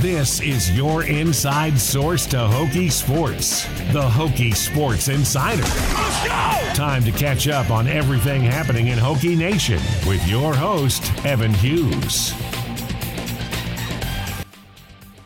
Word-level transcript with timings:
This 0.00 0.40
is 0.40 0.70
your 0.70 1.02
inside 1.02 1.76
source 1.76 2.24
to 2.26 2.36
Hokie 2.36 2.92
Sports, 2.92 3.64
the 3.92 4.08
Hokie 4.08 4.54
Sports 4.54 5.08
Insider. 5.08 5.64
Let's 5.64 6.24
go! 6.24 6.74
Time 6.74 7.02
to 7.02 7.10
catch 7.10 7.48
up 7.48 7.72
on 7.72 7.88
everything 7.88 8.42
happening 8.42 8.86
in 8.88 8.98
Hokie 9.00 9.36
Nation 9.36 9.80
with 10.06 10.24
your 10.28 10.54
host, 10.54 11.02
Evan 11.26 11.52
Hughes. 11.52 12.32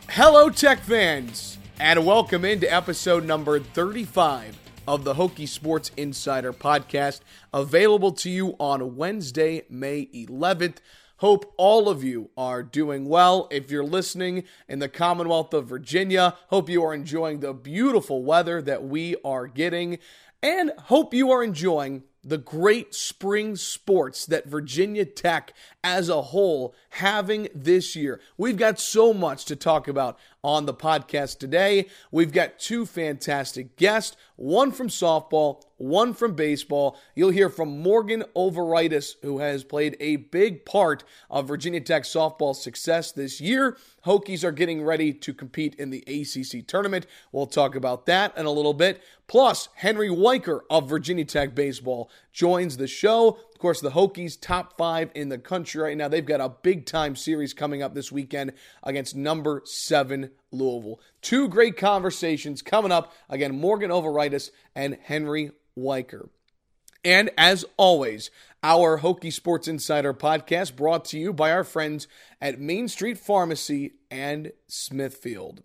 Hello, 0.09 0.49
Tech 0.49 0.79
fans, 0.79 1.59
and 1.79 2.03
welcome 2.03 2.43
into 2.43 2.65
episode 2.73 3.25
number 3.25 3.59
35 3.59 4.62
of 4.87 5.03
the 5.03 5.15
Hokie 5.15 5.47
Sports 5.47 5.91
Insider 5.95 6.51
podcast, 6.51 7.21
available 7.53 8.11
to 8.13 8.29
you 8.29 8.55
on 8.59 8.95
Wednesday, 8.95 9.63
May 9.69 10.07
11th. 10.07 10.77
Hope 11.17 11.53
all 11.57 11.87
of 11.87 12.03
you 12.03 12.29
are 12.35 12.63
doing 12.63 13.05
well. 13.05 13.47
If 13.49 13.71
you're 13.71 13.83
listening 13.83 14.43
in 14.67 14.79
the 14.79 14.89
Commonwealth 14.89 15.53
of 15.53 15.67
Virginia, 15.67 16.35
hope 16.47 16.69
you 16.69 16.83
are 16.83 16.93
enjoying 16.93 17.39
the 17.39 17.53
beautiful 17.53 18.23
weather 18.23 18.61
that 18.61 18.83
we 18.83 19.15
are 19.23 19.47
getting, 19.47 19.99
and 20.41 20.71
hope 20.85 21.13
you 21.13 21.31
are 21.31 21.43
enjoying 21.43 22.03
the 22.25 22.37
great 22.37 22.95
spring 22.95 23.55
sports 23.55 24.25
that 24.25 24.47
Virginia 24.47 25.05
Tech 25.05 25.53
as 25.83 26.07
a 26.09 26.21
whole 26.21 26.73
having 26.91 27.49
this 27.53 27.95
year. 27.95 28.21
We've 28.37 28.57
got 28.57 28.79
so 28.79 29.13
much 29.13 29.45
to 29.45 29.55
talk 29.55 29.87
about 29.87 30.17
on 30.43 30.65
the 30.65 30.73
podcast 30.73 31.39
today. 31.39 31.87
We've 32.11 32.33
got 32.33 32.59
two 32.59 32.85
fantastic 32.85 33.77
guests, 33.77 34.17
one 34.35 34.71
from 34.71 34.89
softball, 34.89 35.63
one 35.77 36.13
from 36.13 36.33
baseball. 36.33 36.97
You'll 37.15 37.29
hear 37.29 37.49
from 37.49 37.81
Morgan 37.81 38.23
Overitis, 38.35 39.15
who 39.21 39.39
has 39.39 39.63
played 39.63 39.95
a 39.99 40.17
big 40.17 40.65
part 40.65 41.03
of 41.29 41.47
Virginia 41.47 41.79
Tech 41.79 42.03
softball 42.03 42.55
success 42.55 43.11
this 43.11 43.39
year. 43.39 43.77
Hokies 44.05 44.43
are 44.43 44.51
getting 44.51 44.83
ready 44.83 45.13
to 45.13 45.33
compete 45.33 45.75
in 45.75 45.89
the 45.89 46.03
ACC 46.07 46.67
tournament. 46.67 47.07
We'll 47.31 47.47
talk 47.47 47.75
about 47.75 48.05
that 48.07 48.37
in 48.37 48.45
a 48.45 48.51
little 48.51 48.73
bit. 48.73 49.01
Plus, 49.27 49.69
Henry 49.75 50.09
Weycker 50.09 50.61
of 50.69 50.89
Virginia 50.89 51.25
Tech 51.25 51.55
baseball 51.55 52.11
joins 52.33 52.77
the 52.77 52.87
show. 52.87 53.39
Course, 53.63 53.79
the 53.79 53.91
Hokies 53.91 54.37
top 54.37 54.77
five 54.77 55.09
in 55.15 55.29
the 55.29 55.37
country 55.37 55.81
right 55.81 55.95
now. 55.95 56.09
They've 56.09 56.25
got 56.25 56.41
a 56.41 56.49
big 56.49 56.85
time 56.85 57.15
series 57.15 57.53
coming 57.53 57.81
up 57.81 57.93
this 57.93 58.11
weekend 58.11 58.51
against 58.83 59.15
number 59.15 59.61
seven 59.63 60.31
Louisville. 60.51 60.99
Two 61.21 61.47
great 61.47 61.77
conversations 61.77 62.61
coming 62.61 62.91
up. 62.91 63.13
Again, 63.29 63.57
Morgan 63.57 63.89
Overitis 63.89 64.51
and 64.75 64.97
Henry 65.01 65.51
Weycker. 65.79 66.27
And 67.05 67.29
as 67.37 67.63
always, 67.77 68.31
our 68.63 68.99
Hokie 68.99 69.31
Sports 69.31 69.69
Insider 69.69 70.13
podcast 70.13 70.75
brought 70.75 71.05
to 71.05 71.17
you 71.17 71.31
by 71.31 71.49
our 71.49 71.63
friends 71.63 72.09
at 72.41 72.59
Main 72.59 72.89
Street 72.89 73.17
Pharmacy 73.17 73.93
and 74.11 74.51
Smithfield. 74.67 75.63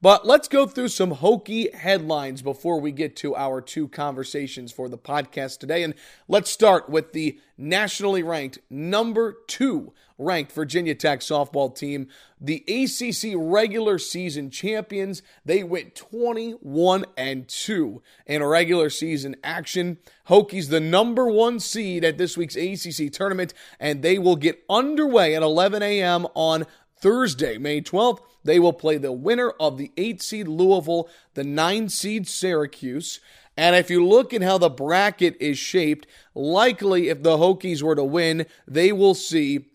But 0.00 0.26
let's 0.26 0.48
go 0.48 0.66
through 0.66 0.88
some 0.88 1.14
Hokie 1.14 1.74
headlines 1.74 2.42
before 2.42 2.80
we 2.80 2.92
get 2.92 3.16
to 3.16 3.34
our 3.34 3.60
two 3.60 3.88
conversations 3.88 4.72
for 4.72 4.88
the 4.88 4.98
podcast 4.98 5.58
today. 5.58 5.82
And 5.82 5.94
let's 6.28 6.50
start 6.50 6.88
with 6.88 7.12
the 7.12 7.38
nationally 7.56 8.22
ranked 8.22 8.58
number 8.70 9.36
two 9.46 9.92
ranked 10.18 10.52
Virginia 10.52 10.94
Tech 10.94 11.20
softball 11.20 11.74
team, 11.74 12.08
the 12.40 12.64
ACC 12.68 13.34
regular 13.36 13.98
season 13.98 14.50
champions. 14.50 15.22
They 15.44 15.62
went 15.62 15.94
21 15.94 17.04
and 17.16 17.48
2 17.48 18.02
in 18.26 18.42
regular 18.42 18.90
season 18.90 19.36
action. 19.44 19.98
Hokies 20.28 20.70
the 20.70 20.80
number 20.80 21.26
one 21.26 21.60
seed 21.60 22.04
at 22.04 22.18
this 22.18 22.36
week's 22.36 22.56
ACC 22.56 23.12
tournament, 23.12 23.54
and 23.78 24.02
they 24.02 24.18
will 24.18 24.36
get 24.36 24.64
underway 24.68 25.34
at 25.34 25.42
11 25.42 25.82
a.m. 25.82 26.26
on 26.34 26.66
Thursday, 26.98 27.58
May 27.58 27.80
12th. 27.80 28.20
They 28.44 28.58
will 28.58 28.72
play 28.72 28.96
the 28.96 29.12
winner 29.12 29.50
of 29.50 29.76
the 29.76 29.92
8 29.96 30.22
seed 30.22 30.48
Louisville, 30.48 31.08
the 31.34 31.44
9 31.44 31.88
seed 31.88 32.28
Syracuse. 32.28 33.20
And 33.56 33.74
if 33.74 33.90
you 33.90 34.06
look 34.06 34.34
at 34.34 34.42
how 34.42 34.58
the 34.58 34.70
bracket 34.70 35.36
is 35.40 35.58
shaped, 35.58 36.06
likely 36.34 37.08
if 37.08 37.22
the 37.22 37.38
Hokies 37.38 37.82
were 37.82 37.96
to 37.96 38.04
win, 38.04 38.46
they 38.68 38.92
will 38.92 39.14
see 39.14 39.66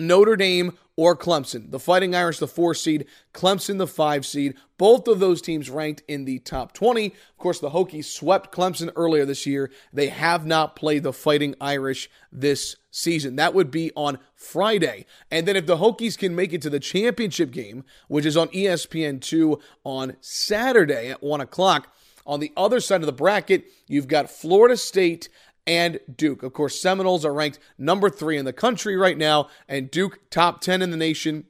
Notre 0.00 0.36
Dame 0.36 0.76
or 0.96 1.16
Clemson. 1.16 1.70
The 1.70 1.78
Fighting 1.78 2.14
Irish, 2.14 2.38
the 2.38 2.48
four 2.48 2.74
seed, 2.74 3.06
Clemson, 3.32 3.78
the 3.78 3.86
five 3.86 4.26
seed. 4.26 4.54
Both 4.78 5.06
of 5.06 5.20
those 5.20 5.40
teams 5.40 5.70
ranked 5.70 6.02
in 6.08 6.24
the 6.24 6.40
top 6.40 6.72
20. 6.72 7.06
Of 7.06 7.38
course, 7.38 7.60
the 7.60 7.70
Hokies 7.70 8.06
swept 8.06 8.52
Clemson 8.52 8.90
earlier 8.96 9.24
this 9.24 9.46
year. 9.46 9.70
They 9.92 10.08
have 10.08 10.44
not 10.44 10.74
played 10.74 11.04
the 11.04 11.12
Fighting 11.12 11.54
Irish 11.60 12.10
this 12.32 12.76
season. 12.98 13.36
That 13.36 13.54
would 13.54 13.70
be 13.70 13.92
on 13.94 14.18
Friday. 14.34 15.06
And 15.30 15.46
then 15.46 15.56
if 15.56 15.66
the 15.66 15.78
Hokies 15.78 16.18
can 16.18 16.34
make 16.34 16.52
it 16.52 16.62
to 16.62 16.70
the 16.70 16.80
championship 16.80 17.50
game, 17.50 17.84
which 18.08 18.26
is 18.26 18.36
on 18.36 18.48
ESPN2 18.48 19.60
on 19.84 20.16
Saturday 20.20 21.10
at 21.10 21.22
1 21.22 21.40
o'clock, 21.40 21.94
on 22.26 22.40
the 22.40 22.52
other 22.56 22.80
side 22.80 23.00
of 23.00 23.06
the 23.06 23.12
bracket, 23.12 23.64
you've 23.86 24.08
got 24.08 24.30
Florida 24.30 24.76
State 24.76 25.28
and 25.66 25.98
Duke. 26.14 26.42
Of 26.42 26.52
course, 26.52 26.80
Seminoles 26.80 27.24
are 27.24 27.32
ranked 27.32 27.58
number 27.78 28.10
three 28.10 28.36
in 28.36 28.44
the 28.44 28.52
country 28.52 28.96
right 28.96 29.16
now, 29.16 29.48
and 29.68 29.90
Duke 29.90 30.18
top 30.30 30.60
10 30.60 30.82
in 30.82 30.90
the 30.90 30.96
nation. 30.96 31.44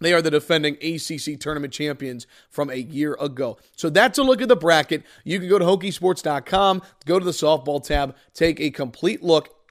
They 0.00 0.12
are 0.12 0.22
the 0.22 0.30
defending 0.30 0.74
ACC 0.82 1.38
tournament 1.38 1.72
champions 1.72 2.26
from 2.50 2.70
a 2.70 2.76
year 2.76 3.16
ago. 3.20 3.58
So 3.76 3.88
that's 3.88 4.18
a 4.18 4.22
look 4.22 4.42
at 4.42 4.48
the 4.48 4.56
bracket. 4.56 5.04
You 5.22 5.38
can 5.38 5.48
go 5.48 5.58
to 5.58 5.64
Hokiesports.com, 5.64 6.82
go 7.06 7.18
to 7.18 7.24
the 7.24 7.30
softball 7.30 7.82
tab, 7.82 8.16
take 8.34 8.60
a 8.60 8.70
complete 8.70 9.22
look 9.22 9.61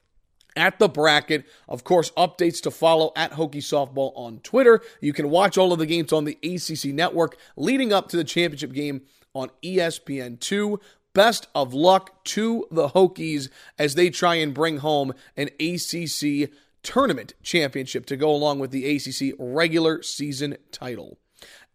at 0.56 0.78
the 0.78 0.88
bracket. 0.88 1.44
Of 1.68 1.84
course, 1.84 2.10
updates 2.12 2.60
to 2.62 2.70
follow 2.70 3.12
at 3.16 3.32
Hokie 3.32 3.56
Softball 3.56 4.12
on 4.14 4.40
Twitter. 4.40 4.80
You 5.00 5.12
can 5.12 5.30
watch 5.30 5.58
all 5.58 5.72
of 5.72 5.78
the 5.78 5.86
games 5.86 6.12
on 6.12 6.24
the 6.24 6.38
ACC 6.42 6.94
network 6.94 7.36
leading 7.56 7.92
up 7.92 8.08
to 8.08 8.16
the 8.16 8.24
championship 8.24 8.72
game 8.72 9.02
on 9.34 9.50
ESPN2. 9.62 10.78
Best 11.14 11.48
of 11.54 11.74
luck 11.74 12.24
to 12.24 12.66
the 12.70 12.88
Hokies 12.88 13.50
as 13.78 13.94
they 13.94 14.08
try 14.08 14.36
and 14.36 14.54
bring 14.54 14.78
home 14.78 15.12
an 15.36 15.50
ACC 15.60 16.50
tournament 16.82 17.34
championship 17.42 18.06
to 18.06 18.16
go 18.16 18.30
along 18.30 18.58
with 18.58 18.70
the 18.70 18.96
ACC 18.96 19.34
regular 19.38 20.02
season 20.02 20.56
title. 20.70 21.18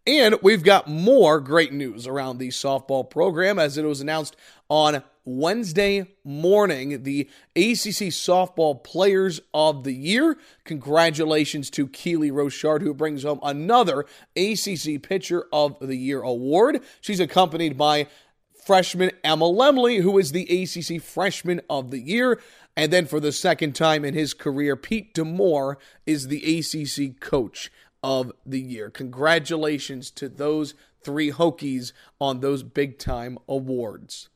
And 0.06 0.36
we've 0.42 0.62
got 0.62 0.88
more 0.88 1.38
great 1.38 1.72
news 1.72 2.06
around 2.06 2.38
the 2.38 2.48
softball 2.48 3.08
program 3.08 3.58
as 3.58 3.76
it 3.76 3.84
was 3.84 4.00
announced 4.00 4.36
on 4.70 5.02
Wednesday 5.28 6.06
morning, 6.24 7.02
the 7.02 7.28
ACC 7.54 8.08
Softball 8.08 8.82
Players 8.82 9.42
of 9.52 9.84
the 9.84 9.92
Year. 9.92 10.38
Congratulations 10.64 11.68
to 11.70 11.86
Keely 11.86 12.30
Rochard, 12.30 12.80
who 12.80 12.94
brings 12.94 13.24
home 13.24 13.40
another 13.42 14.06
ACC 14.36 15.02
Pitcher 15.02 15.44
of 15.52 15.76
the 15.80 15.96
Year 15.96 16.22
award. 16.22 16.80
She's 17.02 17.20
accompanied 17.20 17.76
by 17.76 18.06
freshman 18.64 19.10
Emma 19.22 19.44
Lemley, 19.44 20.00
who 20.00 20.18
is 20.18 20.32
the 20.32 20.44
ACC 20.44 21.02
Freshman 21.02 21.60
of 21.68 21.90
the 21.90 22.00
Year. 22.00 22.40
And 22.74 22.90
then 22.90 23.04
for 23.04 23.20
the 23.20 23.32
second 23.32 23.74
time 23.74 24.06
in 24.06 24.14
his 24.14 24.32
career, 24.32 24.76
Pete 24.76 25.12
D'Amore 25.12 25.78
is 26.06 26.28
the 26.28 26.58
ACC 26.58 27.20
Coach 27.20 27.70
of 28.02 28.32
the 28.46 28.60
Year. 28.60 28.88
Congratulations 28.88 30.10
to 30.12 30.28
those 30.28 30.74
three 31.02 31.30
Hokies 31.30 31.92
on 32.18 32.40
those 32.40 32.62
big 32.62 32.98
time 32.98 33.38
awards. 33.46 34.30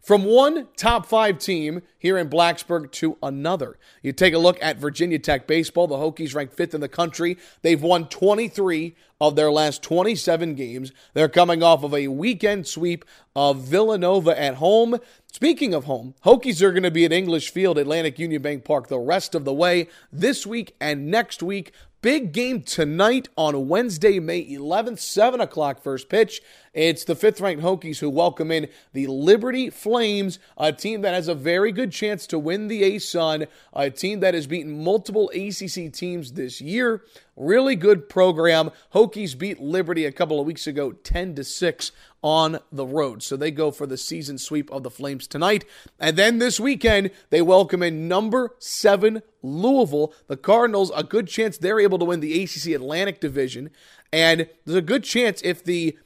From 0.00 0.24
one 0.24 0.68
top 0.76 1.06
five 1.06 1.38
team 1.38 1.82
here 1.98 2.18
in 2.18 2.28
Blacksburg 2.28 2.90
to 2.92 3.16
another. 3.22 3.78
You 4.02 4.12
take 4.12 4.34
a 4.34 4.38
look 4.38 4.58
at 4.62 4.78
Virginia 4.78 5.18
Tech 5.18 5.46
baseball. 5.46 5.86
The 5.86 5.96
Hokies 5.96 6.34
ranked 6.34 6.54
fifth 6.54 6.74
in 6.74 6.80
the 6.80 6.88
country. 6.88 7.36
They've 7.62 7.82
won 7.82 8.08
23 8.08 8.94
of 9.20 9.36
their 9.36 9.52
last 9.52 9.82
27 9.82 10.54
games. 10.54 10.92
They're 11.12 11.28
coming 11.28 11.62
off 11.62 11.84
of 11.84 11.92
a 11.92 12.08
weekend 12.08 12.66
sweep 12.66 13.04
of 13.36 13.58
Villanova 13.58 14.40
at 14.40 14.54
home. 14.54 14.98
Speaking 15.30 15.74
of 15.74 15.84
home, 15.84 16.14
Hokies 16.24 16.62
are 16.62 16.72
going 16.72 16.82
to 16.82 16.90
be 16.90 17.04
at 17.04 17.12
English 17.12 17.50
Field, 17.50 17.78
Atlantic 17.78 18.18
Union 18.18 18.42
Bank 18.42 18.64
Park 18.64 18.88
the 18.88 18.98
rest 18.98 19.34
of 19.34 19.44
the 19.44 19.52
way 19.52 19.88
this 20.10 20.46
week 20.46 20.74
and 20.80 21.10
next 21.10 21.42
week. 21.42 21.72
Big 22.02 22.32
game 22.32 22.62
tonight 22.62 23.28
on 23.36 23.68
Wednesday, 23.68 24.18
May 24.20 24.42
11th, 24.42 25.00
7 25.00 25.38
o'clock 25.38 25.82
first 25.82 26.08
pitch. 26.08 26.40
It's 26.72 27.04
the 27.04 27.14
fifth 27.14 27.42
ranked 27.42 27.62
Hokies 27.62 27.98
who 27.98 28.08
welcome 28.08 28.50
in 28.50 28.68
the 28.94 29.06
Liberty 29.06 29.68
Flames, 29.68 30.38
a 30.56 30.72
team 30.72 31.02
that 31.02 31.12
has 31.12 31.28
a 31.28 31.34
very 31.34 31.72
good 31.72 31.92
chance 31.92 32.26
to 32.28 32.38
win 32.38 32.68
the 32.68 32.94
ASUN, 32.94 33.46
a 33.74 33.90
team 33.90 34.20
that 34.20 34.32
has 34.32 34.46
beaten 34.46 34.82
multiple 34.82 35.30
ACC 35.34 35.92
teams 35.92 36.32
this 36.32 36.62
year. 36.62 37.02
Really 37.36 37.76
good 37.76 38.08
program. 38.08 38.70
Hokies 38.94 39.38
beat 39.38 39.60
Liberty 39.60 40.04
a 40.04 40.12
couple 40.12 40.40
of 40.40 40.46
weeks 40.46 40.66
ago 40.66 40.92
10 40.92 41.34
to 41.36 41.44
6 41.44 41.92
on 42.22 42.58
the 42.70 42.86
road. 42.86 43.22
So 43.22 43.36
they 43.36 43.50
go 43.50 43.70
for 43.70 43.86
the 43.86 43.96
season 43.96 44.38
sweep 44.38 44.70
of 44.70 44.82
the 44.82 44.90
Flames 44.90 45.26
tonight. 45.26 45.64
And 45.98 46.16
then 46.16 46.38
this 46.38 46.60
weekend, 46.60 47.10
they 47.30 47.42
welcome 47.42 47.82
in 47.82 48.08
number 48.08 48.54
seven 48.58 49.22
Louisville. 49.42 50.12
The 50.26 50.36
Cardinals, 50.36 50.92
a 50.94 51.02
good 51.02 51.28
chance 51.28 51.56
they're 51.56 51.80
able 51.80 51.98
to 51.98 52.04
win 52.04 52.20
the 52.20 52.42
ACC 52.42 52.74
Atlantic 52.74 53.20
Division. 53.20 53.70
And 54.12 54.48
there's 54.64 54.76
a 54.76 54.82
good 54.82 55.04
chance 55.04 55.40
if 55.42 55.64
the 55.64 55.96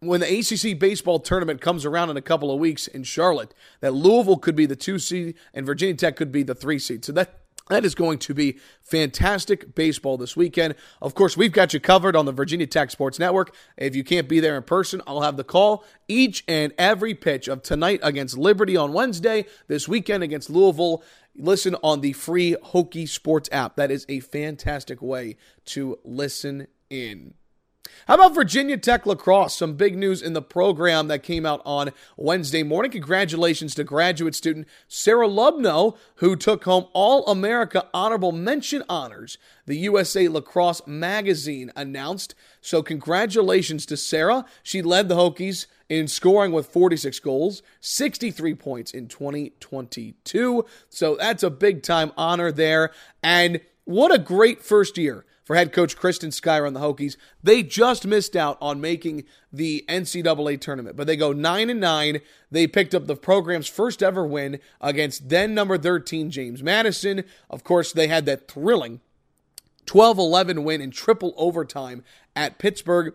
when 0.00 0.20
the 0.20 0.38
ACC 0.38 0.78
baseball 0.78 1.18
tournament 1.18 1.60
comes 1.60 1.86
around 1.86 2.10
in 2.10 2.16
a 2.18 2.22
couple 2.22 2.52
of 2.52 2.60
weeks 2.60 2.86
in 2.86 3.02
Charlotte, 3.02 3.54
that 3.80 3.94
Louisville 3.94 4.36
could 4.36 4.54
be 4.54 4.66
the 4.66 4.76
two 4.76 4.98
seed 4.98 5.34
and 5.54 5.64
Virginia 5.64 5.94
Tech 5.94 6.16
could 6.16 6.30
be 6.30 6.42
the 6.42 6.54
three 6.54 6.78
seed. 6.78 7.04
So 7.04 7.12
that 7.12 7.45
that 7.68 7.84
is 7.84 7.94
going 7.94 8.18
to 8.20 8.34
be 8.34 8.58
fantastic 8.80 9.74
baseball 9.74 10.16
this 10.16 10.36
weekend. 10.36 10.74
Of 11.02 11.14
course, 11.14 11.36
we've 11.36 11.52
got 11.52 11.74
you 11.74 11.80
covered 11.80 12.14
on 12.14 12.24
the 12.24 12.32
Virginia 12.32 12.66
Tech 12.66 12.90
Sports 12.90 13.18
Network. 13.18 13.54
If 13.76 13.96
you 13.96 14.04
can't 14.04 14.28
be 14.28 14.40
there 14.40 14.56
in 14.56 14.62
person, 14.62 15.02
I'll 15.06 15.22
have 15.22 15.36
the 15.36 15.44
call 15.44 15.84
each 16.08 16.44
and 16.46 16.72
every 16.78 17.14
pitch 17.14 17.48
of 17.48 17.62
tonight 17.62 18.00
against 18.02 18.38
Liberty 18.38 18.76
on 18.76 18.92
Wednesday, 18.92 19.46
this 19.66 19.88
weekend 19.88 20.22
against 20.22 20.48
Louisville. 20.48 21.02
Listen 21.34 21.74
on 21.82 22.00
the 22.00 22.12
free 22.12 22.56
Hokie 22.66 23.08
Sports 23.08 23.48
app. 23.52 23.76
That 23.76 23.90
is 23.90 24.06
a 24.08 24.20
fantastic 24.20 25.02
way 25.02 25.36
to 25.66 25.98
listen 26.04 26.68
in. 26.88 27.34
How 28.06 28.14
about 28.14 28.34
Virginia 28.34 28.76
Tech 28.76 29.06
lacrosse? 29.06 29.54
Some 29.56 29.74
big 29.74 29.96
news 29.96 30.22
in 30.22 30.32
the 30.32 30.42
program 30.42 31.08
that 31.08 31.22
came 31.22 31.44
out 31.44 31.60
on 31.64 31.90
Wednesday 32.16 32.62
morning. 32.62 32.92
Congratulations 32.92 33.74
to 33.74 33.84
graduate 33.84 34.34
student 34.34 34.68
Sarah 34.86 35.28
Lubnow, 35.28 35.96
who 36.16 36.36
took 36.36 36.64
home 36.64 36.86
All 36.92 37.26
America 37.26 37.88
Honorable 37.92 38.32
Mention 38.32 38.82
honors. 38.88 39.38
The 39.66 39.76
USA 39.78 40.28
Lacrosse 40.28 40.86
Magazine 40.86 41.72
announced. 41.74 42.34
So, 42.60 42.82
congratulations 42.82 43.86
to 43.86 43.96
Sarah. 43.96 44.44
She 44.62 44.82
led 44.82 45.08
the 45.08 45.16
Hokies 45.16 45.66
in 45.88 46.08
scoring 46.08 46.52
with 46.52 46.66
46 46.66 47.18
goals, 47.20 47.62
63 47.80 48.54
points 48.54 48.92
in 48.92 49.08
2022. 49.08 50.64
So, 50.88 51.16
that's 51.16 51.42
a 51.42 51.50
big 51.50 51.82
time 51.82 52.12
honor 52.16 52.52
there. 52.52 52.92
And 53.22 53.60
what 53.84 54.12
a 54.12 54.18
great 54.18 54.62
first 54.62 54.98
year 54.98 55.24
for 55.46 55.54
head 55.54 55.72
coach 55.72 55.96
Kristen 55.96 56.30
Skiera 56.30 56.66
on 56.66 56.74
the 56.74 56.80
Hokies. 56.80 57.16
They 57.42 57.62
just 57.62 58.04
missed 58.04 58.34
out 58.36 58.58
on 58.60 58.80
making 58.80 59.24
the 59.52 59.84
NCAA 59.88 60.60
tournament, 60.60 60.96
but 60.96 61.06
they 61.06 61.16
go 61.16 61.32
9 61.32 61.70
and 61.70 61.80
9. 61.80 62.20
They 62.50 62.66
picked 62.66 62.94
up 62.94 63.06
the 63.06 63.16
program's 63.16 63.68
first 63.68 64.02
ever 64.02 64.26
win 64.26 64.58
against 64.80 65.28
then 65.28 65.54
number 65.54 65.78
13 65.78 66.30
James 66.30 66.64
Madison. 66.64 67.22
Of 67.48 67.62
course, 67.62 67.92
they 67.92 68.08
had 68.08 68.26
that 68.26 68.48
thrilling 68.48 69.00
12 69.86 70.18
11 70.18 70.64
win 70.64 70.80
in 70.80 70.90
triple 70.90 71.32
overtime 71.36 72.02
at 72.34 72.58
Pittsburgh. 72.58 73.14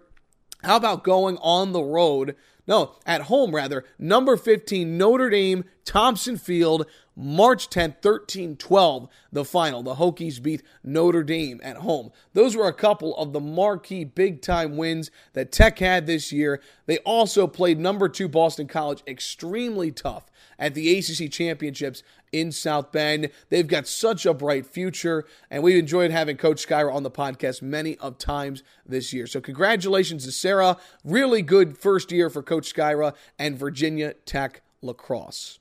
How 0.63 0.77
about 0.77 1.03
going 1.03 1.37
on 1.41 1.73
the 1.73 1.83
road? 1.83 2.37
No, 2.65 2.95
at 3.05 3.23
home 3.23 3.53
rather. 3.53 3.83
Number 3.99 4.37
15 4.37 4.97
Notre 4.97 5.29
Dame, 5.29 5.65
Thompson 5.83 6.37
Field, 6.37 6.85
March 7.21 7.69
10th, 7.69 8.01
13 8.01 8.57
12, 8.57 9.07
the 9.31 9.45
final. 9.45 9.83
The 9.83 9.95
Hokies 9.95 10.41
beat 10.41 10.63
Notre 10.83 11.23
Dame 11.23 11.61
at 11.63 11.77
home. 11.77 12.11
Those 12.33 12.55
were 12.55 12.67
a 12.67 12.73
couple 12.73 13.15
of 13.15 13.31
the 13.31 13.39
marquee 13.39 14.03
big 14.03 14.41
time 14.41 14.75
wins 14.75 15.11
that 15.33 15.51
Tech 15.51 15.77
had 15.77 16.07
this 16.07 16.31
year. 16.31 16.59
They 16.87 16.97
also 16.99 17.45
played 17.45 17.79
number 17.79 18.09
two 18.09 18.27
Boston 18.27 18.67
College 18.67 19.03
extremely 19.05 19.91
tough 19.91 20.31
at 20.57 20.73
the 20.73 20.97
ACC 20.97 21.31
championships 21.31 22.01
in 22.31 22.51
South 22.51 22.91
Bend. 22.91 23.29
They've 23.49 23.67
got 23.67 23.85
such 23.85 24.25
a 24.25 24.33
bright 24.33 24.65
future, 24.65 25.25
and 25.51 25.61
we've 25.61 25.77
enjoyed 25.77 26.09
having 26.09 26.37
Coach 26.37 26.65
Skiera 26.67 26.93
on 26.93 27.03
the 27.03 27.11
podcast 27.11 27.61
many 27.61 27.97
of 27.97 28.17
times 28.17 28.63
this 28.83 29.13
year. 29.13 29.27
So 29.27 29.39
congratulations 29.39 30.25
to 30.25 30.31
Sarah. 30.31 30.77
Really 31.03 31.43
good 31.43 31.77
first 31.77 32.11
year 32.11 32.31
for 32.31 32.41
Coach 32.41 32.73
Skiera 32.73 33.13
and 33.37 33.57
Virginia 33.57 34.15
Tech 34.25 34.63
lacrosse. 34.81 35.60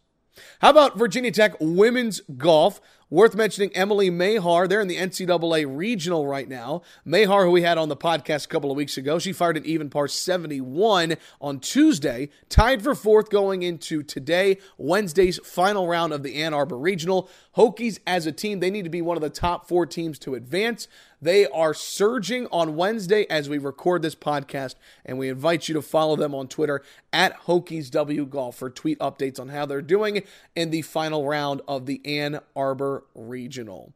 How 0.61 0.71
about 0.71 0.99
Virginia 0.99 1.31
Tech 1.31 1.55
women's 1.61 2.21
golf? 2.37 2.81
Worth 3.13 3.35
mentioning 3.35 3.75
Emily 3.75 4.09
Mahar. 4.09 4.69
They're 4.69 4.81
in 4.81 4.87
the 4.87 4.97
NCAA 4.97 5.67
regional 5.69 6.29
right 6.29 6.49
now. 6.49 6.83
Mahar, 7.05 7.45
who 7.45 7.51
we 7.51 7.63
had 7.63 7.77
on 7.77 7.89
the 7.89 7.97
podcast 7.97 8.45
a 8.45 8.49
couple 8.49 8.71
of 8.71 8.77
weeks 8.77 8.97
ago, 8.97 9.19
she 9.19 9.33
fired 9.33 9.57
an 9.57 9.67
even 9.67 9.91
par 9.91 10.07
71 10.07 11.17
on 11.41 11.59
Tuesday, 11.59 12.29
tied 12.49 12.83
for 12.83 12.95
fourth 12.95 13.29
going 13.29 13.65
into 13.65 14.05
today, 14.05 14.59
Wednesday's 14.79 15.41
final 15.43 15.89
round 15.89 16.13
of 16.13 16.23
the 16.23 16.41
Ann 16.41 16.55
Arbor 16.55 16.79
Regional. 16.79 17.29
Hokies, 17.57 17.99
as 18.07 18.27
a 18.27 18.33
team, 18.33 18.61
they 18.61 18.71
need 18.71 18.85
to 18.85 18.91
be 18.91 19.03
one 19.03 19.17
of 19.17 19.23
the 19.23 19.29
top 19.29 19.67
four 19.67 19.87
teams 19.87 20.17
to 20.21 20.37
advance. 20.37 20.87
They 21.21 21.47
are 21.47 21.75
surging 21.75 22.47
on 22.53 22.77
Wednesday 22.77 23.27
as 23.29 23.49
we 23.49 23.59
record 23.59 24.03
this 24.03 24.15
podcast, 24.15 24.77
and 25.05 25.19
we 25.19 25.29
invite 25.29 25.69
you 25.69 25.75
to 25.75 25.83
follow 25.83 26.17
them 26.17 26.35
on 26.35 26.49
Twitter 26.49 26.83
at 27.13 27.39
HokiesW 27.43 28.31
Golf 28.31 28.57
for 28.57 28.71
tweet 28.71 28.99
updates 29.01 29.41
on 29.41 29.49
how 29.49 29.67
they're 29.67 29.83
doing 29.83 30.23
in 30.55 30.71
the 30.71 30.83
final 30.83 31.27
round 31.27 31.61
of 31.67 31.87
the 31.87 32.01
Ann 32.07 32.39
Arbor 32.55 33.00
Regional. 33.15 33.93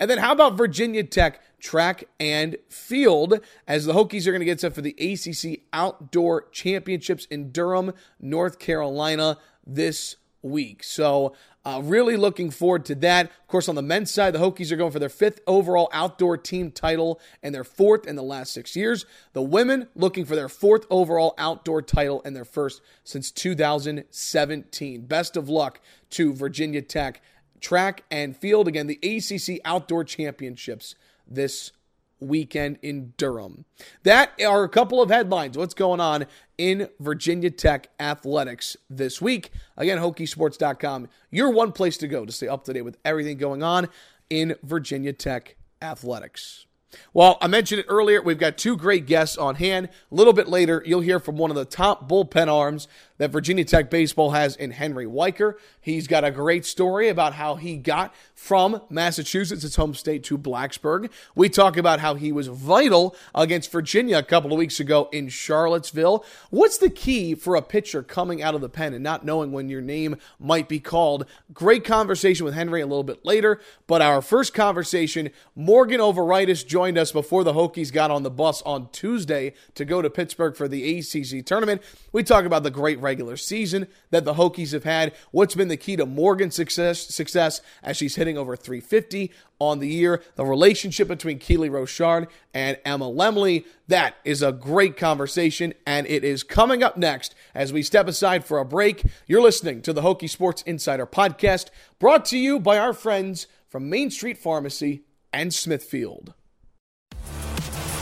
And 0.00 0.10
then 0.10 0.18
how 0.18 0.32
about 0.32 0.56
Virginia 0.56 1.04
Tech 1.04 1.42
track 1.60 2.04
and 2.20 2.56
field 2.68 3.40
as 3.66 3.84
the 3.84 3.92
Hokies 3.92 4.26
are 4.26 4.30
going 4.30 4.40
to 4.40 4.46
get 4.46 4.60
set 4.60 4.74
for 4.74 4.80
the 4.80 4.94
ACC 4.98 5.62
Outdoor 5.72 6.48
Championships 6.50 7.26
in 7.26 7.50
Durham, 7.50 7.92
North 8.20 8.58
Carolina 8.58 9.38
this 9.66 10.16
week. 10.42 10.84
So 10.84 11.34
uh, 11.64 11.80
really 11.82 12.16
looking 12.16 12.50
forward 12.50 12.84
to 12.86 12.94
that. 12.96 13.26
Of 13.26 13.48
course, 13.48 13.68
on 13.68 13.74
the 13.74 13.82
men's 13.82 14.10
side, 14.10 14.32
the 14.32 14.38
Hokies 14.38 14.70
are 14.70 14.76
going 14.76 14.92
for 14.92 14.98
their 14.98 15.08
fifth 15.08 15.40
overall 15.46 15.90
outdoor 15.92 16.38
team 16.38 16.70
title 16.70 17.20
and 17.42 17.54
their 17.54 17.64
fourth 17.64 18.06
in 18.06 18.16
the 18.16 18.22
last 18.22 18.52
six 18.52 18.74
years. 18.76 19.04
The 19.32 19.42
women 19.42 19.88
looking 19.94 20.24
for 20.24 20.36
their 20.36 20.48
fourth 20.48 20.86
overall 20.88 21.34
outdoor 21.36 21.82
title 21.82 22.22
and 22.24 22.34
their 22.34 22.44
first 22.44 22.80
since 23.04 23.30
2017. 23.30 25.06
Best 25.06 25.36
of 25.36 25.48
luck 25.48 25.80
to 26.10 26.32
Virginia 26.32 26.80
Tech 26.80 27.20
track 27.60 28.04
and 28.10 28.36
field. 28.36 28.68
Again, 28.68 28.86
the 28.86 28.98
ACC 29.02 29.60
Outdoor 29.64 30.04
Championships 30.04 30.94
this 31.26 31.72
weekend 32.20 32.78
in 32.82 33.12
Durham. 33.16 33.64
That 34.02 34.32
are 34.44 34.64
a 34.64 34.68
couple 34.68 35.00
of 35.00 35.10
headlines. 35.10 35.56
What's 35.56 35.74
going 35.74 36.00
on 36.00 36.26
in 36.56 36.88
Virginia 36.98 37.50
Tech 37.50 37.90
athletics 38.00 38.76
this 38.90 39.22
week? 39.22 39.50
Again, 39.76 39.98
Hokiesports.com, 39.98 41.08
your 41.30 41.50
one 41.50 41.72
place 41.72 41.96
to 41.98 42.08
go 42.08 42.24
to 42.24 42.32
stay 42.32 42.48
up 42.48 42.64
to 42.64 42.72
date 42.72 42.82
with 42.82 42.98
everything 43.04 43.38
going 43.38 43.62
on 43.62 43.88
in 44.30 44.56
Virginia 44.62 45.12
Tech 45.12 45.56
athletics. 45.80 46.66
Well, 47.12 47.36
I 47.42 47.48
mentioned 47.48 47.80
it 47.80 47.86
earlier. 47.88 48.22
We've 48.22 48.38
got 48.38 48.56
two 48.56 48.76
great 48.76 49.06
guests 49.06 49.36
on 49.36 49.56
hand. 49.56 49.90
A 50.10 50.14
little 50.14 50.32
bit 50.32 50.48
later, 50.48 50.82
you'll 50.86 51.02
hear 51.02 51.20
from 51.20 51.36
one 51.36 51.50
of 51.50 51.56
the 51.56 51.66
top 51.66 52.08
bullpen 52.08 52.48
arms 52.48 52.88
that 53.18 53.30
Virginia 53.30 53.64
Tech 53.64 53.90
baseball 53.90 54.30
has 54.30 54.56
in 54.56 54.70
Henry 54.70 55.06
Weycker. 55.06 55.54
He's 55.80 56.06
got 56.06 56.24
a 56.24 56.30
great 56.30 56.64
story 56.64 57.08
about 57.08 57.34
how 57.34 57.56
he 57.56 57.76
got 57.76 58.14
from 58.34 58.80
Massachusetts, 58.88 59.62
his 59.62 59.76
home 59.76 59.94
state, 59.94 60.24
to 60.24 60.38
Blacksburg. 60.38 61.10
We 61.34 61.48
talk 61.48 61.76
about 61.76 62.00
how 62.00 62.14
he 62.14 62.32
was 62.32 62.46
vital 62.46 63.14
against 63.34 63.70
Virginia 63.70 64.18
a 64.18 64.22
couple 64.22 64.52
of 64.52 64.58
weeks 64.58 64.80
ago 64.80 65.08
in 65.12 65.28
Charlottesville. 65.28 66.24
What's 66.50 66.78
the 66.78 66.90
key 66.90 67.34
for 67.34 67.56
a 67.56 67.62
pitcher 67.62 68.02
coming 68.02 68.42
out 68.42 68.54
of 68.54 68.60
the 68.60 68.68
pen 68.68 68.94
and 68.94 69.02
not 69.02 69.24
knowing 69.24 69.52
when 69.52 69.68
your 69.68 69.80
name 69.80 70.16
might 70.38 70.68
be 70.68 70.80
called? 70.80 71.26
Great 71.52 71.84
conversation 71.84 72.44
with 72.44 72.54
Henry 72.54 72.80
a 72.80 72.86
little 72.86 73.04
bit 73.04 73.24
later, 73.24 73.60
but 73.86 74.00
our 74.00 74.22
first 74.22 74.54
conversation, 74.54 75.30
Morgan 75.54 76.00
Overitis 76.00 76.66
joined 76.66 76.96
us 76.96 77.12
before 77.12 77.44
the 77.44 77.52
Hokies 77.52 77.92
got 77.92 78.10
on 78.10 78.22
the 78.22 78.30
bus 78.30 78.62
on 78.62 78.88
Tuesday 78.90 79.52
to 79.74 79.84
go 79.84 80.00
to 80.00 80.08
Pittsburgh 80.08 80.56
for 80.56 80.68
the 80.68 80.98
ACC 80.98 81.44
tournament. 81.44 81.82
We 82.12 82.22
talk 82.22 82.44
about 82.44 82.62
the 82.62 82.70
great 82.70 83.00
regular 83.08 83.38
season 83.38 83.86
that 84.10 84.26
the 84.26 84.34
Hokies 84.34 84.72
have 84.72 84.84
had. 84.84 85.14
What's 85.30 85.54
been 85.54 85.68
the 85.68 85.78
key 85.78 85.96
to 85.96 86.04
Morgan's 86.04 86.54
success, 86.54 87.00
success 87.00 87.62
as 87.82 87.96
she's 87.96 88.16
hitting 88.16 88.36
over 88.36 88.54
350 88.54 89.32
on 89.58 89.78
the 89.78 89.88
year? 89.88 90.22
The 90.34 90.44
relationship 90.44 91.08
between 91.08 91.38
Keely 91.38 91.70
Rochard 91.70 92.28
and 92.52 92.76
Emma 92.84 93.06
Lemley. 93.06 93.64
That 93.86 94.16
is 94.26 94.42
a 94.42 94.52
great 94.52 94.98
conversation, 94.98 95.72
and 95.86 96.06
it 96.06 96.22
is 96.22 96.42
coming 96.42 96.82
up 96.82 96.98
next 96.98 97.34
as 97.54 97.72
we 97.72 97.82
step 97.82 98.08
aside 98.08 98.44
for 98.44 98.58
a 98.58 98.64
break. 98.66 99.02
You're 99.26 99.40
listening 99.40 99.80
to 99.82 99.94
the 99.94 100.02
Hokie 100.02 100.28
Sports 100.28 100.60
Insider 100.66 101.06
podcast, 101.06 101.70
brought 101.98 102.26
to 102.26 102.36
you 102.36 102.60
by 102.60 102.76
our 102.76 102.92
friends 102.92 103.46
from 103.70 103.88
Main 103.88 104.10
Street 104.10 104.36
Pharmacy 104.36 105.04
and 105.32 105.54
Smithfield. 105.54 106.34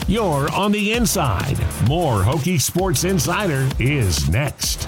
You're 0.09 0.49
on 0.53 0.71
the 0.71 0.93
inside. 0.93 1.59
More 1.89 2.21
Hokie 2.23 2.61
Sports 2.61 3.03
Insider 3.03 3.69
is 3.81 4.29
next. 4.29 4.87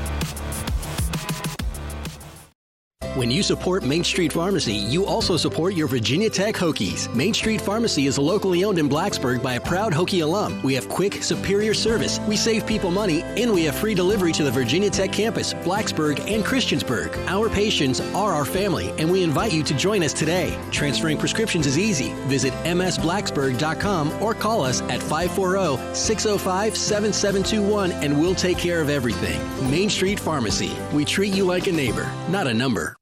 When 3.19 3.33
you 3.33 3.43
support 3.43 3.83
Main 3.83 4.05
Street 4.05 4.33
Pharmacy, 4.33 4.75
you 4.75 5.05
also 5.05 5.37
support 5.37 5.75
your 5.75 5.89
Virginia 5.89 6.31
Tech 6.31 6.55
Hokies. 6.55 7.13
Main 7.13 7.35
Street 7.35 7.61
Pharmacy 7.61 8.07
is 8.07 8.17
locally 8.17 8.63
owned 8.63 8.79
in 8.79 8.89
Blacksburg 8.89 9.43
by 9.43 9.55
a 9.55 9.61
proud 9.61 9.93
Hokie 9.93 10.23
alum. 10.23 10.63
We 10.63 10.73
have 10.75 10.89
quick, 10.89 11.25
superior 11.25 11.75
service, 11.75 12.21
we 12.29 12.37
save 12.37 12.65
people 12.65 12.93
money, 12.93 13.23
and 13.23 13.53
we 13.53 13.65
have 13.65 13.75
free 13.75 13.97
delivery 13.97 14.31
to 14.35 14.45
the 14.45 14.53
Virginia 14.53 14.89
Tech 14.89 15.11
campus, 15.11 15.53
Blacksburg, 15.53 16.21
and 16.33 16.45
Christiansburg. 16.45 17.13
Our 17.27 17.49
patients 17.49 18.01
are 18.15 18.33
our 18.33 18.45
family, 18.45 18.93
and 18.99 19.11
we 19.11 19.25
invite 19.25 19.53
you 19.53 19.65
to 19.65 19.75
join 19.75 20.05
us 20.05 20.13
today. 20.13 20.57
Transferring 20.71 21.19
prescriptions 21.19 21.67
is 21.67 21.77
easy. 21.77 22.13
Visit 22.29 22.53
msblacksburg.com 22.63 24.23
or 24.23 24.33
call 24.33 24.63
us 24.63 24.81
at 24.83 25.03
540 25.03 25.93
605 25.93 26.77
7721 26.77 27.91
and 28.01 28.21
we'll 28.21 28.37
take 28.37 28.59
care 28.59 28.81
of 28.81 28.89
everything. 28.89 29.41
Main 29.69 29.91
Street 29.91 30.21
Pharmacy. 30.21 30.71
We 30.95 31.05
treat 31.05 31.35
you 31.35 31.45
like 31.45 31.67
a 31.67 31.73
neighbor, 31.73 32.09
not 32.31 32.47
a 32.47 32.55
number. 32.55 32.95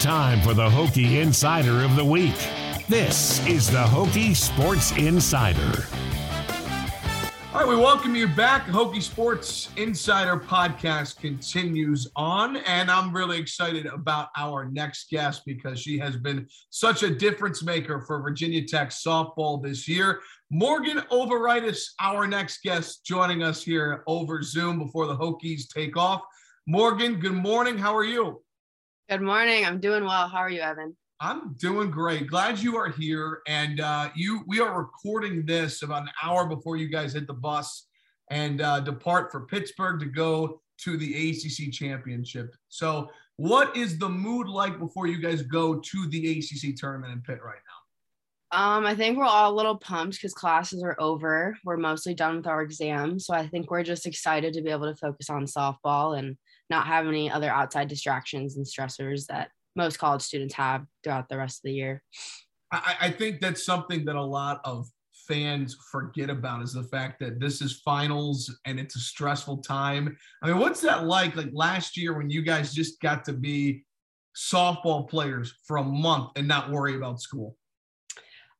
Time 0.00 0.42
for 0.42 0.52
the 0.52 0.68
Hokie 0.68 1.22
Insider 1.22 1.82
of 1.82 1.96
the 1.96 2.04
Week. 2.04 2.36
This 2.86 3.44
is 3.46 3.70
the 3.70 3.82
Hokie 3.82 4.36
Sports 4.36 4.92
Insider. 4.92 5.86
All 7.54 7.60
right, 7.60 7.66
we 7.66 7.76
welcome 7.76 8.14
you 8.14 8.28
back. 8.28 8.66
Hokie 8.66 9.02
Sports 9.02 9.70
Insider 9.78 10.36
podcast 10.36 11.18
continues 11.18 12.06
on, 12.14 12.56
and 12.58 12.90
I'm 12.90 13.10
really 13.10 13.38
excited 13.38 13.86
about 13.86 14.28
our 14.36 14.66
next 14.66 15.08
guest 15.10 15.42
because 15.46 15.80
she 15.80 15.98
has 15.98 16.14
been 16.18 16.46
such 16.68 17.02
a 17.02 17.08
difference 17.08 17.64
maker 17.64 18.02
for 18.02 18.20
Virginia 18.20 18.66
Tech 18.66 18.90
softball 18.90 19.62
this 19.62 19.88
year. 19.88 20.20
Morgan 20.50 20.98
Overitis, 21.10 21.94
our 22.00 22.26
next 22.26 22.62
guest, 22.62 23.06
joining 23.06 23.42
us 23.42 23.62
here 23.62 24.04
over 24.06 24.42
Zoom 24.42 24.78
before 24.78 25.06
the 25.06 25.16
Hokies 25.16 25.66
take 25.72 25.96
off. 25.96 26.20
Morgan, 26.66 27.18
good 27.18 27.32
morning. 27.32 27.78
How 27.78 27.96
are 27.96 28.04
you? 28.04 28.42
Good 29.08 29.22
morning. 29.22 29.64
I'm 29.64 29.78
doing 29.78 30.04
well. 30.04 30.26
How 30.26 30.38
are 30.38 30.50
you, 30.50 30.60
Evan? 30.60 30.96
I'm 31.20 31.54
doing 31.58 31.92
great. 31.92 32.26
Glad 32.26 32.58
you 32.58 32.76
are 32.76 32.88
here. 32.88 33.40
And 33.46 33.78
uh, 33.78 34.10
you, 34.16 34.42
we 34.48 34.58
are 34.58 34.76
recording 34.76 35.46
this 35.46 35.84
about 35.84 36.02
an 36.02 36.08
hour 36.24 36.44
before 36.48 36.76
you 36.76 36.88
guys 36.88 37.12
hit 37.12 37.28
the 37.28 37.32
bus 37.32 37.86
and 38.32 38.60
uh, 38.60 38.80
depart 38.80 39.30
for 39.30 39.46
Pittsburgh 39.46 40.00
to 40.00 40.06
go 40.06 40.60
to 40.78 40.96
the 40.96 41.30
ACC 41.30 41.72
championship. 41.72 42.52
So, 42.68 43.08
what 43.36 43.76
is 43.76 43.96
the 43.96 44.08
mood 44.08 44.48
like 44.48 44.80
before 44.80 45.06
you 45.06 45.22
guys 45.22 45.42
go 45.42 45.78
to 45.78 46.08
the 46.08 46.38
ACC 46.40 46.74
tournament 46.74 47.12
in 47.12 47.20
Pitt 47.20 47.38
right 47.44 47.54
now? 48.52 48.58
Um, 48.58 48.86
I 48.86 48.96
think 48.96 49.16
we're 49.16 49.24
all 49.24 49.52
a 49.52 49.54
little 49.54 49.78
pumped 49.78 50.16
because 50.16 50.34
classes 50.34 50.82
are 50.82 50.96
over. 50.98 51.56
We're 51.64 51.76
mostly 51.76 52.14
done 52.14 52.38
with 52.38 52.48
our 52.48 52.62
exams, 52.62 53.26
so 53.26 53.34
I 53.34 53.46
think 53.46 53.70
we're 53.70 53.84
just 53.84 54.06
excited 54.06 54.52
to 54.54 54.62
be 54.62 54.70
able 54.70 54.92
to 54.92 54.96
focus 54.96 55.30
on 55.30 55.44
softball 55.44 56.18
and 56.18 56.36
not 56.70 56.86
have 56.86 57.06
any 57.06 57.30
other 57.30 57.50
outside 57.50 57.88
distractions 57.88 58.56
and 58.56 58.66
stressors 58.66 59.26
that 59.26 59.50
most 59.74 59.98
college 59.98 60.22
students 60.22 60.54
have 60.54 60.84
throughout 61.04 61.28
the 61.28 61.36
rest 61.36 61.58
of 61.58 61.62
the 61.64 61.74
year. 61.74 62.02
I, 62.72 62.96
I 63.02 63.10
think 63.10 63.40
that's 63.40 63.64
something 63.64 64.04
that 64.06 64.16
a 64.16 64.22
lot 64.22 64.60
of 64.64 64.88
fans 65.28 65.76
forget 65.90 66.30
about 66.30 66.62
is 66.62 66.72
the 66.72 66.84
fact 66.84 67.20
that 67.20 67.40
this 67.40 67.60
is 67.60 67.80
finals 67.84 68.58
and 68.64 68.78
it's 68.78 68.96
a 68.96 69.00
stressful 69.00 69.58
time. 69.58 70.16
I 70.42 70.48
mean, 70.48 70.58
what's 70.58 70.80
that 70.82 71.04
like? 71.04 71.36
Like 71.36 71.50
last 71.52 71.96
year 71.96 72.16
when 72.16 72.30
you 72.30 72.42
guys 72.42 72.72
just 72.72 73.00
got 73.00 73.24
to 73.26 73.32
be 73.32 73.84
softball 74.36 75.08
players 75.08 75.54
for 75.66 75.78
a 75.78 75.84
month 75.84 76.30
and 76.36 76.46
not 76.46 76.70
worry 76.70 76.96
about 76.96 77.20
school? 77.20 77.56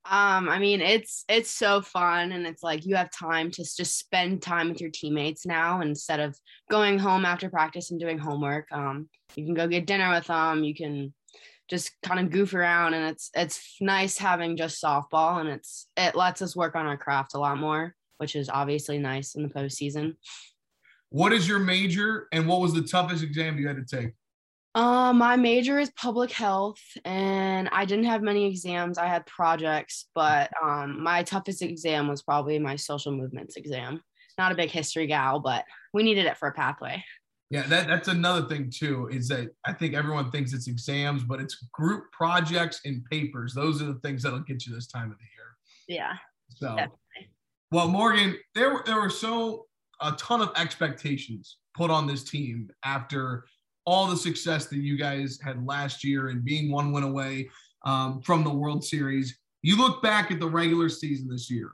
Um, 0.09 0.49
I 0.49 0.61
mean, 0.61 0.81
it's 0.81 1.25
it's 1.29 1.51
so 1.51 1.81
fun, 1.81 2.33
and 2.33 2.47
it's 2.47 2.63
like 2.63 2.87
you 2.87 2.95
have 2.95 3.11
time 3.11 3.51
to 3.53 3.63
just 3.63 3.99
spend 3.99 4.41
time 4.41 4.69
with 4.69 4.81
your 4.81 4.91
teammates 4.91 5.45
now 5.45 5.81
instead 5.81 6.21
of 6.21 6.39
going 6.71 6.99
home 6.99 7.25
after 7.25 7.51
practice 7.51 7.91
and 7.91 7.99
doing 7.99 8.19
homework. 8.19 8.71
Um, 8.71 9.09
you 9.35 9.45
can 9.45 9.55
go 9.55 9.67
get 9.67 9.87
dinner 9.87 10.11
with 10.11 10.29
them. 10.29 10.63
You 10.63 10.75
can 10.75 11.13
just 11.69 11.91
kind 12.03 12.21
of 12.21 12.31
goof 12.31 12.55
around, 12.55 12.95
and 12.95 13.07
it's 13.07 13.31
it's 13.35 13.77
nice 13.81 14.17
having 14.17 14.57
just 14.57 14.83
softball, 14.83 15.41
and 15.41 15.49
it's 15.49 15.89
it 15.97 16.15
lets 16.15 16.41
us 16.41 16.55
work 16.55 16.77
on 16.77 16.87
our 16.87 16.97
craft 16.97 17.35
a 17.35 17.39
lot 17.39 17.59
more, 17.59 17.95
which 18.19 18.37
is 18.37 18.49
obviously 18.49 18.99
nice 18.99 19.35
in 19.35 19.43
the 19.43 19.49
postseason. 19.49 20.15
What 21.11 21.33
is 21.33 21.49
your 21.49 21.59
major, 21.59 22.29
and 22.33 22.47
what 22.47 22.61
was 22.61 22.73
the 22.73 22.83
toughest 22.83 23.25
exam 23.25 23.59
you 23.59 23.67
had 23.67 23.77
to 23.77 23.97
take? 23.97 24.11
Uh, 24.77 25.11
my 25.11 25.37
major 25.37 25.79
is 25.79 25.91
public 25.97 26.31
health, 26.31 26.83
and 27.07 27.67
I 27.73 27.87
didn't 27.87 28.05
have 28.05 28.21
many 28.21 28.45
exams. 28.45 28.99
I 28.99 29.07
had 29.07 29.25
projects, 29.25 30.11
but 30.15 30.51
um, 30.63 31.03
my 31.03 31.23
toughest 31.23 31.63
exam 31.63 32.09
was 32.09 32.23
probably 32.23 32.59
my 32.59 32.77
social 32.77 33.11
movements 33.11 33.57
exam. 33.57 34.03
Not 34.37 34.53
a 34.53 34.55
big 34.55 34.71
history 34.71 35.07
gal, 35.07 35.41
but 35.41 35.65
we 35.95 36.03
needed 36.03 36.27
it 36.27 36.37
for 36.37 36.49
a 36.49 36.53
pathway. 36.53 37.03
Yeah, 37.49 37.63
that, 37.69 37.87
that's 37.87 38.09
another 38.09 38.47
thing 38.49 38.71
too. 38.71 39.09
Is 39.11 39.29
that 39.29 39.49
I 39.65 39.73
think 39.73 39.95
everyone 39.95 40.31
thinks 40.31 40.53
it's 40.53 40.69
exams, 40.69 41.25
but 41.25 41.41
it's 41.41 41.57
group 41.73 42.13
projects 42.13 42.83
and 42.85 43.03
papers. 43.07 43.55
Those 43.55 43.81
are 43.81 43.87
the 43.87 44.01
things 44.01 44.25
that'll 44.25 44.41
get 44.41 44.67
you 44.67 44.75
this 44.75 44.89
time 44.89 45.11
of 45.11 45.17
the 45.17 45.25
year. 45.25 45.99
Yeah. 46.01 46.17
So, 46.51 46.69
definitely. 46.77 47.31
well, 47.73 47.89
Morgan, 47.89 48.37
there 48.55 48.75
were 48.75 48.83
there 48.85 49.01
were 49.01 49.09
so 49.09 49.69
a 50.03 50.13
ton 50.13 50.43
of 50.43 50.51
expectations 50.55 51.57
put 51.75 51.91
on 51.91 52.07
this 52.07 52.25
team 52.25 52.69
after 52.85 53.45
all 53.87 54.07
the 54.07 54.17
success 54.17 54.67
that 54.67 54.79
you 54.79 54.99
guys 54.99 55.39
had 55.43 55.65
last 55.65 56.05
year 56.05 56.29
and 56.29 56.45
being 56.45 56.71
one 56.71 56.93
win 56.93 57.05
away 57.05 57.49
um, 57.85 58.21
from 58.21 58.45
the 58.45 58.53
World 58.53 58.85
Series. 58.85 59.39
You 59.63 59.77
look 59.79 60.03
back 60.03 60.31
at 60.31 60.41
the 60.41 60.49
regular 60.49 60.89
season 60.89 61.29
this 61.29 61.51
year 61.51 61.71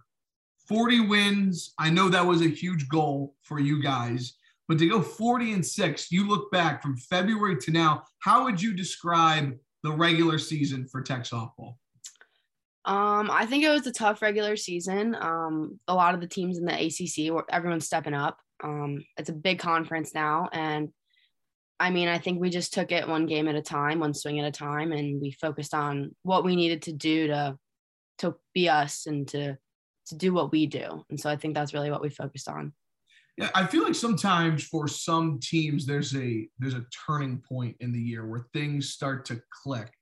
40 0.69 1.09
wins. 1.09 1.75
I 1.79 1.91
know 1.91 2.09
that 2.09 2.27
was 2.27 2.43
a 2.43 2.49
huge 2.49 2.89
goal 2.89 3.35
for 3.43 3.59
you 3.59 3.83
guys, 3.83 4.35
but 4.69 4.79
to 4.79 4.89
go 4.89 5.03
40 5.03 5.53
and 5.53 5.67
six, 5.67 6.13
you 6.13 6.29
look 6.29 6.53
back 6.53 6.83
from 6.83 6.97
February 6.97 7.57
to 7.59 7.71
now, 7.71 8.05
how 8.21 8.45
would 8.45 8.63
you 8.63 8.75
describe 8.75 9.55
the 9.83 9.93
regular 9.93 10.39
season 10.39 10.87
for 10.87 11.03
Tech 11.03 11.25
softball? 11.25 11.77
Um, 12.85 13.31
I 13.31 13.47
think 13.47 13.65
it 13.65 13.71
was 13.71 13.87
a 13.87 13.93
tough 13.93 14.23
regular 14.23 14.57
season. 14.57 15.17
Um, 15.21 15.79
a 15.89 15.95
lot 15.95 16.15
of 16.15 16.21
the 16.21 16.27
teams 16.27 16.59
in 16.59 16.65
the 16.65 16.75
ACC, 16.75 17.45
everyone's 17.49 17.87
stepping 17.87 18.15
up. 18.15 18.39
Um, 18.63 19.05
it's 19.17 19.29
a 19.29 19.35
big 19.35 19.59
conference 19.59 20.15
now, 20.15 20.49
and 20.53 20.89
I 21.83 21.91
mean, 21.91 22.07
I 22.07 22.19
think 22.19 22.41
we 22.41 22.49
just 22.49 22.73
took 22.73 22.93
it 22.93 23.09
one 23.09 23.27
game 23.27 23.49
at 23.49 23.57
a 23.57 23.61
time, 23.61 23.99
one 23.99 24.15
swing 24.15 24.39
at 24.39 24.47
a 24.47 24.53
time, 24.53 24.93
and 24.93 25.21
we 25.21 25.33
focused 25.33 25.75
on 25.75 26.15
what 26.23 26.45
we 26.45 26.55
needed 26.55 26.83
to 26.83 26.93
do 26.93 27.27
to 27.27 27.59
to 28.19 28.37
be 28.55 28.69
us 28.69 29.07
and 29.07 29.27
to 29.29 29.59
to 30.07 30.15
do 30.15 30.33
what 30.33 30.53
we 30.53 30.67
do. 30.67 31.05
And 31.11 31.19
so 31.19 31.29
I 31.29 31.35
think 31.35 31.55
that's 31.55 31.75
really 31.75 31.91
what 31.91 32.01
we 32.01 32.09
focused 32.09 32.49
on. 32.49 32.73
Yeah, 33.37 33.51
I 33.53 33.67
feel 33.67 33.83
like 33.83 33.97
sometimes 33.97 34.63
for 34.63 34.87
some 34.87 35.41
teams 35.43 35.85
there's 35.85 36.15
a 36.15 36.49
there's 36.61 36.75
a 36.75 36.87
turning 37.05 37.43
point 37.49 37.77
in 37.81 37.93
the 37.93 37.99
year 37.99 38.29
where 38.29 38.47
things 38.53 38.91
start 38.91 39.25
to 39.27 39.43
click. 39.65 39.93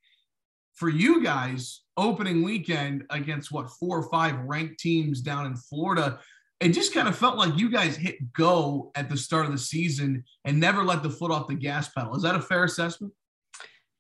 For 0.75 0.91
you 0.91 1.25
guys, 1.25 1.81
opening 1.97 2.43
weekend 2.43 3.05
against 3.09 3.53
what 3.53 3.71
four 3.71 4.01
or 4.01 4.11
five 4.11 4.39
ranked 4.41 4.81
teams 4.81 5.23
down 5.23 5.47
in 5.47 5.57
Florida, 5.57 6.21
it 6.61 6.71
just 6.71 6.93
kind 6.93 7.09
of 7.09 7.17
felt 7.17 7.39
like 7.39 7.59
you 7.59 7.71
guys 7.71 7.97
hit 7.97 8.33
go 8.33 8.93
at 8.95 9.09
the 9.09 9.17
start 9.17 9.47
of 9.47 9.53
the 9.53 9.59
season 9.59 10.25
and 10.45 10.61
never 10.61 10.85
let 10.85 11.03
the 11.03 11.11
foot 11.11 11.31
off 11.31 11.49
the 11.49 11.55
gas 11.55 11.89
pedal. 11.89 12.15
Is 12.15 12.23
that 12.23 12.35
a 12.35 12.41
fair 12.41 12.65
assessment? 12.65 13.13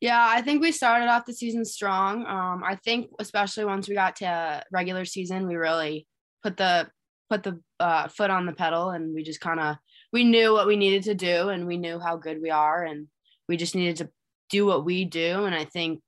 Yeah, 0.00 0.26
I 0.28 0.42
think 0.42 0.62
we 0.62 0.72
started 0.72 1.08
off 1.08 1.26
the 1.26 1.32
season 1.32 1.64
strong. 1.64 2.26
Um, 2.26 2.62
I 2.64 2.76
think 2.76 3.10
especially 3.18 3.64
once 3.64 3.88
we 3.88 3.94
got 3.94 4.16
to 4.16 4.62
regular 4.72 5.04
season, 5.04 5.46
we 5.46 5.56
really 5.56 6.06
put 6.42 6.56
the 6.56 6.88
put 7.28 7.42
the 7.42 7.60
uh, 7.78 8.08
foot 8.08 8.30
on 8.30 8.46
the 8.46 8.52
pedal, 8.52 8.90
and 8.90 9.14
we 9.14 9.22
just 9.22 9.40
kind 9.40 9.60
of 9.60 9.76
we 10.12 10.24
knew 10.24 10.52
what 10.52 10.66
we 10.66 10.76
needed 10.76 11.02
to 11.04 11.14
do, 11.14 11.48
and 11.50 11.66
we 11.66 11.76
knew 11.76 11.98
how 11.98 12.16
good 12.16 12.40
we 12.40 12.50
are, 12.50 12.82
and 12.84 13.08
we 13.48 13.56
just 13.56 13.74
needed 13.74 13.96
to 13.96 14.10
do 14.48 14.66
what 14.66 14.84
we 14.84 15.04
do. 15.04 15.44
And 15.44 15.54
I 15.54 15.64
think 15.64 16.00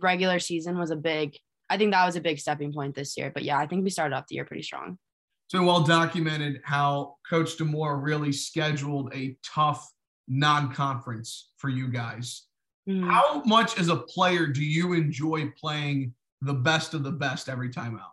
regular 0.00 0.38
season 0.38 0.78
was 0.78 0.90
a 0.90 0.96
big. 0.96 1.36
I 1.68 1.76
think 1.76 1.92
that 1.92 2.06
was 2.06 2.16
a 2.16 2.20
big 2.20 2.38
stepping 2.38 2.72
point 2.72 2.94
this 2.94 3.16
year. 3.16 3.30
But 3.32 3.44
yeah, 3.44 3.58
I 3.58 3.66
think 3.66 3.84
we 3.84 3.90
started 3.90 4.14
off 4.14 4.26
the 4.28 4.36
year 4.36 4.44
pretty 4.44 4.62
strong. 4.62 4.98
So 5.50 5.60
well 5.64 5.82
documented 5.82 6.60
how 6.62 7.16
Coach 7.28 7.56
D'Amore 7.56 7.98
really 7.98 8.30
scheduled 8.30 9.12
a 9.12 9.36
tough 9.44 9.84
non-conference 10.28 11.50
for 11.56 11.68
you 11.68 11.88
guys. 11.88 12.44
Mm. 12.88 13.10
How 13.10 13.42
much 13.42 13.76
as 13.76 13.88
a 13.88 13.96
player 13.96 14.46
do 14.46 14.64
you 14.64 14.92
enjoy 14.92 15.52
playing 15.60 16.14
the 16.40 16.54
best 16.54 16.94
of 16.94 17.02
the 17.02 17.10
best 17.10 17.48
every 17.48 17.68
time 17.68 17.96
out? 17.96 18.12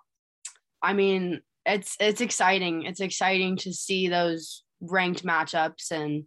I 0.81 0.93
mean, 0.93 1.41
it's 1.63 1.95
it's 1.99 2.21
exciting. 2.21 2.85
It's 2.85 3.01
exciting 3.01 3.57
to 3.57 3.71
see 3.71 4.07
those 4.07 4.63
ranked 4.81 5.23
matchups 5.23 5.91
and 5.91 6.23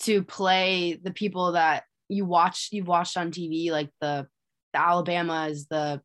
to 0.00 0.24
play 0.24 0.98
the 1.00 1.12
people 1.12 1.52
that 1.52 1.84
you 2.08 2.24
watch 2.24 2.70
you've 2.72 2.88
watched 2.88 3.16
on 3.16 3.30
TV 3.30 3.70
like 3.70 3.90
the 4.00 4.26
the 4.72 4.80
Alabamas, 4.80 5.68
the 5.68 6.02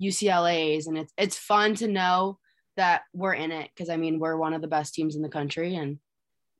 UCLA's 0.00 0.86
and 0.86 0.96
it's 0.96 1.12
it's 1.18 1.36
fun 1.36 1.74
to 1.74 1.88
know 1.88 2.38
that 2.80 3.02
we're 3.12 3.34
in 3.34 3.52
it 3.52 3.70
because 3.74 3.90
I 3.90 3.96
mean 3.96 4.18
we're 4.18 4.36
one 4.36 4.54
of 4.54 4.62
the 4.62 4.68
best 4.68 4.94
teams 4.94 5.14
in 5.14 5.22
the 5.22 5.28
country 5.28 5.76
and 5.76 5.98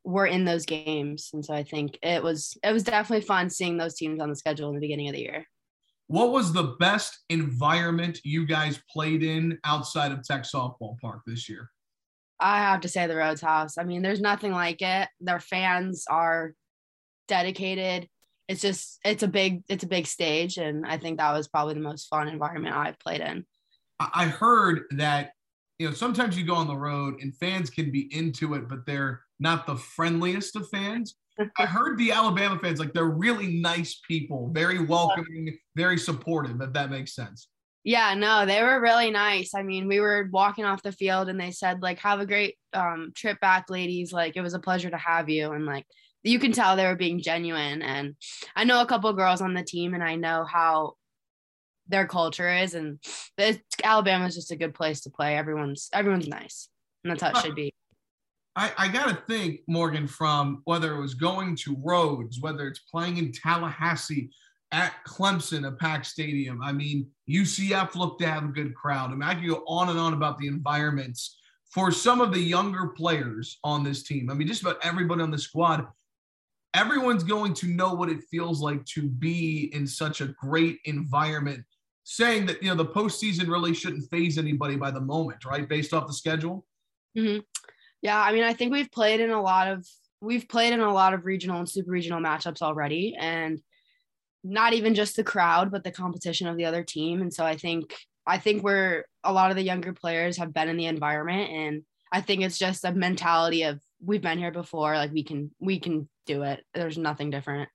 we're 0.05 0.27
in 0.27 0.45
those 0.45 0.67
games. 0.67 1.31
And 1.33 1.45
so 1.45 1.55
I 1.55 1.63
think 1.63 1.99
it 2.03 2.23
was 2.23 2.57
it 2.63 2.73
was 2.73 2.83
definitely 2.83 3.25
fun 3.25 3.49
seeing 3.49 3.79
those 3.79 3.95
teams 3.95 4.21
on 4.21 4.29
the 4.29 4.37
schedule 4.37 4.69
in 4.69 4.75
the 4.75 4.81
beginning 4.81 5.09
of 5.09 5.15
the 5.15 5.23
year. 5.23 5.47
What 6.09 6.33
was 6.33 6.53
the 6.53 6.77
best 6.79 7.21
environment 7.31 8.19
you 8.23 8.47
guys 8.47 8.81
played 8.93 9.23
in 9.23 9.59
outside 9.65 10.13
of 10.13 10.23
Tech 10.23 10.43
Softball 10.43 10.99
Park 11.01 11.23
this 11.27 11.49
year? 11.49 11.71
I 12.39 12.59
have 12.59 12.81
to 12.81 12.89
say 12.89 13.07
the 13.07 13.15
Rhoads 13.15 13.43
House. 13.43 13.79
I 13.79 13.85
mean, 13.85 14.03
there's 14.03 14.21
nothing 14.21 14.53
like 14.53 14.83
it. 14.83 15.09
Their 15.21 15.41
fans 15.41 16.05
are 16.11 16.53
dedicated. 17.29 18.09
It's 18.49 18.61
just 18.61 18.99
it's 19.05 19.23
a 19.23 19.29
big 19.29 19.63
it's 19.69 19.85
a 19.85 19.89
big 19.89 20.07
stage, 20.07 20.59
and 20.59 20.85
I 20.85 20.99
think 20.99 21.19
that 21.19 21.33
was 21.33 21.49
probably 21.49 21.75
the 21.75 21.81
most 21.81 22.09
fun 22.09 22.29
environment 22.29 22.75
I've 22.75 22.99
played 22.99 23.21
in. 23.21 23.47
I 24.01 24.25
heard 24.27 24.85
that 24.93 25.33
you 25.81 25.89
know 25.89 25.95
sometimes 25.95 26.37
you 26.37 26.45
go 26.45 26.55
on 26.55 26.67
the 26.67 26.77
road 26.77 27.23
and 27.23 27.35
fans 27.35 27.71
can 27.71 27.91
be 27.91 28.15
into 28.15 28.53
it, 28.53 28.69
but 28.69 28.85
they're 28.85 29.23
not 29.39 29.67
the 29.67 29.77
friendliest 29.77 30.55
of 30.55 30.69
fans. 30.69 31.17
I 31.59 31.65
heard 31.67 31.97
the 31.97 32.13
Alabama 32.13 32.59
fans 32.59 32.79
like 32.79 32.93
they're 32.93 33.07
really 33.07 33.47
nice 33.47 33.99
people, 34.07 34.51
very 34.53 34.85
welcoming, 34.85 35.57
very 35.75 35.97
supportive. 35.97 36.61
If 36.61 36.75
that 36.75 36.91
makes 36.91 37.15
sense. 37.15 37.49
Yeah, 37.83 38.13
no, 38.13 38.45
they 38.45 38.63
were 38.63 38.79
really 38.79 39.11
nice. 39.11 39.55
I 39.55 39.63
mean, 39.63 39.89
we 39.89 40.01
were 40.01 40.29
walking 40.31 40.67
off 40.67 40.83
the 40.83 40.93
field 40.93 41.31
and 41.31 41.41
they 41.41 41.51
said 41.51 41.81
like, 41.81 41.99
"Have 42.01 42.21
a 42.21 42.27
great 42.27 42.57
um, 42.75 43.13
trip 43.17 43.41
back, 43.41 43.71
ladies. 43.71 44.13
Like, 44.13 44.37
it 44.37 44.43
was 44.43 44.53
a 44.53 44.59
pleasure 44.59 44.91
to 44.91 44.99
have 44.99 45.31
you." 45.31 45.53
And 45.53 45.65
like, 45.65 45.87
you 46.23 46.39
can 46.39 46.53
tell 46.53 46.77
they 46.77 46.85
were 46.85 46.95
being 46.95 47.23
genuine. 47.23 47.81
And 47.81 48.17
I 48.55 48.65
know 48.65 48.83
a 48.83 48.87
couple 48.87 49.11
girls 49.15 49.41
on 49.41 49.55
the 49.55 49.65
team, 49.65 49.95
and 49.95 50.05
I 50.05 50.17
know 50.17 50.45
how 50.45 50.97
their 51.91 52.07
culture 52.07 52.49
is, 52.49 52.75
and 52.75 52.99
Alabama 53.83 54.27
is 54.27 54.35
just 54.35 54.51
a 54.51 54.57
good 54.57 54.75
place 54.75 55.03
to 55.03 55.11
play. 55.11 55.37
Everyone's 55.37 55.89
everyone's 55.93 56.29
nice, 56.29 56.69
and 57.05 57.11
that's 57.11 57.23
how 57.23 57.31
it 57.31 57.45
should 57.45 57.55
be. 57.55 57.73
I, 58.57 58.73
I 58.77 58.89
got 58.89 59.09
to 59.09 59.23
think, 59.29 59.61
Morgan, 59.69 60.07
from 60.07 60.63
whether 60.65 60.95
it 60.95 61.01
was 61.01 61.15
going 61.15 61.57
to 61.57 61.77
Rhoads, 61.77 62.37
whether 62.41 62.67
it's 62.67 62.81
playing 62.81 63.19
in 63.19 63.33
Tallahassee, 63.33 64.31
at 64.73 64.95
Clemson, 65.07 65.67
a 65.67 65.73
packed 65.73 66.07
stadium. 66.07 66.63
I 66.63 66.73
mean, 66.73 67.09
UCF 67.29 67.95
looked 67.95 68.21
to 68.21 68.29
have 68.29 68.45
a 68.45 68.49
good 68.49 68.75
crowd. 68.75 69.11
I 69.11 69.15
mean, 69.15 69.23
I 69.23 69.35
could 69.35 69.49
go 69.49 69.65
on 69.67 69.89
and 69.89 69.99
on 69.99 70.13
about 70.13 70.39
the 70.39 70.47
environments 70.47 71.39
for 71.73 71.91
some 71.91 72.21
of 72.21 72.33
the 72.33 72.41
younger 72.41 72.89
players 72.89 73.59
on 73.65 73.85
this 73.85 74.03
team. 74.03 74.31
I 74.31 74.35
mean, 74.35 74.49
just 74.49 74.63
about 74.63 74.79
everybody 74.83 75.23
on 75.23 75.31
the 75.31 75.39
squad. 75.39 75.87
Everyone's 76.73 77.25
going 77.25 77.53
to 77.55 77.67
know 77.67 77.95
what 77.95 78.11
it 78.11 78.23
feels 78.31 78.61
like 78.61 78.85
to 78.87 79.09
be 79.09 79.71
in 79.75 79.87
such 79.87 80.21
a 80.21 80.29
great 80.41 80.79
environment. 80.85 81.65
Saying 82.05 82.47
that 82.47 82.63
you 82.63 82.69
know 82.69 82.75
the 82.75 82.87
postseason 82.87 83.49
really 83.49 83.75
shouldn't 83.75 84.11
phase 84.11 84.39
anybody 84.39 84.77
by 84.77 84.91
the 84.91 85.01
moment, 85.01 85.45
right? 85.45 85.69
Based 85.69 85.93
off 85.93 86.07
the 86.07 86.13
schedule. 86.13 86.67
Mm-hmm. 87.17 87.41
Yeah, 88.03 88.21
I 88.21 88.33
mean, 88.33 88.45
I 88.45 88.55
think 88.55 88.73
we've 88.73 88.91
played 88.91 89.21
in 89.21 89.31
a 89.31 89.41
lot 89.41 89.69
of 89.69 89.87
we've 90.21 90.49
played 90.49 90.73
in 90.73 90.81
a 90.81 90.93
lot 90.93 91.15
of 91.15 91.25
regional 91.25 91.59
and 91.59 91.69
super 91.69 91.91
regional 91.91 92.21
matchups 92.21 92.63
already, 92.63 93.17
and 93.19 93.61
not 94.43 94.73
even 94.73 94.95
just 94.95 95.17
the 95.17 95.25
crowd, 95.25 95.71
but 95.71 95.85
the 95.85 95.91
competition 95.91 96.47
of 96.47 96.57
the 96.57 96.65
other 96.65 96.83
team. 96.83 97.21
And 97.21 97.33
so 97.33 97.45
I 97.45 97.57
think 97.57 97.95
I 98.27 98.39
think 98.39 98.63
we're 98.63 99.05
a 99.25 99.33
lot 99.33 99.51
of 99.51 99.57
the 99.57 99.63
younger 99.63 99.93
players 99.93 100.39
have 100.39 100.55
been 100.55 100.69
in 100.69 100.77
the 100.77 100.87
environment, 100.87 101.51
and 101.51 101.83
I 102.13 102.21
think 102.21 102.43
it's 102.43 102.59
just 102.59 102.85
a 102.85 102.93
mentality 102.93 103.65
of 103.65 103.81
we've 104.03 104.23
been 104.23 104.39
here 104.39 104.53
before, 104.53 104.95
like 104.95 105.13
we 105.13 105.23
can 105.23 105.51
we 105.61 105.79
can 105.79 106.09
do 106.27 106.43
it. 106.43 106.65
There's 106.75 106.99
nothing 106.99 107.31
different. 107.31 107.69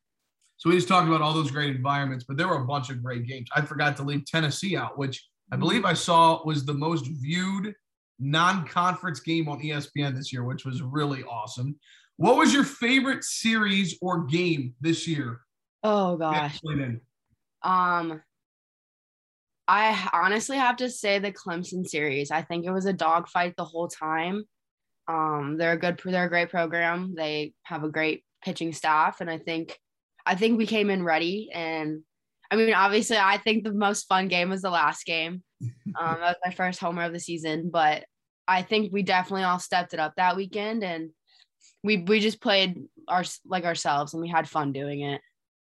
So 0.58 0.70
we 0.70 0.76
just 0.76 0.88
talked 0.88 1.08
about 1.08 1.22
all 1.22 1.34
those 1.34 1.52
great 1.52 1.76
environments, 1.76 2.26
but 2.26 2.38
there 2.38 2.48
were 2.48 2.62
a 2.62 2.66
bunch 2.66 2.90
of 2.90 3.04
great 3.04 3.28
games. 3.28 3.50
I 3.56 3.62
forgot 3.62 3.98
to 3.98 4.04
leave 4.04 4.26
Tennessee 4.26 4.78
out, 4.78 4.98
which 4.98 5.28
I 5.52 5.58
believe. 5.58 5.86
I 5.86 5.94
saw 5.94 6.42
was 6.46 6.66
the 6.66 6.74
most 6.74 7.08
viewed 7.08 7.74
non-conference 8.20 9.20
game 9.20 9.50
on 9.50 9.60
ESPN 9.60 10.16
this 10.16 10.32
year, 10.32 10.44
which 10.44 10.66
was 10.66 10.82
really 10.82 11.24
awesome. 11.24 11.78
What 12.18 12.38
was 12.38 12.54
your 12.54 12.64
favorite 12.64 13.24
series 13.24 13.98
or 14.02 14.24
game 14.24 14.74
this 14.80 15.08
year? 15.08 15.42
Oh 15.84 16.16
gosh. 16.16 16.60
Um 17.62 18.22
I 19.68 20.10
honestly 20.14 20.58
have 20.58 20.78
to 20.78 20.90
say 20.90 21.20
the 21.20 21.32
Clemson 21.32 21.88
series. 21.88 22.32
I 22.32 22.42
think 22.44 22.66
it 22.66 22.72
was 22.72 22.86
a 22.86 22.94
dogfight 22.94 23.56
the 23.58 23.66
whole 23.66 23.88
time. 23.88 24.44
Um, 25.08 25.58
they're 25.58 25.74
a 25.74 25.78
good, 25.78 26.00
they're 26.04 26.26
a 26.26 26.30
great 26.30 26.50
program. 26.50 27.16
They 27.16 27.54
have 27.64 27.84
a 27.84 27.90
great 27.90 28.24
pitching 28.44 28.74
staff, 28.74 29.22
and 29.22 29.30
I 29.30 29.38
think, 29.40 29.78
I 30.26 30.36
think 30.36 30.58
we 30.58 30.66
came 30.66 30.90
in 30.90 31.04
ready. 31.04 31.50
And 31.54 32.02
I 32.50 32.56
mean, 32.56 32.74
obviously, 32.74 33.18
I 33.18 33.38
think 33.38 33.64
the 33.64 33.74
most 33.74 34.08
fun 34.08 34.28
game 34.28 34.50
was 34.50 34.62
the 34.62 34.70
last 34.70 35.06
game. 35.06 35.44
Um, 35.98 36.18
that 36.20 36.20
was 36.20 36.36
my 36.44 36.52
first 36.52 36.82
homer 36.82 37.04
of 37.04 37.14
the 37.14 37.22
season, 37.22 37.70
but 37.72 38.04
I 38.50 38.64
think 38.64 38.92
we 38.92 39.02
definitely 39.02 39.44
all 39.44 39.60
stepped 39.60 39.94
it 39.94 40.00
up 40.00 40.14
that 40.18 40.36
weekend, 40.36 40.84
and 40.84 41.12
we 41.86 42.00
we 42.00 42.20
just 42.20 42.42
played 42.42 42.84
our 43.08 43.24
like 43.46 43.64
ourselves, 43.64 44.14
and 44.14 44.22
we 44.22 44.28
had 44.28 44.50
fun 44.50 44.74
doing 44.74 45.02
it. 45.02 45.22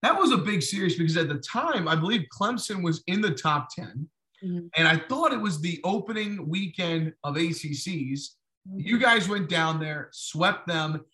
That 0.04 0.18
was 0.18 0.32
a 0.32 0.38
big 0.38 0.62
series 0.62 0.96
because 0.96 1.16
at 1.16 1.28
the 1.28 1.38
time, 1.38 1.88
I 1.88 1.96
believe 1.96 2.26
Clemson 2.32 2.82
was 2.82 3.02
in 3.06 3.20
the 3.20 3.32
top 3.32 3.68
10. 3.74 4.08
Mm-hmm. 4.44 4.66
And 4.76 4.86
I 4.86 4.98
thought 4.98 5.32
it 5.32 5.40
was 5.40 5.62
the 5.62 5.80
opening 5.82 6.46
weekend 6.46 7.14
of 7.24 7.36
ACCs. 7.36 8.20
Mm-hmm. 8.68 8.80
You 8.80 8.98
guys 8.98 9.30
went 9.30 9.48
down 9.48 9.80
there, 9.80 10.10
swept 10.12 10.66
them, 10.66 11.04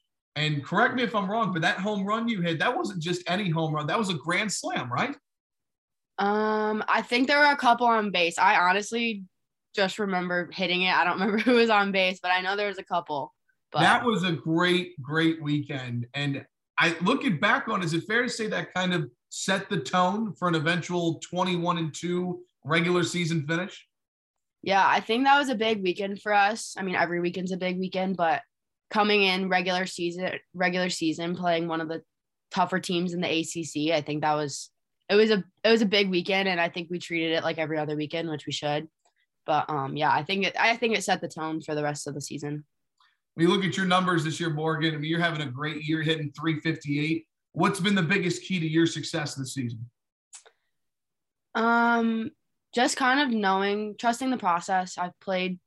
and 0.41 0.65
correct 0.65 0.95
me 0.95 1.03
if 1.03 1.15
I'm 1.15 1.31
wrong, 1.31 1.53
but 1.53 1.61
that 1.61 1.79
home 1.79 2.03
run 2.03 2.27
you 2.27 2.41
hit, 2.41 2.59
that 2.61 2.75
wasn't 2.75 3.03
just 3.03 3.23
any 3.27 3.51
home 3.51 3.75
run. 3.75 3.87
That 3.87 3.99
was 3.99 4.09
a 4.09 4.15
grand 4.15 4.51
slam, 4.51 4.91
right? 4.91 5.15
Um, 6.19 6.83
I 6.89 7.03
think 7.03 7.29
there 7.29 7.39
were 7.39 7.53
a 7.53 7.57
couple 7.57 7.87
on 7.87 8.11
base. 8.11 8.39
I 8.39 8.57
honestly 8.57 9.25
just 9.77 9.99
remember 9.99 10.49
hitting 10.51 10.83
it. 10.83 10.95
I 10.95 11.05
don't 11.05 11.15
remember 11.21 11.39
who 11.39 11.57
was 11.57 11.69
on 11.69 11.93
base, 11.93 12.21
but 12.23 12.31
I 12.31 12.41
know 12.41 12.57
there 12.57 12.69
was 12.69 12.79
a 12.79 12.85
couple. 12.85 13.35
But 13.71 13.81
that 13.81 14.03
was 14.03 14.25
a 14.25 14.33
great, 14.33 15.01
great 15.03 15.43
weekend. 15.43 16.07
And 16.15 16.43
I 16.79 16.97
looking 17.03 17.39
back 17.39 17.69
on, 17.69 17.83
is 17.83 17.93
it 17.93 18.05
fair 18.09 18.23
to 18.23 18.29
say 18.31 18.47
that 18.47 18.73
kind 18.73 18.95
of 18.95 19.11
set 19.29 19.69
the 19.69 19.79
tone 19.79 20.33
for 20.33 20.49
an 20.49 20.55
eventual 20.55 21.21
21 21.21 21.77
and 21.77 21.95
2 21.95 22.41
regular 22.65 23.05
season 23.05 23.47
finish? 23.47 23.87
Yeah, 24.63 24.87
I 24.87 25.01
think 25.01 25.25
that 25.25 25.39
was 25.39 25.51
a 25.51 25.55
big 25.55 25.83
weekend 25.83 26.23
for 26.23 26.33
us. 26.33 26.75
I 26.79 26.83
mean, 26.83 26.95
every 26.95 27.21
weekend's 27.21 27.53
a 27.53 27.59
big 27.59 27.79
weekend, 27.79 28.17
but 28.17 28.41
coming 28.91 29.23
in 29.23 29.49
regular 29.49 29.87
season, 29.87 30.31
regular 30.55 30.91
season, 30.91 31.37
playing 31.37 31.69
one 31.69 31.81
of 31.81 31.89
the 31.89 32.03
tougher 32.51 32.81
teams 32.81 33.15
in 33.15 33.21
the 33.21 33.29
ACC, 33.29 33.97
I 33.97 34.03
think 34.03 34.23
that 34.23 34.35
was 34.35 34.71
it 35.09 35.15
was 35.15 35.31
a 35.31 35.45
it 35.65 35.71
was 35.71 35.83
a 35.83 35.87
big 35.87 36.11
weekend, 36.11 36.49
and 36.49 36.61
I 36.61 36.69
think 36.69 36.89
we 36.91 36.99
treated 36.99 37.33
it 37.33 37.43
like 37.43 37.59
every 37.59 37.79
other 37.79 37.97
weekend, 37.97 38.31
which 38.31 38.47
we 38.47 38.53
should. 38.53 38.89
But 39.47 39.69
um, 39.69 39.97
yeah, 39.97 40.13
I 40.13 40.23
think 40.23 40.47
it 40.47 40.57
I 40.59 40.77
think 40.77 40.97
it 40.97 41.03
set 41.03 41.21
the 41.21 41.29
tone 41.29 41.61
for 41.61 41.75
the 41.75 41.83
rest 41.83 42.07
of 42.07 42.15
the 42.15 42.21
season. 42.21 42.65
When 43.35 43.47
you 43.47 43.53
look 43.53 43.65
at 43.65 43.77
your 43.77 43.87
numbers 43.87 44.25
this 44.25 44.39
year, 44.39 44.51
Morgan, 44.51 44.95
I 44.95 44.99
mean, 44.99 45.11
you're 45.11 45.21
having 45.21 45.41
a 45.41 45.51
great 45.51 45.85
year, 45.85 46.03
hitting 46.03 46.33
358. 46.39 47.27
What's 47.53 47.81
been 47.81 47.95
the 47.95 48.03
biggest 48.03 48.43
key 48.43 48.61
to 48.61 48.69
your 48.69 48.87
success 48.87 49.35
this 49.35 49.55
season? 49.55 49.89
Um, 51.55 52.31
just 52.75 52.97
kind 52.97 53.21
of 53.21 53.31
knowing, 53.37 53.97
trusting 53.99 54.31
the 54.31 54.37
process. 54.37 54.99
I've 54.99 55.19
played 55.21 55.59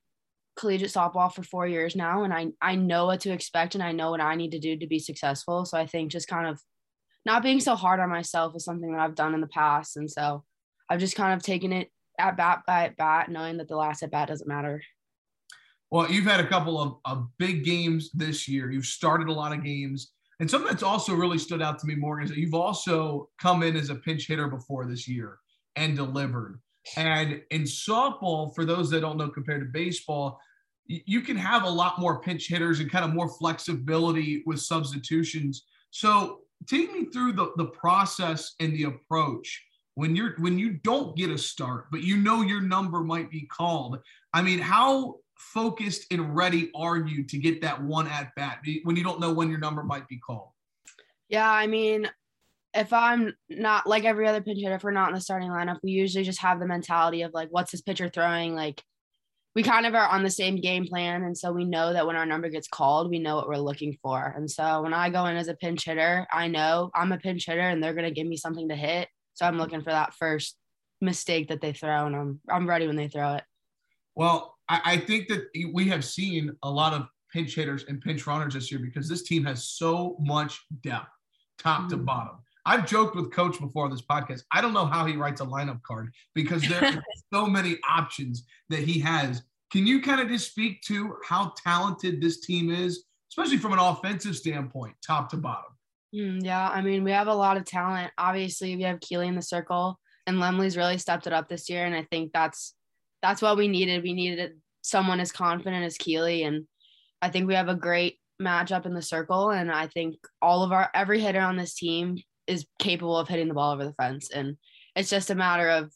collegiate 0.56 0.92
softball 0.92 1.34
for 1.34 1.44
four 1.44 1.68
years 1.68 1.96
now, 1.96 2.24
and 2.24 2.34
I 2.34 2.48
I 2.62 2.76
know 2.76 3.06
what 3.08 3.22
to 3.22 3.32
expect, 3.32 3.76
and 3.76 3.84
I 3.84 3.92
know 3.92 4.12
what 4.12 4.22
I 4.22 4.36
need 4.36 4.52
to 4.52 4.60
do 4.60 4.78
to 4.78 4.88
be 4.88 5.00
successful. 5.00 5.66
So 5.66 5.78
I 5.78 5.86
think 5.86 6.12
just 6.12 6.28
kind 6.28 6.48
of 6.48 6.60
not 7.26 7.44
being 7.44 7.60
so 7.60 7.76
hard 7.76 8.00
on 8.00 8.10
myself 8.10 8.56
is 8.56 8.66
something 8.66 8.92
that 8.92 9.00
I've 9.00 9.16
done 9.16 9.34
in 9.34 9.42
the 9.42 9.48
past, 9.48 9.98
and 9.98 10.10
so 10.10 10.44
I've 10.90 11.00
just 11.00 11.16
kind 11.16 11.34
of 11.34 11.44
taken 11.44 11.74
it 11.74 11.90
at 12.20 12.38
bat 12.38 12.62
by 12.68 12.86
at 12.86 12.98
bat, 12.98 13.30
knowing 13.30 13.58
that 13.58 13.68
the 13.68 13.76
last 13.76 14.04
at 14.04 14.12
bat 14.12 14.28
doesn't 14.28 14.48
matter. 14.48 14.82
Well, 15.92 16.12
you've 16.12 16.26
had 16.26 16.40
a 16.40 16.48
couple 16.48 16.80
of, 16.80 16.98
of 17.06 17.28
big 17.38 17.64
games 17.64 18.10
this 18.14 18.48
year. 18.48 18.72
You've 18.72 18.86
started 18.86 19.28
a 19.28 19.34
lot 19.34 19.54
of 19.54 19.64
games. 19.64 20.12
And 20.40 20.50
something 20.50 20.68
that's 20.68 20.82
also 20.82 21.14
really 21.14 21.38
stood 21.38 21.62
out 21.62 21.78
to 21.80 21.86
me, 21.86 21.94
Morgan, 21.94 22.26
is 22.26 22.32
that 22.32 22.40
you've 22.40 22.56
also 22.56 23.30
come 23.40 23.62
in 23.62 23.76
as 23.76 23.92
a 23.92 23.96
pinch 23.96 24.28
hitter 24.28 24.48
before 24.48 24.88
this 24.88 25.08
year 25.08 25.38
and 25.76 25.96
delivered. 25.96 26.60
And 26.98 27.42
in 27.52 27.64
softball, 27.64 28.54
for 28.54 28.66
those 28.66 28.90
that 28.90 29.02
don't 29.02 29.18
know 29.18 29.30
compared 29.30 29.62
to 29.62 29.68
baseball, 29.68 30.40
you 30.86 31.22
can 31.22 31.38
have 31.38 31.64
a 31.64 31.70
lot 31.70 32.00
more 32.00 32.22
pinch 32.22 32.48
hitters 32.48 32.80
and 32.80 32.92
kind 32.92 33.06
of 33.06 33.14
more 33.14 33.30
flexibility 33.30 34.44
with 34.46 34.60
substitutions. 34.60 35.66
So 35.92 36.42
take 36.68 36.94
me 36.94 37.06
through 37.06 37.34
the, 37.34 37.52
the 37.56 37.68
process 37.68 38.56
and 38.60 38.74
the 38.74 38.84
approach 38.84 39.64
when 39.96 40.16
you're 40.16 40.36
when 40.40 40.58
you 40.58 40.74
don't 40.84 41.16
get 41.16 41.30
a 41.30 41.38
start, 41.38 41.86
but 41.92 42.02
you 42.02 42.18
know 42.18 42.42
your 42.42 42.62
number 42.62 43.02
might 43.02 43.30
be 43.30 43.42
called. 43.42 44.00
I 44.34 44.42
mean, 44.42 44.60
how 44.60 45.18
focused 45.38 46.08
and 46.12 46.36
ready 46.36 46.72
are 46.76 46.98
you 46.98 47.24
to 47.26 47.38
get 47.38 47.62
that 47.62 47.82
one 47.82 48.08
at 48.08 48.34
bat 48.36 48.60
when 48.84 48.96
you 48.96 49.04
don't 49.04 49.20
know 49.20 49.32
when 49.32 49.50
your 49.50 49.60
number 49.60 49.84
might 49.84 50.08
be 50.08 50.18
called? 50.18 50.50
Yeah, 51.30 51.50
I 51.50 51.68
mean, 51.68 52.10
if 52.74 52.92
I'm 52.92 53.34
not 53.50 53.86
like 53.86 54.04
every 54.04 54.28
other 54.28 54.42
pinch 54.42 54.60
hitter, 54.60 54.76
if 54.76 54.84
we're 54.84 54.92
not 54.92 55.10
in 55.10 55.16
the 55.16 55.22
starting 55.22 55.50
lineup, 55.50 55.80
we 55.84 55.92
usually 55.92 56.24
just 56.24 56.42
have 56.42 56.60
the 56.60 56.66
mentality 56.66 57.22
of 57.22 57.34
like, 57.34 57.50
what's 57.52 57.72
this 57.72 57.82
pitcher 57.82 58.10
throwing? 58.10 58.56
Like, 58.56 58.82
we 59.56 59.62
kind 59.62 59.86
of 59.86 59.94
are 59.94 60.08
on 60.08 60.24
the 60.24 60.32
same 60.32 60.60
game 60.60 60.88
plan. 60.88 61.24
And 61.24 61.38
so 61.38 61.52
we 61.52 61.64
know 61.64 61.94
that 61.94 62.08
when 62.08 62.16
our 62.16 62.26
number 62.26 62.50
gets 62.50 62.68
called, 62.68 63.10
we 63.10 63.20
know 63.20 63.36
what 63.36 63.48
we're 63.48 63.58
looking 63.58 63.98
for. 64.02 64.34
And 64.36 64.50
so 64.50 64.82
when 64.82 64.94
I 64.94 65.10
go 65.10 65.28
in 65.28 65.38
as 65.38 65.48
a 65.48 65.54
pinch 65.54 65.86
hitter, 65.86 66.26
I 66.32 66.48
know 66.48 66.90
I'm 66.96 67.12
a 67.12 67.20
pinch 67.20 67.46
hitter 67.46 67.62
and 67.62 67.84
they're 67.84 67.94
going 67.94 68.08
to 68.08 68.12
give 68.12 68.26
me 68.26 68.38
something 68.38 68.70
to 68.70 68.76
hit. 68.76 69.10
So 69.36 69.46
I'm 69.46 69.58
looking 69.60 69.84
for 69.84 69.92
that 69.92 70.16
first 70.16 70.58
mistake 71.02 71.50
that 71.50 71.62
they 71.62 71.74
throw 71.74 72.08
and 72.08 72.16
I'm, 72.16 72.40
I'm 72.50 72.68
ready 72.68 72.88
when 72.88 72.96
they 72.96 73.10
throw 73.10 73.36
it. 73.36 73.44
Well, 74.16 74.58
I, 74.68 74.82
I 74.86 74.98
think 74.98 75.28
that 75.28 75.44
we 75.72 75.88
have 75.90 76.04
seen 76.04 76.56
a 76.64 76.70
lot 76.70 76.94
of 76.94 77.08
pinch 77.32 77.56
hitters 77.56 77.86
and 77.88 78.02
pinch 78.02 78.26
runners 78.26 78.56
this 78.56 78.72
year 78.72 78.80
because 78.80 79.08
this 79.08 79.24
team 79.24 79.44
has 79.46 79.66
so 79.66 80.18
much 80.20 80.60
depth, 80.82 81.10
top 81.60 81.82
mm-hmm. 81.82 81.90
to 81.90 81.98
bottom. 81.98 82.36
I've 82.66 82.88
joked 82.88 83.16
with 83.16 83.32
Coach 83.32 83.60
before 83.60 83.86
on 83.86 83.92
this 83.92 84.02
podcast. 84.02 84.44
I 84.52 84.62
don't 84.62 84.74
know 84.74 84.86
how 84.86 85.06
he 85.06 85.16
writes 85.16 85.42
a 85.42 85.46
lineup 85.46 85.82
card 85.84 86.12
because 86.34 86.62
there 86.68 86.84
are 86.84 87.04
so 87.34 87.46
many 87.46 87.78
options 87.88 88.46
that 88.70 88.80
he 88.80 89.00
has. 89.00 89.42
Can 89.72 89.86
you 89.86 90.02
kind 90.02 90.22
of 90.22 90.30
just 90.30 90.52
speak 90.52 90.82
to 90.84 91.16
how 91.28 91.54
talented 91.64 92.22
this 92.22 92.40
team 92.42 92.72
is, 92.72 93.06
especially 93.32 93.58
from 93.58 93.74
an 93.74 93.80
offensive 93.80 94.36
standpoint, 94.36 94.96
top 95.06 95.30
to 95.30 95.38
bottom? 95.38 95.72
Mm, 96.16 96.44
yeah, 96.44 96.70
I 96.70 96.82
mean, 96.82 97.04
we 97.04 97.12
have 97.12 97.28
a 97.28 97.34
lot 97.34 97.58
of 97.58 97.66
talent. 97.66 98.12
Obviously, 98.18 98.76
we 98.76 98.84
have 98.84 99.00
Keely 99.00 99.28
in 99.28 99.36
the 99.36 99.42
circle, 99.42 100.00
and 100.28 100.38
Lemley's 100.38 100.78
really 100.78 101.00
stepped 101.00 101.28
it 101.28 101.34
up 101.34 101.50
this 101.50 101.70
year, 101.70 101.86
and 101.86 101.96
I 101.96 102.04
think 102.04 102.32
that's 102.34 102.76
that's 103.22 103.42
what 103.42 103.58
we 103.58 103.68
needed. 103.68 104.04
We 104.04 104.14
needed 104.14 104.60
someone 104.84 105.20
as 105.20 105.32
confident 105.32 105.84
as 105.84 105.98
Keely, 105.98 106.44
and 106.44 106.68
I 107.22 107.30
think 107.30 107.48
we 107.48 107.56
have 107.56 107.68
a 107.68 107.76
great 107.76 108.20
matchup 108.40 108.86
in 108.86 108.94
the 108.94 109.02
circle, 109.02 109.50
and 109.50 109.72
I 109.72 109.88
think 109.88 110.18
all 110.42 110.64
of 110.64 110.72
our 110.72 110.90
every 110.94 111.20
hitter 111.20 111.42
on 111.42 111.58
this 111.58 111.74
team 111.74 112.18
is 112.48 112.66
capable 112.80 113.18
of 113.18 113.28
hitting 113.28 113.48
the 113.48 113.54
ball 113.54 113.74
over 113.74 113.86
the 113.86 113.94
fence. 113.94 114.32
And 114.32 114.58
it's 114.96 115.10
just 115.10 115.30
a 115.30 115.36
matter 115.36 115.70
of 115.70 115.92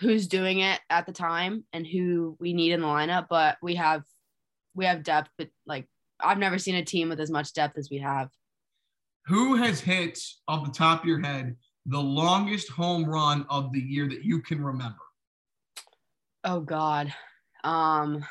who's 0.00 0.28
doing 0.28 0.60
it 0.60 0.80
at 0.90 1.06
the 1.06 1.12
time 1.12 1.64
and 1.72 1.86
who 1.86 2.36
we 2.38 2.52
need 2.52 2.72
in 2.72 2.80
the 2.80 2.86
lineup. 2.86 3.26
But 3.28 3.58
we 3.62 3.76
have 3.76 4.02
we 4.74 4.84
have 4.84 5.02
depth, 5.02 5.30
but 5.38 5.48
like 5.66 5.86
I've 6.20 6.38
never 6.38 6.58
seen 6.58 6.76
a 6.76 6.84
team 6.84 7.08
with 7.08 7.20
as 7.20 7.30
much 7.30 7.52
depth 7.52 7.78
as 7.78 7.90
we 7.90 7.98
have. 7.98 8.28
Who 9.26 9.56
has 9.56 9.80
hit 9.80 10.18
off 10.46 10.64
the 10.64 10.72
top 10.72 11.02
of 11.02 11.06
your 11.06 11.20
head 11.20 11.56
the 11.86 12.00
longest 12.00 12.68
home 12.68 13.04
run 13.04 13.46
of 13.48 13.72
the 13.72 13.80
year 13.80 14.08
that 14.08 14.24
you 14.24 14.42
can 14.42 14.62
remember? 14.62 14.98
Oh 16.44 16.60
God. 16.60 17.12
Um 17.64 18.24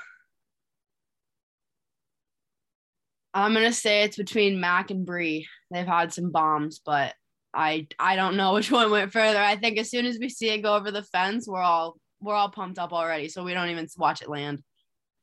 I'm 3.38 3.54
gonna 3.54 3.72
say 3.72 4.02
it's 4.02 4.18
between 4.18 4.60
Mac 4.60 4.90
and 4.90 5.06
Bree. 5.06 5.48
They've 5.70 5.86
had 5.86 6.12
some 6.12 6.32
bombs, 6.32 6.82
but 6.84 7.14
I 7.54 7.88
I 8.00 8.16
don't 8.16 8.36
know 8.36 8.54
which 8.56 8.72
one 8.72 8.90
went 8.90 9.14
further. 9.14 9.40
I 9.40 9.56
think 9.56 9.78
as 9.78 9.92
soon 9.92 10.06
as 10.08 10.18
we 10.20 10.28
see 10.28 10.50
it 10.50 10.64
go 10.64 10.76
over 10.76 10.90
the 10.90 11.04
fence, 11.04 11.48
we're 11.48 11.62
all 11.62 11.98
we're 12.20 12.34
all 12.34 12.50
pumped 12.50 12.80
up 12.80 12.94
already, 12.94 13.30
so 13.30 13.44
we 13.44 13.54
don't 13.54 13.70
even 13.70 13.88
watch 13.96 14.24
it 14.24 14.30
land. 14.30 14.64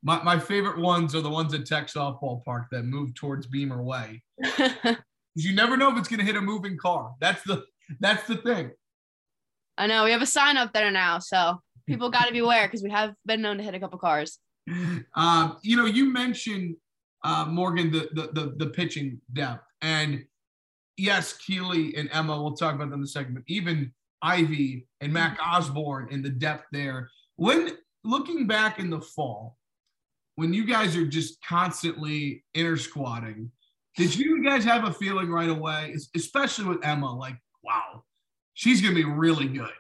My 0.03 0.23
my 0.23 0.39
favorite 0.39 0.79
ones 0.79 1.15
are 1.17 1.23
the 1.23 1.31
ones 1.31 1.55
at 1.55 1.67
Tech 1.67 1.89
Softball 1.89 2.45
Park 2.45 2.67
that 2.71 2.85
move 2.85 3.15
towards 3.15 3.49
Beamer 3.49 3.83
Way. 3.83 4.23
you 5.35 5.53
never 5.53 5.77
know 5.77 5.91
if 5.91 5.99
it's 5.99 6.09
gonna 6.09 6.23
hit 6.23 6.37
a 6.37 6.41
moving 6.41 6.77
car. 6.77 7.15
That's 7.21 7.43
the 7.43 7.65
that's 7.99 8.29
the 8.29 8.37
thing. 8.37 8.71
I 9.77 9.89
know 9.89 10.05
we 10.05 10.13
have 10.13 10.23
a 10.23 10.27
sign 10.27 10.57
up 10.57 10.73
there 10.73 10.93
now, 10.93 11.19
so 11.19 11.61
people 11.89 12.11
got 12.11 12.27
to 12.27 12.33
beware 12.33 12.69
because 12.69 12.85
we 12.85 12.91
have 12.91 13.13
been 13.27 13.43
known 13.43 13.57
to 13.59 13.65
hit 13.65 13.75
a 13.75 13.81
couple 13.81 13.99
cars. 13.99 14.39
Um, 15.17 15.59
you 15.63 15.77
know, 15.77 15.85
you 15.85 16.11
mentioned 16.11 16.77
uh, 17.25 17.47
Morgan, 17.47 17.91
the, 17.91 18.09
the, 18.13 18.29
the 18.33 18.55
the 18.59 18.67
pitching 18.67 19.21
depth, 19.33 19.67
and 19.83 20.25
yes, 20.97 21.33
Keeley 21.39 21.97
and 21.97 22.09
Emma. 22.13 22.41
We'll 22.41 22.55
talk 22.55 22.75
about 22.75 22.91
them 22.91 23.01
in 23.01 23.05
a 23.05 23.09
second, 23.09 23.35
but 23.35 23.43
even 23.49 23.93
Ivy 24.23 24.87
and 25.01 25.13
Mac 25.13 25.39
mm-hmm. 25.39 25.57
Osborne 25.57 26.09
and 26.13 26.25
the 26.25 26.31
depth 26.31 26.67
there. 26.71 27.11
When 27.37 27.73
looking 28.05 28.47
back 28.47 28.79
in 28.79 28.91
the 28.91 29.01
fall, 29.01 29.57
when 30.37 30.53
you 30.53 30.65
guys 30.67 30.97
are 30.97 31.07
just 31.07 31.43
constantly 31.45 32.45
inter 32.55 32.77
squatting, 32.77 33.51
did 33.97 34.15
you 34.15 34.45
guys 34.45 34.65
have 34.65 34.85
a 34.85 34.93
feeling 34.93 35.31
right 35.31 35.49
away, 35.49 35.97
especially 36.15 36.67
with 36.67 36.85
Emma, 36.85 37.13
like, 37.13 37.37
wow, 37.63 38.05
she's 38.55 38.81
gonna 38.81 38.95
be 38.95 39.05
really 39.05 39.49
good? 39.49 39.71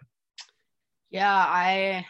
Yeah, 1.10 1.34
I 1.34 2.06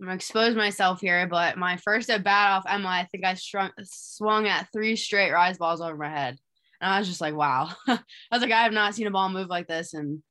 I'm 0.00 0.06
gonna 0.06 0.14
expose 0.14 0.54
myself 0.54 1.00
here, 1.00 1.26
but 1.26 1.58
my 1.58 1.76
first 1.76 2.08
at 2.10 2.22
bat 2.22 2.52
off 2.52 2.64
Emma, 2.68 2.88
I 2.88 3.08
think 3.10 3.24
I 3.24 3.34
strung, 3.34 3.70
swung 3.82 4.46
at 4.46 4.68
three 4.72 4.94
straight 4.94 5.32
rise 5.32 5.58
balls 5.58 5.80
over 5.80 5.96
my 5.96 6.08
head, 6.08 6.38
and 6.80 6.92
I 6.92 6.98
was 7.00 7.08
just 7.08 7.20
like, 7.20 7.34
"Wow!" 7.34 7.70
I 7.88 7.98
was 8.30 8.40
like, 8.40 8.52
"I 8.52 8.62
have 8.62 8.72
not 8.72 8.94
seen 8.94 9.08
a 9.08 9.10
ball 9.10 9.28
move 9.28 9.48
like 9.48 9.66
this," 9.66 9.94
and 9.94 10.22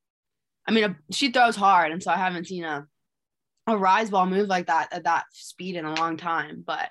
I 0.67 0.71
mean, 0.71 0.83
a, 0.85 0.95
she 1.11 1.31
throws 1.31 1.57
hard, 1.57 1.91
and 1.91 2.01
so 2.01 2.11
I 2.11 2.17
haven't 2.17 2.47
seen 2.47 2.63
a 2.63 2.87
a 3.67 3.77
rise 3.77 4.09
ball 4.09 4.25
move 4.25 4.47
like 4.47 4.67
that 4.67 4.87
at 4.93 5.03
that 5.03 5.25
speed 5.31 5.75
in 5.75 5.85
a 5.85 5.95
long 5.95 6.15
time. 6.15 6.63
But 6.65 6.89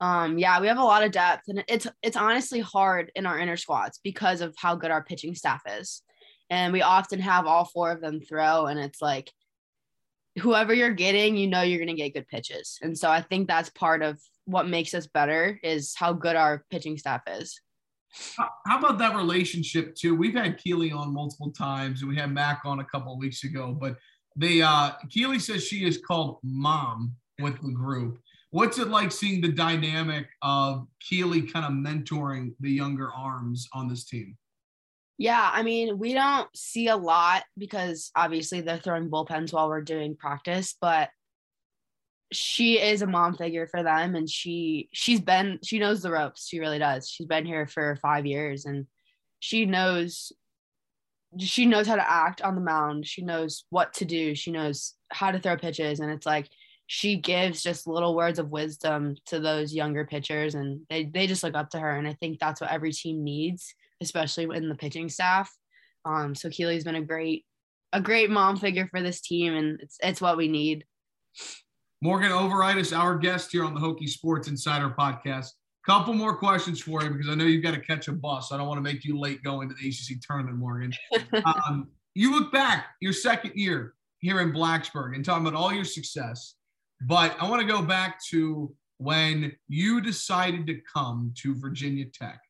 um, 0.00 0.38
yeah, 0.38 0.60
we 0.60 0.68
have 0.68 0.78
a 0.78 0.84
lot 0.84 1.02
of 1.02 1.10
depth, 1.10 1.44
and 1.48 1.64
it's 1.66 1.86
it's 2.02 2.16
honestly 2.16 2.60
hard 2.60 3.10
in 3.16 3.26
our 3.26 3.38
inner 3.38 3.56
squads 3.56 4.00
because 4.04 4.42
of 4.42 4.54
how 4.56 4.76
good 4.76 4.90
our 4.90 5.02
pitching 5.02 5.34
staff 5.34 5.62
is, 5.78 6.02
and 6.50 6.72
we 6.72 6.82
often 6.82 7.20
have 7.20 7.46
all 7.46 7.64
four 7.64 7.90
of 7.90 8.02
them 8.02 8.20
throw, 8.20 8.66
and 8.66 8.78
it's 8.78 9.00
like 9.00 9.32
whoever 10.38 10.72
you're 10.74 10.92
getting, 10.92 11.36
you 11.36 11.46
know 11.46 11.62
you're 11.62 11.78
going 11.78 11.88
to 11.88 11.94
get 11.94 12.14
good 12.14 12.28
pitches. 12.28 12.78
And 12.82 12.96
so 12.96 13.10
I 13.10 13.20
think 13.22 13.48
that's 13.48 13.70
part 13.70 14.02
of 14.02 14.18
what 14.44 14.68
makes 14.68 14.94
us 14.94 15.06
better 15.06 15.58
is 15.62 15.94
how 15.96 16.12
good 16.12 16.36
our 16.36 16.64
pitching 16.70 16.96
staff 16.96 17.22
is. 17.26 17.60
How 18.66 18.78
about 18.78 18.98
that 18.98 19.14
relationship 19.14 19.94
too? 19.94 20.14
We've 20.14 20.34
had 20.34 20.56
Keely 20.58 20.90
on 20.90 21.12
multiple 21.12 21.52
times, 21.52 22.00
and 22.00 22.08
we 22.08 22.16
had 22.16 22.32
Mac 22.32 22.62
on 22.64 22.80
a 22.80 22.84
couple 22.84 23.12
of 23.12 23.18
weeks 23.18 23.44
ago. 23.44 23.76
But 23.78 23.96
they 24.34 24.62
uh, 24.62 24.92
Keely 25.10 25.38
says 25.38 25.64
she 25.64 25.86
is 25.86 25.98
called 25.98 26.38
mom 26.42 27.14
with 27.40 27.60
the 27.60 27.70
group. 27.70 28.18
What's 28.50 28.78
it 28.78 28.88
like 28.88 29.12
seeing 29.12 29.42
the 29.42 29.52
dynamic 29.52 30.26
of 30.42 30.86
Keely 31.00 31.42
kind 31.42 31.66
of 31.66 31.72
mentoring 31.72 32.54
the 32.60 32.70
younger 32.70 33.12
arms 33.12 33.68
on 33.74 33.88
this 33.88 34.04
team? 34.04 34.36
Yeah, 35.18 35.50
I 35.52 35.62
mean, 35.64 35.98
we 35.98 36.14
don't 36.14 36.48
see 36.56 36.86
a 36.86 36.96
lot 36.96 37.42
because 37.56 38.12
obviously 38.14 38.60
they're 38.60 38.78
throwing 38.78 39.10
bullpens 39.10 39.52
while 39.52 39.68
we're 39.68 39.80
doing 39.82 40.16
practice, 40.16 40.76
but 40.80 41.10
she 42.32 42.78
is 42.78 43.02
a 43.02 43.06
mom 43.06 43.34
figure 43.34 43.66
for 43.66 43.82
them 43.82 44.14
and 44.14 44.28
she 44.28 44.88
she's 44.92 45.20
been 45.20 45.58
she 45.64 45.78
knows 45.78 46.02
the 46.02 46.10
ropes. 46.10 46.46
She 46.46 46.60
really 46.60 46.78
does. 46.78 47.08
She's 47.08 47.26
been 47.26 47.46
here 47.46 47.66
for 47.66 47.96
5 48.02 48.26
years 48.26 48.64
and 48.66 48.86
she 49.40 49.64
knows 49.64 50.30
she 51.38 51.66
knows 51.66 51.86
how 51.86 51.96
to 51.96 52.10
act 52.10 52.40
on 52.42 52.54
the 52.54 52.60
mound. 52.60 53.06
She 53.06 53.22
knows 53.22 53.64
what 53.70 53.92
to 53.94 54.04
do. 54.04 54.34
She 54.34 54.50
knows 54.50 54.94
how 55.10 55.30
to 55.30 55.38
throw 55.40 55.56
pitches 55.56 56.00
and 56.00 56.10
it's 56.10 56.26
like 56.26 56.48
she 56.86 57.16
gives 57.16 57.62
just 57.62 57.86
little 57.86 58.14
words 58.14 58.38
of 58.38 58.50
wisdom 58.50 59.16
to 59.26 59.40
those 59.40 59.74
younger 59.74 60.04
pitchers 60.04 60.54
and 60.54 60.82
they 60.90 61.04
they 61.04 61.26
just 61.26 61.42
look 61.42 61.54
up 61.54 61.70
to 61.70 61.78
her 61.80 61.96
and 61.96 62.06
I 62.06 62.12
think 62.14 62.38
that's 62.38 62.60
what 62.60 62.70
every 62.70 62.92
team 62.92 63.24
needs 63.24 63.74
especially 64.00 64.48
in 64.56 64.68
the 64.68 64.74
pitching 64.74 65.08
staff. 65.08 65.50
Um, 66.04 66.34
so 66.34 66.48
Keely's 66.48 66.84
been 66.84 66.94
a 66.94 67.02
great, 67.02 67.44
a 67.92 68.00
great 68.00 68.30
mom 68.30 68.56
figure 68.56 68.88
for 68.90 69.02
this 69.02 69.20
team, 69.20 69.54
and 69.54 69.80
it's 69.80 69.96
it's 70.02 70.20
what 70.20 70.36
we 70.36 70.48
need. 70.48 70.84
Morgan 72.00 72.30
Overitis, 72.30 72.96
our 72.96 73.18
guest 73.18 73.50
here 73.50 73.64
on 73.64 73.74
the 73.74 73.80
Hokie 73.80 74.08
Sports 74.08 74.48
Insider 74.48 74.94
podcast. 74.98 75.48
Couple 75.84 76.14
more 76.14 76.36
questions 76.36 76.80
for 76.80 77.02
you 77.02 77.10
because 77.10 77.28
I 77.28 77.34
know 77.34 77.44
you've 77.44 77.62
got 77.62 77.74
to 77.74 77.80
catch 77.80 78.08
a 78.08 78.12
bus. 78.12 78.52
I 78.52 78.58
don't 78.58 78.68
want 78.68 78.78
to 78.78 78.82
make 78.82 79.04
you 79.04 79.18
late 79.18 79.42
going 79.42 79.68
to 79.68 79.74
the 79.74 79.88
ACC 79.88 80.20
tournament, 80.20 80.58
Morgan. 80.58 80.92
um, 81.44 81.88
you 82.14 82.30
look 82.30 82.52
back 82.52 82.86
your 83.00 83.12
second 83.12 83.52
year 83.54 83.94
here 84.18 84.40
in 84.40 84.52
Blacksburg 84.52 85.14
and 85.14 85.24
talking 85.24 85.46
about 85.46 85.58
all 85.58 85.72
your 85.72 85.84
success, 85.84 86.54
but 87.06 87.36
I 87.40 87.48
want 87.48 87.62
to 87.62 87.66
go 87.66 87.80
back 87.80 88.20
to 88.30 88.74
when 88.98 89.52
you 89.68 90.00
decided 90.00 90.66
to 90.66 90.78
come 90.92 91.32
to 91.42 91.54
Virginia 91.54 92.04
Tech. 92.12 92.40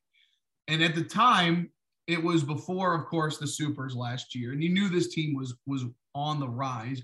And 0.69 0.83
at 0.83 0.95
the 0.95 1.03
time, 1.03 1.71
it 2.07 2.23
was 2.23 2.43
before, 2.43 2.93
of 2.93 3.07
course, 3.07 3.37
the 3.37 3.47
Supers 3.47 3.95
last 3.95 4.35
year, 4.35 4.51
and 4.51 4.63
you 4.63 4.69
knew 4.69 4.87
this 4.87 5.13
team 5.13 5.35
was 5.35 5.55
was 5.65 5.85
on 6.15 6.39
the 6.39 6.47
rise. 6.47 7.01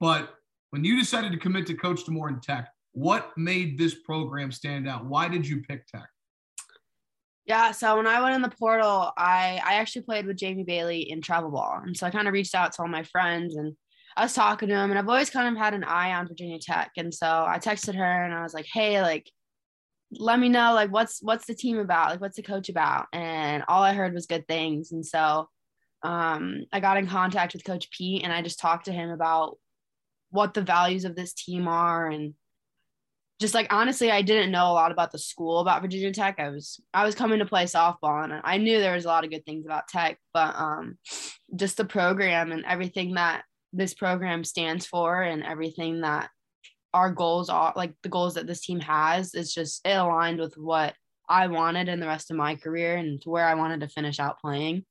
But 0.00 0.34
when 0.70 0.84
you 0.84 0.98
decided 0.98 1.32
to 1.32 1.38
commit 1.38 1.66
to 1.66 1.74
Coach 1.74 2.04
D'Amore 2.04 2.28
in 2.28 2.40
Tech, 2.40 2.68
what 2.92 3.36
made 3.36 3.78
this 3.78 3.94
program 3.94 4.52
stand 4.52 4.86
out? 4.86 5.06
Why 5.06 5.28
did 5.28 5.46
you 5.46 5.62
pick 5.62 5.86
Tech? 5.86 6.08
Yeah, 7.46 7.70
so 7.70 7.96
when 7.96 8.06
I 8.06 8.20
went 8.20 8.34
in 8.34 8.42
the 8.42 8.50
portal, 8.50 9.12
I 9.16 9.60
I 9.64 9.74
actually 9.74 10.02
played 10.02 10.26
with 10.26 10.36
Jamie 10.36 10.64
Bailey 10.64 11.10
in 11.10 11.22
travel 11.22 11.50
ball, 11.50 11.80
and 11.84 11.96
so 11.96 12.06
I 12.06 12.10
kind 12.10 12.28
of 12.28 12.34
reached 12.34 12.54
out 12.54 12.72
to 12.72 12.82
all 12.82 12.88
my 12.88 13.02
friends 13.02 13.56
and 13.56 13.74
I 14.16 14.22
was 14.22 14.34
talking 14.34 14.68
to 14.68 14.74
him, 14.74 14.90
and 14.90 14.98
I've 14.98 15.08
always 15.08 15.28
kind 15.28 15.54
of 15.54 15.62
had 15.62 15.74
an 15.74 15.84
eye 15.84 16.14
on 16.14 16.28
Virginia 16.28 16.58
Tech, 16.58 16.92
and 16.96 17.12
so 17.12 17.26
I 17.26 17.58
texted 17.58 17.94
her 17.96 18.24
and 18.24 18.32
I 18.32 18.42
was 18.42 18.54
like, 18.54 18.66
hey, 18.72 19.02
like, 19.02 19.30
let 20.12 20.38
me 20.38 20.48
know 20.48 20.72
like 20.74 20.90
what's 20.92 21.20
what's 21.22 21.46
the 21.46 21.54
team 21.54 21.78
about, 21.78 22.10
like 22.10 22.20
what's 22.20 22.36
the 22.36 22.42
coach 22.42 22.68
about, 22.68 23.06
and 23.12 23.64
all 23.68 23.82
I 23.82 23.92
heard 23.92 24.14
was 24.14 24.26
good 24.26 24.46
things, 24.46 24.92
and 24.92 25.04
so 25.04 25.48
um, 26.02 26.64
I 26.72 26.80
got 26.80 26.98
in 26.98 27.06
contact 27.06 27.52
with 27.52 27.64
Coach 27.64 27.90
Pete, 27.90 28.22
and 28.22 28.32
I 28.32 28.42
just 28.42 28.60
talked 28.60 28.84
to 28.86 28.92
him 28.92 29.10
about 29.10 29.58
what 30.30 30.54
the 30.54 30.62
values 30.62 31.04
of 31.04 31.16
this 31.16 31.32
team 31.32 31.66
are. 31.66 32.08
And 32.08 32.34
just 33.40 33.54
like 33.54 33.72
honestly, 33.72 34.10
I 34.10 34.22
didn't 34.22 34.52
know 34.52 34.70
a 34.70 34.72
lot 34.72 34.92
about 34.92 35.12
the 35.12 35.18
school 35.18 35.60
about 35.60 35.82
Virginia 35.82 36.12
Tech. 36.12 36.38
I 36.38 36.50
was 36.50 36.80
I 36.94 37.04
was 37.04 37.14
coming 37.14 37.40
to 37.40 37.46
play 37.46 37.64
softball 37.64 38.24
and 38.24 38.40
I 38.44 38.58
knew 38.58 38.78
there 38.78 38.94
was 38.94 39.04
a 39.04 39.08
lot 39.08 39.24
of 39.24 39.30
good 39.30 39.44
things 39.44 39.66
about 39.66 39.88
Tech, 39.88 40.18
but 40.32 40.54
um 40.56 40.98
just 41.54 41.76
the 41.76 41.84
program 41.84 42.52
and 42.52 42.64
everything 42.64 43.14
that 43.14 43.42
this 43.72 43.94
program 43.94 44.42
stands 44.44 44.86
for 44.86 45.22
and 45.22 45.42
everything 45.42 46.00
that 46.00 46.30
our 46.96 47.12
goals 47.12 47.50
are 47.50 47.74
like 47.76 47.92
the 48.02 48.08
goals 48.08 48.34
that 48.34 48.46
this 48.46 48.62
team 48.62 48.80
has 48.80 49.34
is 49.34 49.52
just 49.52 49.86
it 49.86 49.90
aligned 49.90 50.40
with 50.40 50.56
what 50.56 50.94
I 51.28 51.46
wanted 51.48 51.90
in 51.90 52.00
the 52.00 52.06
rest 52.06 52.30
of 52.30 52.38
my 52.38 52.56
career 52.56 52.96
and 52.96 53.20
to 53.20 53.28
where 53.28 53.46
I 53.46 53.54
wanted 53.54 53.80
to 53.80 53.88
finish 53.88 54.18
out 54.18 54.40
playing. 54.40 54.86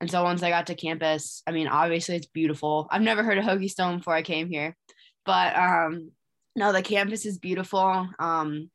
And 0.00 0.08
so 0.08 0.22
once 0.22 0.44
I 0.44 0.50
got 0.50 0.68
to 0.68 0.76
campus, 0.76 1.42
I 1.44 1.50
mean, 1.50 1.66
obviously 1.66 2.14
it's 2.14 2.26
beautiful. 2.26 2.86
I've 2.92 3.02
never 3.02 3.24
heard 3.24 3.38
of 3.38 3.44
Hokie 3.44 3.68
Stone 3.68 3.98
before 3.98 4.14
I 4.14 4.22
came 4.22 4.48
here, 4.48 4.76
but 5.26 5.56
um, 5.56 6.12
no, 6.54 6.72
the 6.72 6.80
campus 6.80 7.26
is 7.26 7.38
beautiful. 7.38 8.08
Um, 8.20 8.70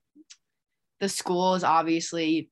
the 0.99 1.08
school 1.08 1.56
is 1.56 1.63
obviously 1.63 2.49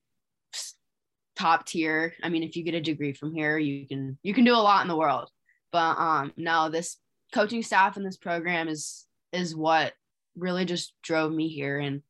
top 1.36 1.66
tier. 1.66 2.14
I 2.22 2.30
mean, 2.30 2.42
if 2.42 2.56
you 2.56 2.64
get 2.64 2.74
a 2.74 2.80
degree 2.80 3.12
from 3.12 3.34
here, 3.34 3.58
you 3.58 3.86
can 3.86 4.18
you 4.22 4.32
can 4.32 4.44
do 4.44 4.54
a 4.54 4.66
lot 4.68 4.80
in 4.80 4.88
the 4.88 4.96
world. 4.96 5.28
But 5.72 5.98
um, 5.98 6.32
no, 6.38 6.70
this 6.70 6.96
coaching 7.34 7.62
staff 7.62 7.98
and 7.98 8.06
this 8.06 8.16
program 8.16 8.68
is 8.68 9.04
is 9.32 9.54
what 9.54 9.92
really 10.36 10.64
just 10.64 10.92
drove 11.02 11.32
me 11.32 11.48
here, 11.48 11.78
and 11.78 12.02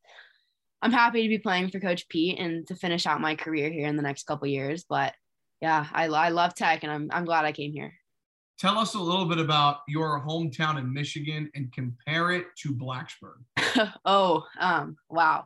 I'm 0.81 0.91
happy 0.91 1.23
to 1.23 1.29
be 1.29 1.39
playing 1.39 1.69
for 1.69 1.79
Coach 1.79 2.07
Pete 2.07 2.39
and 2.39 2.67
to 2.67 2.75
finish 2.75 3.05
out 3.05 3.21
my 3.21 3.35
career 3.35 3.69
here 3.69 3.87
in 3.87 3.95
the 3.95 4.03
next 4.03 4.27
couple 4.27 4.47
years. 4.47 4.85
But 4.87 5.13
yeah, 5.61 5.87
I 5.91 6.05
I 6.05 6.29
love 6.29 6.53
Tech, 6.53 6.83
and 6.83 6.91
I'm 6.91 7.09
I'm 7.11 7.25
glad 7.25 7.45
I 7.45 7.51
came 7.51 7.73
here. 7.73 7.93
Tell 8.59 8.79
us 8.79 8.95
a 8.95 8.99
little 8.99 9.25
bit 9.25 9.37
about 9.37 9.79
your 9.87 10.19
hometown 10.25 10.79
in 10.79 10.91
Michigan 10.91 11.49
and 11.53 11.71
compare 11.71 12.31
it 12.31 12.47
to 12.57 12.73
Blacksburg. 12.73 13.91
oh, 14.05 14.45
um, 14.59 14.97
wow. 15.09 15.45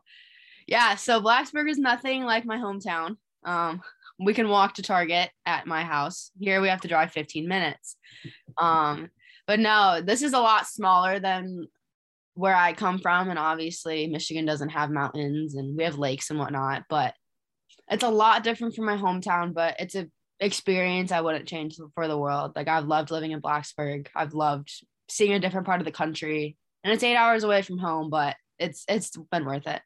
Yeah, 0.66 0.96
so 0.96 1.20
Blacksburg 1.20 1.70
is 1.70 1.78
nothing 1.78 2.24
like 2.24 2.46
my 2.46 2.58
hometown. 2.58 3.18
Um, 3.44 3.82
we 4.18 4.34
can 4.34 4.48
walk 4.48 4.76
to 4.76 4.82
Target 4.82 5.30
at 5.46 5.68
my 5.68 5.84
house. 5.84 6.32
Here 6.40 6.62
we 6.62 6.70
have 6.70 6.82
to 6.82 6.88
drive 6.88 7.12
15 7.12 7.50
minutes. 7.50 7.98
Um, 8.58 9.10
but 9.46 9.60
no, 9.60 10.00
this 10.02 10.22
is 10.22 10.32
a 10.32 10.40
lot 10.40 10.68
smaller 10.68 11.20
than 11.20 11.68
where 12.34 12.56
I 12.56 12.74
come 12.74 13.00
from. 13.00 13.30
And 13.30 13.40
obviously, 13.40 14.08
Michigan 14.08 14.46
doesn't 14.46 14.70
have 14.70 14.90
mountains 14.90 15.56
and 15.56 15.78
we 15.78 15.84
have 15.84 15.98
lakes 15.98 16.30
and 16.30 16.40
whatnot, 16.40 16.84
but 16.90 17.14
it's 17.90 18.04
a 18.04 18.10
lot 18.10 18.44
different 18.44 18.76
from 18.76 18.86
my 18.86 18.98
hometown, 18.98 19.54
but 19.54 19.76
it's 19.80 19.96
a 19.96 20.08
experience 20.40 21.12
I 21.12 21.22
wouldn't 21.22 21.48
change 21.48 21.78
for 21.94 22.08
the 22.08 22.18
world. 22.18 22.54
Like 22.56 22.68
I've 22.68 22.88
loved 22.88 23.12
living 23.12 23.32
in 23.32 23.42
Blacksburg. 23.42 24.08
I've 24.16 24.34
loved 24.34 24.72
seeing 25.08 25.34
a 25.34 25.40
different 25.40 25.68
part 25.68 25.80
of 25.80 25.86
the 25.86 25.92
country. 25.92 26.58
And 26.84 26.92
it's 26.92 27.04
eight 27.04 27.16
hours 27.16 27.44
away 27.44 27.62
from 27.62 27.78
home, 27.78 28.10
but 28.10 28.36
it's 28.58 28.84
it's 28.90 29.16
been 29.32 29.46
worth 29.46 29.68
it. 29.68 29.82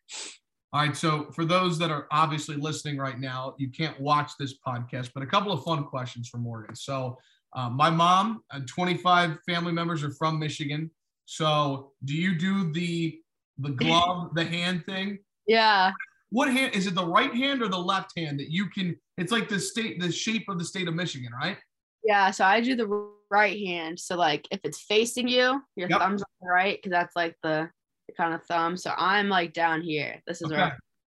All 0.72 0.82
right. 0.82 0.96
So 0.96 1.32
for 1.32 1.46
those 1.46 1.78
that 1.80 1.92
are 1.92 2.08
obviously 2.12 2.56
listening 2.56 2.98
right 2.98 3.20
now, 3.20 3.56
you 3.58 3.70
can't 3.70 4.00
watch 4.00 4.32
this 4.40 4.56
podcast, 4.66 5.12
but 5.14 5.24
a 5.24 5.28
couple 5.28 5.52
of 5.52 5.64
fun 5.64 5.86
questions 5.86 6.30
for 6.30 6.38
Morgan. 6.38 6.76
So 6.76 7.18
uh, 7.54 7.70
my 7.70 7.90
mom 7.90 8.42
and 8.52 8.68
25 8.68 9.40
family 9.46 9.72
members 9.72 10.04
are 10.04 10.12
from 10.12 10.40
Michigan. 10.40 10.92
So 11.26 11.92
do 12.04 12.14
you 12.14 12.38
do 12.38 12.72
the 12.72 13.20
the 13.58 13.70
glove, 13.72 14.34
the 14.36 14.46
hand 14.46 14.86
thing? 14.86 15.20
Yeah. 15.48 15.92
What 16.30 16.52
hand 16.52 16.76
is 16.76 16.88
it? 16.88 16.96
The 16.96 17.06
right 17.06 17.34
hand 17.34 17.62
or 17.62 17.68
the 17.68 17.78
left 17.78 18.12
hand 18.18 18.40
that 18.40 18.50
you 18.50 18.70
can? 18.70 18.96
It's 19.18 19.32
like 19.32 19.48
the 19.48 19.60
state, 19.60 20.02
the 20.02 20.12
shape 20.12 20.50
of 20.50 20.60
the 20.60 20.66
state 20.66 20.88
of 20.88 20.96
Michigan, 20.96 21.32
right? 21.40 21.58
Yeah. 22.04 22.32
So 22.32 22.46
I 22.46 22.62
do 22.62 22.76
the 22.76 23.10
right 23.32 23.58
hand. 23.66 24.00
So 24.00 24.16
like 24.16 24.48
if 24.52 24.60
it's 24.64 24.82
facing 24.82 25.28
you, 25.28 25.62
your 25.76 25.90
yep. 25.90 26.00
thumb's 26.00 26.22
on 26.22 26.28
the 26.42 26.50
right 26.50 26.78
because 26.78 26.92
that's 26.92 27.16
like 27.16 27.36
the, 27.44 27.70
the, 28.08 28.14
kind 28.14 28.34
of 28.34 28.44
thumb. 28.46 28.78
So 28.78 28.92
I'm 28.98 29.30
like 29.30 29.54
down 29.54 29.82
here. 29.82 30.22
This 30.28 30.42
is 30.42 30.52
okay. 30.52 30.56
where 30.56 30.78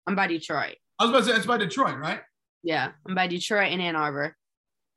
I'm 0.08 0.16
by 0.16 0.28
Detroit. 0.28 0.76
I 1.00 1.06
was 1.06 1.10
about 1.10 1.20
to 1.20 1.26
say 1.26 1.38
it's 1.38 1.46
by 1.46 1.58
Detroit, 1.58 1.98
right? 1.98 2.22
Yeah, 2.64 2.92
I'm 3.08 3.16
by 3.16 3.28
Detroit 3.28 3.72
and 3.72 3.82
Ann 3.82 3.96
Arbor. 3.96 4.36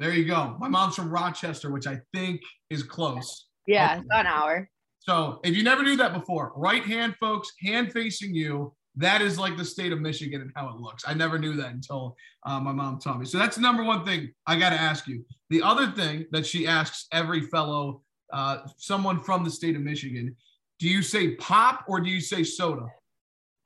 There 0.00 0.12
you 0.12 0.24
go. 0.24 0.56
My 0.60 0.68
mom's 0.68 0.94
from 0.94 1.10
Rochester, 1.10 1.70
which 1.70 1.86
I 1.86 2.00
think 2.14 2.40
is 2.70 2.82
close. 2.82 3.46
Yeah, 3.66 3.96
okay. 3.96 4.04
about 4.06 4.20
an 4.20 4.26
hour. 4.26 4.70
So 5.00 5.40
if 5.44 5.56
you 5.56 5.62
never 5.62 5.82
knew 5.82 5.96
that 5.96 6.12
before, 6.12 6.52
right 6.56 6.84
hand, 6.84 7.16
folks, 7.18 7.52
hand 7.62 7.92
facing 7.92 8.34
you, 8.34 8.74
that 8.96 9.22
is 9.22 9.38
like 9.38 9.56
the 9.56 9.64
state 9.64 9.92
of 9.92 10.00
Michigan 10.00 10.40
and 10.40 10.50
how 10.56 10.68
it 10.68 10.76
looks. 10.76 11.04
I 11.06 11.14
never 11.14 11.38
knew 11.38 11.54
that 11.54 11.70
until 11.70 12.16
uh, 12.44 12.58
my 12.58 12.72
mom 12.72 12.98
taught 12.98 13.18
me. 13.18 13.26
So 13.26 13.38
that's 13.38 13.56
the 13.56 13.62
number 13.62 13.84
one 13.84 14.04
thing 14.04 14.32
I 14.46 14.58
got 14.58 14.70
to 14.70 14.76
ask 14.76 15.06
you. 15.06 15.24
The 15.50 15.62
other 15.62 15.92
thing 15.92 16.26
that 16.32 16.44
she 16.44 16.66
asks 16.66 17.06
every 17.12 17.42
fellow, 17.42 18.02
uh, 18.32 18.58
someone 18.76 19.20
from 19.20 19.44
the 19.44 19.50
state 19.50 19.76
of 19.76 19.82
Michigan, 19.82 20.34
do 20.78 20.88
you 20.88 21.02
say 21.02 21.36
pop 21.36 21.84
or 21.88 22.00
do 22.00 22.10
you 22.10 22.20
say 22.20 22.42
soda? 22.42 22.86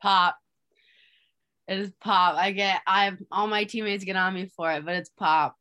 Pop. 0.02 0.36
It 1.66 1.78
is 1.78 1.92
pop. 2.00 2.36
I 2.36 2.52
get. 2.52 2.80
I 2.86 3.06
have 3.06 3.18
all 3.30 3.46
my 3.46 3.64
teammates 3.64 4.04
get 4.04 4.16
on 4.16 4.34
me 4.34 4.50
for 4.54 4.70
it, 4.72 4.84
but 4.84 4.96
it's 4.96 5.10
pop. 5.10 5.56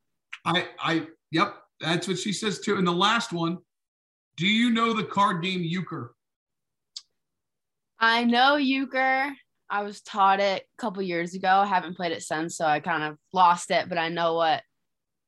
I. 0.46 0.68
I. 0.80 1.08
Yep. 1.32 1.56
That's 1.80 2.08
what 2.08 2.18
she 2.18 2.34
says 2.34 2.60
too. 2.60 2.78
And 2.78 2.86
the 2.86 2.92
last 2.92 3.32
one, 3.32 3.58
do 4.42 4.48
you 4.48 4.72
know 4.72 4.92
the 4.92 5.04
card 5.04 5.44
game 5.44 5.62
euchre? 5.62 6.16
I 8.00 8.24
know 8.24 8.56
euchre. 8.56 9.36
I 9.70 9.84
was 9.84 10.02
taught 10.02 10.40
it 10.40 10.64
a 10.64 10.82
couple 10.82 11.04
years 11.04 11.36
ago. 11.36 11.48
I 11.48 11.68
haven't 11.68 11.96
played 11.96 12.12
it 12.12 12.24
since, 12.24 12.58
so 12.58 12.66
I 12.66 12.80
kind 12.80 13.04
of 13.04 13.20
lost 13.34 13.70
it, 13.70 13.88
but 13.88 14.00
I 14.00 14.10
know 14.10 14.34
what 14.34 14.64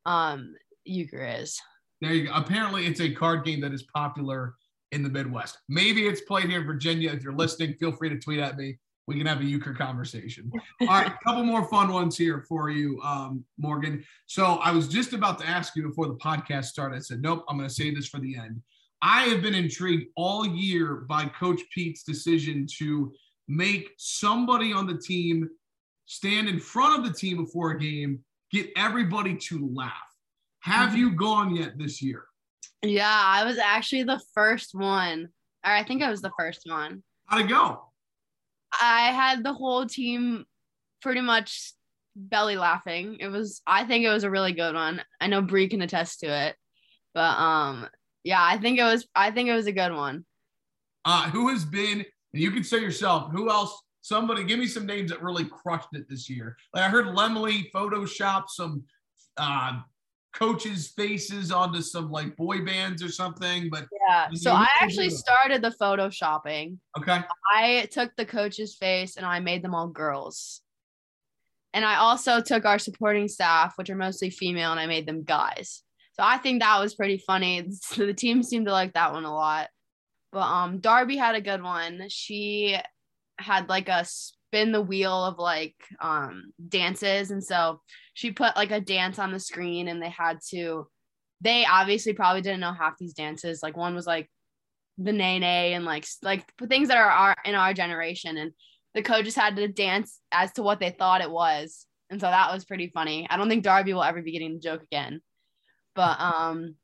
um 0.07 0.55
euchre 0.83 1.23
is. 1.23 1.61
There 2.01 2.11
you 2.11 2.25
go. 2.25 2.33
Apparently, 2.33 2.87
it's 2.87 3.01
a 3.01 3.13
card 3.13 3.45
game 3.45 3.61
that 3.61 3.71
is 3.71 3.83
popular 3.83 4.55
in 4.91 5.03
the 5.03 5.11
Midwest. 5.11 5.59
Maybe 5.69 6.07
it's 6.07 6.21
played 6.21 6.49
here 6.49 6.61
in 6.61 6.65
Virginia. 6.65 7.11
If 7.11 7.23
you're 7.23 7.33
listening, 7.33 7.75
feel 7.75 7.91
free 7.91 8.09
to 8.09 8.17
tweet 8.17 8.39
at 8.39 8.57
me. 8.57 8.79
We 9.05 9.15
can 9.15 9.27
have 9.27 9.41
a 9.41 9.45
euchre 9.45 9.75
conversation. 9.75 10.51
All 10.81 10.87
right, 10.87 11.05
a 11.05 11.19
couple 11.23 11.43
more 11.43 11.69
fun 11.69 11.93
ones 11.93 12.17
here 12.17 12.43
for 12.49 12.71
you, 12.71 12.99
um, 13.03 13.45
Morgan. 13.59 14.03
So 14.25 14.55
I 14.55 14.71
was 14.71 14.87
just 14.87 15.13
about 15.13 15.37
to 15.39 15.47
ask 15.47 15.75
you 15.75 15.87
before 15.87 16.07
the 16.07 16.15
podcast 16.15 16.65
started. 16.65 16.95
I 16.95 16.99
said, 16.99 17.21
nope, 17.21 17.45
I'm 17.47 17.57
going 17.57 17.69
to 17.69 17.75
save 17.75 17.95
this 17.95 18.07
for 18.07 18.19
the 18.19 18.37
end. 18.37 18.59
I 19.05 19.23
have 19.23 19.41
been 19.41 19.53
intrigued 19.53 20.07
all 20.15 20.47
year 20.47 20.95
by 21.09 21.25
Coach 21.25 21.59
Pete's 21.75 22.03
decision 22.03 22.65
to 22.77 23.11
make 23.49 23.89
somebody 23.97 24.71
on 24.71 24.87
the 24.87 24.97
team 24.97 25.49
stand 26.05 26.47
in 26.47 26.57
front 26.57 26.99
of 26.99 27.05
the 27.05 27.13
team 27.13 27.43
before 27.43 27.71
a 27.71 27.79
game, 27.79 28.23
get 28.49 28.69
everybody 28.77 29.35
to 29.35 29.69
laugh. 29.73 29.91
Have 30.61 30.91
mm-hmm. 30.91 30.99
you 30.99 31.11
gone 31.11 31.53
yet 31.53 31.77
this 31.77 32.01
year? 32.01 32.23
Yeah, 32.81 33.11
I 33.11 33.43
was 33.43 33.57
actually 33.57 34.03
the 34.03 34.21
first 34.33 34.73
one. 34.73 35.27
Or 35.65 35.71
I 35.71 35.83
think 35.83 36.01
I 36.01 36.09
was 36.09 36.21
the 36.21 36.31
first 36.39 36.61
one. 36.65 37.03
How'd 37.25 37.41
it 37.41 37.49
go? 37.49 37.83
I 38.81 39.11
had 39.11 39.43
the 39.43 39.53
whole 39.53 39.85
team 39.85 40.45
pretty 41.01 41.21
much 41.21 41.73
belly 42.15 42.55
laughing. 42.55 43.17
It 43.19 43.27
was 43.27 43.61
I 43.67 43.83
think 43.83 44.05
it 44.05 44.09
was 44.09 44.23
a 44.23 44.31
really 44.31 44.53
good 44.53 44.75
one. 44.75 45.01
I 45.19 45.27
know 45.27 45.41
Bree 45.41 45.67
can 45.67 45.81
attest 45.81 46.21
to 46.21 46.27
it. 46.27 46.55
But 47.13 47.37
um 47.37 47.89
yeah, 48.23 48.43
I 48.43 48.57
think 48.57 48.79
it 48.79 48.83
was 48.83 49.07
I 49.15 49.31
think 49.31 49.49
it 49.49 49.53
was 49.53 49.67
a 49.67 49.71
good 49.71 49.93
one. 49.93 50.25
Uh 51.05 51.29
who 51.29 51.49
has 51.49 51.65
been 51.65 52.05
and 52.33 52.41
you 52.41 52.51
can 52.51 52.63
say 52.63 52.79
yourself, 52.79 53.31
who 53.31 53.49
else? 53.49 53.79
Somebody, 54.01 54.43
give 54.43 54.59
me 54.59 54.67
some 54.67 54.85
names 54.85 55.11
that 55.11 55.21
really 55.21 55.45
crushed 55.45 55.89
it 55.93 56.09
this 56.09 56.29
year. 56.29 56.57
Like 56.73 56.83
I 56.83 56.89
heard 56.89 57.05
Lemley 57.15 57.71
Photoshop 57.71 58.49
some 58.49 58.83
uh, 59.37 59.79
coaches' 60.33 60.89
faces 60.89 61.51
onto 61.51 61.81
some 61.81 62.11
like 62.11 62.35
boy 62.35 62.65
bands 62.65 63.01
or 63.01 63.09
something. 63.09 63.69
But 63.69 63.87
yeah, 64.09 64.27
so 64.33 64.51
I 64.51 64.67
actually 64.81 65.09
started 65.09 65.61
the 65.61 65.73
photoshopping. 65.79 66.77
Okay. 66.97 67.21
I 67.55 67.87
took 67.91 68.13
the 68.17 68.25
coach's 68.25 68.75
face 68.75 69.15
and 69.15 69.25
I 69.25 69.39
made 69.39 69.63
them 69.63 69.73
all 69.73 69.87
girls. 69.87 70.61
And 71.73 71.85
I 71.85 71.95
also 71.95 72.41
took 72.41 72.65
our 72.65 72.77
supporting 72.79 73.27
staff, 73.27 73.73
which 73.77 73.89
are 73.89 73.95
mostly 73.95 74.29
female, 74.29 74.71
and 74.71 74.79
I 74.79 74.85
made 74.85 75.07
them 75.07 75.23
guys. 75.23 75.81
So 76.13 76.23
I 76.23 76.37
think 76.37 76.61
that 76.61 76.79
was 76.79 76.95
pretty 76.95 77.17
funny. 77.17 77.65
So 77.71 78.05
The 78.05 78.13
team 78.13 78.43
seemed 78.43 78.67
to 78.67 78.71
like 78.71 78.93
that 78.93 79.13
one 79.13 79.25
a 79.25 79.33
lot. 79.33 79.69
But 80.31 80.41
um 80.41 80.79
Darby 80.79 81.17
had 81.17 81.35
a 81.35 81.41
good 81.41 81.61
one. 81.61 82.07
She 82.09 82.77
had 83.39 83.69
like 83.69 83.89
a 83.89 84.05
spin 84.05 84.71
the 84.71 84.81
wheel 84.81 85.25
of 85.25 85.39
like 85.39 85.75
um 85.99 86.51
dances 86.69 87.31
and 87.31 87.43
so 87.43 87.81
she 88.13 88.31
put 88.31 88.55
like 88.55 88.71
a 88.71 88.79
dance 88.79 89.17
on 89.17 89.31
the 89.31 89.39
screen 89.39 89.87
and 89.87 90.01
they 90.01 90.09
had 90.09 90.37
to 90.49 90.87
they 91.41 91.65
obviously 91.65 92.13
probably 92.13 92.41
didn't 92.41 92.61
know 92.61 92.71
half 92.71 92.97
these 92.97 93.13
dances. 93.13 93.61
Like 93.61 93.75
one 93.75 93.95
was 93.95 94.07
like 94.07 94.29
the 94.97 95.11
nene 95.11 95.43
and 95.43 95.85
like 95.85 96.05
like 96.21 96.45
things 96.69 96.87
that 96.89 96.97
are 96.97 97.09
our, 97.09 97.35
in 97.45 97.55
our 97.55 97.73
generation 97.73 98.37
and 98.37 98.51
the 98.93 99.01
coaches 99.01 99.35
had 99.35 99.55
to 99.55 99.67
dance 99.67 100.19
as 100.31 100.53
to 100.53 100.61
what 100.61 100.79
they 100.79 100.91
thought 100.91 101.21
it 101.21 101.31
was 101.31 101.87
and 102.13 102.21
so 102.21 102.27
that 102.27 102.53
was 102.53 102.63
pretty 102.63 102.91
funny. 102.93 103.25
I 103.27 103.37
don't 103.37 103.49
think 103.49 103.63
Darby 103.63 103.91
will 103.93 104.03
ever 104.03 104.21
be 104.21 104.31
getting 104.31 104.53
the 104.53 104.59
joke 104.59 104.83
again, 104.83 105.21
but 105.95 106.19
um, 106.19 106.75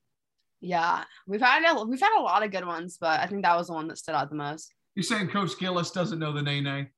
yeah, 0.61 1.03
we've 1.27 1.41
had 1.41 1.63
a, 1.69 1.85
we've 1.85 1.99
had 1.99 2.17
a 2.17 2.21
lot 2.21 2.43
of 2.43 2.51
good 2.51 2.65
ones, 2.65 2.97
but 2.99 3.19
I 3.19 3.27
think 3.27 3.43
that 3.43 3.57
was 3.57 3.67
the 3.67 3.73
one 3.73 3.87
that 3.87 3.97
stood 3.97 4.15
out 4.15 4.29
the 4.29 4.35
most. 4.35 4.73
You're 4.95 5.03
saying 5.03 5.29
Coach 5.29 5.57
Gillis 5.59 5.91
doesn't 5.91 6.19
know 6.19 6.33
the 6.33 6.41
nae 6.41 6.59
nae? 6.59 6.89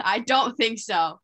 I 0.00 0.22
don't 0.26 0.56
think 0.56 0.78
so. 0.78 1.18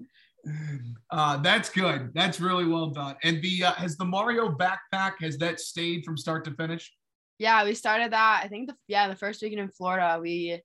Uh, 1.10 1.38
that's 1.38 1.70
good. 1.70 2.10
That's 2.12 2.40
really 2.40 2.66
well 2.66 2.90
done. 2.90 3.16
And 3.22 3.40
the 3.40 3.64
uh, 3.64 3.72
has 3.74 3.96
the 3.96 4.04
Mario 4.04 4.48
backpack 4.48 5.12
has 5.20 5.38
that 5.38 5.60
stayed 5.60 6.04
from 6.04 6.16
start 6.16 6.44
to 6.44 6.50
finish? 6.52 6.92
Yeah, 7.38 7.64
we 7.64 7.74
started 7.74 8.12
that. 8.12 8.42
I 8.44 8.48
think 8.48 8.68
the 8.68 8.76
yeah 8.88 9.08
the 9.08 9.16
first 9.16 9.40
weekend 9.40 9.62
in 9.62 9.70
Florida 9.70 10.18
we 10.20 10.60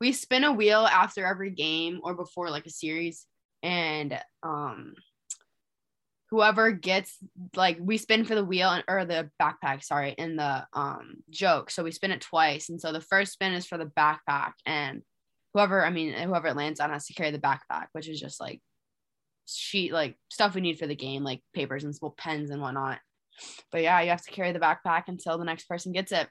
we 0.00 0.12
spin 0.12 0.44
a 0.44 0.52
wheel 0.52 0.86
after 0.86 1.26
every 1.26 1.50
game 1.50 2.00
or 2.02 2.14
before 2.14 2.50
like 2.50 2.66
a 2.66 2.70
series, 2.70 3.26
and 3.62 4.18
um 4.42 4.94
whoever 6.30 6.70
gets 6.70 7.16
like 7.56 7.78
we 7.80 7.98
spin 7.98 8.24
for 8.24 8.34
the 8.34 8.44
wheel 8.44 8.70
and, 8.70 8.84
or 8.88 9.04
the 9.04 9.30
backpack 9.42 9.82
sorry 9.82 10.14
in 10.16 10.36
the 10.36 10.66
um 10.72 11.16
joke. 11.28 11.70
So 11.70 11.82
we 11.82 11.90
spin 11.90 12.12
it 12.12 12.20
twice. 12.20 12.68
And 12.68 12.80
so 12.80 12.92
the 12.92 13.00
first 13.00 13.32
spin 13.32 13.52
is 13.52 13.66
for 13.66 13.78
the 13.78 13.90
backpack 13.98 14.52
and 14.64 15.02
whoever 15.52 15.84
i 15.84 15.90
mean 15.90 16.12
whoever 16.12 16.48
it 16.48 16.56
lands 16.56 16.80
on 16.80 16.90
has 16.90 17.06
to 17.06 17.12
carry 17.12 17.32
the 17.32 17.38
backpack 17.38 17.86
which 17.92 18.08
is 18.08 18.20
just 18.20 18.40
like 18.40 18.60
sheet 19.46 19.92
like 19.92 20.14
stuff 20.30 20.54
we 20.54 20.60
need 20.60 20.78
for 20.78 20.86
the 20.86 20.94
game 20.94 21.24
like 21.24 21.40
papers 21.54 21.84
and 21.84 21.94
pens 22.16 22.50
and 22.50 22.62
whatnot. 22.62 22.98
But 23.72 23.82
yeah 23.82 24.00
you 24.00 24.10
have 24.10 24.24
to 24.24 24.30
carry 24.30 24.52
the 24.52 24.60
backpack 24.60 25.04
until 25.08 25.38
the 25.38 25.44
next 25.44 25.64
person 25.64 25.92
gets 25.92 26.12
it. 26.12 26.28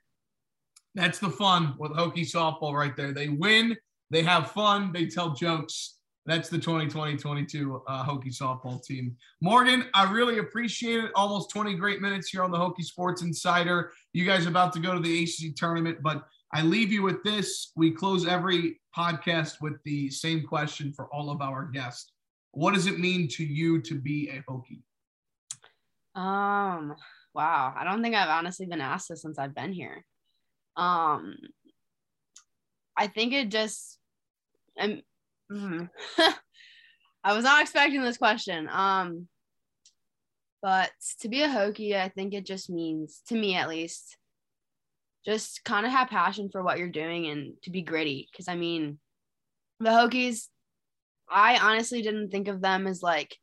That's 0.95 1.19
the 1.19 1.29
fun 1.29 1.75
with 1.77 1.91
Hokie 1.91 2.19
softball 2.19 2.73
right 2.73 2.95
there. 2.95 3.13
They 3.13 3.29
win 3.29 3.75
they 4.09 4.23
have 4.23 4.51
fun 4.51 4.91
they 4.93 5.05
tell 5.05 5.33
jokes 5.33 5.98
that's 6.29 6.49
the 6.49 6.57
2020-22 6.57 7.81
uh, 7.87 8.05
Hokie 8.05 8.27
softball 8.27 8.83
team. 8.83 9.15
Morgan, 9.41 9.85
I 9.93 10.11
really 10.11 10.37
appreciate 10.37 11.03
it. 11.03 11.11
Almost 11.15 11.49
20 11.49 11.75
great 11.75 12.01
minutes 12.01 12.29
here 12.29 12.43
on 12.43 12.51
the 12.51 12.57
Hokie 12.57 12.83
Sports 12.83 13.21
Insider. 13.21 13.91
You 14.13 14.25
guys 14.25 14.45
are 14.45 14.49
about 14.49 14.71
to 14.73 14.79
go 14.79 14.93
to 14.93 14.99
the 14.99 15.23
ACC 15.23 15.55
tournament, 15.55 15.99
but 16.03 16.27
I 16.53 16.61
leave 16.61 16.91
you 16.91 17.01
with 17.01 17.23
this. 17.23 17.71
We 17.75 17.91
close 17.91 18.27
every 18.27 18.79
podcast 18.95 19.61
with 19.61 19.81
the 19.85 20.09
same 20.09 20.43
question 20.43 20.93
for 20.93 21.05
all 21.13 21.31
of 21.31 21.41
our 21.41 21.65
guests. 21.65 22.11
What 22.51 22.73
does 22.73 22.85
it 22.85 22.99
mean 22.99 23.27
to 23.29 23.43
you 23.43 23.81
to 23.81 23.95
be 23.95 24.29
a 24.29 24.43
Hokie? 24.51 24.81
Um, 26.19 26.95
wow. 27.33 27.73
I 27.75 27.83
don't 27.83 28.03
think 28.03 28.15
I've 28.15 28.29
honestly 28.29 28.65
been 28.65 28.81
asked 28.81 29.09
this 29.09 29.21
since 29.21 29.39
I've 29.39 29.55
been 29.55 29.73
here. 29.73 30.05
Um, 30.75 31.37
I 32.97 33.07
think 33.07 33.33
it 33.33 33.49
just, 33.49 33.97
I'm, 34.77 35.01
Mm-hmm. 35.51 35.85
I 37.23 37.33
was 37.33 37.43
not 37.43 37.61
expecting 37.61 38.01
this 38.01 38.17
question. 38.17 38.69
Um, 38.71 39.27
but 40.61 40.91
to 41.21 41.29
be 41.29 41.41
a 41.41 41.47
Hokie, 41.47 41.95
I 41.95 42.09
think 42.09 42.33
it 42.33 42.45
just 42.45 42.69
means, 42.69 43.21
to 43.27 43.35
me 43.35 43.55
at 43.55 43.69
least, 43.69 44.17
just 45.25 45.63
kind 45.63 45.85
of 45.85 45.91
have 45.91 46.09
passion 46.09 46.49
for 46.51 46.63
what 46.63 46.77
you're 46.77 46.89
doing 46.89 47.27
and 47.27 47.53
to 47.63 47.71
be 47.71 47.81
gritty. 47.81 48.27
Because 48.31 48.47
I 48.47 48.55
mean, 48.55 48.99
the 49.79 49.89
Hokies, 49.89 50.47
I 51.29 51.57
honestly 51.57 52.01
didn't 52.01 52.31
think 52.31 52.47
of 52.47 52.61
them 52.61 52.87
as 52.87 53.01
like 53.01 53.35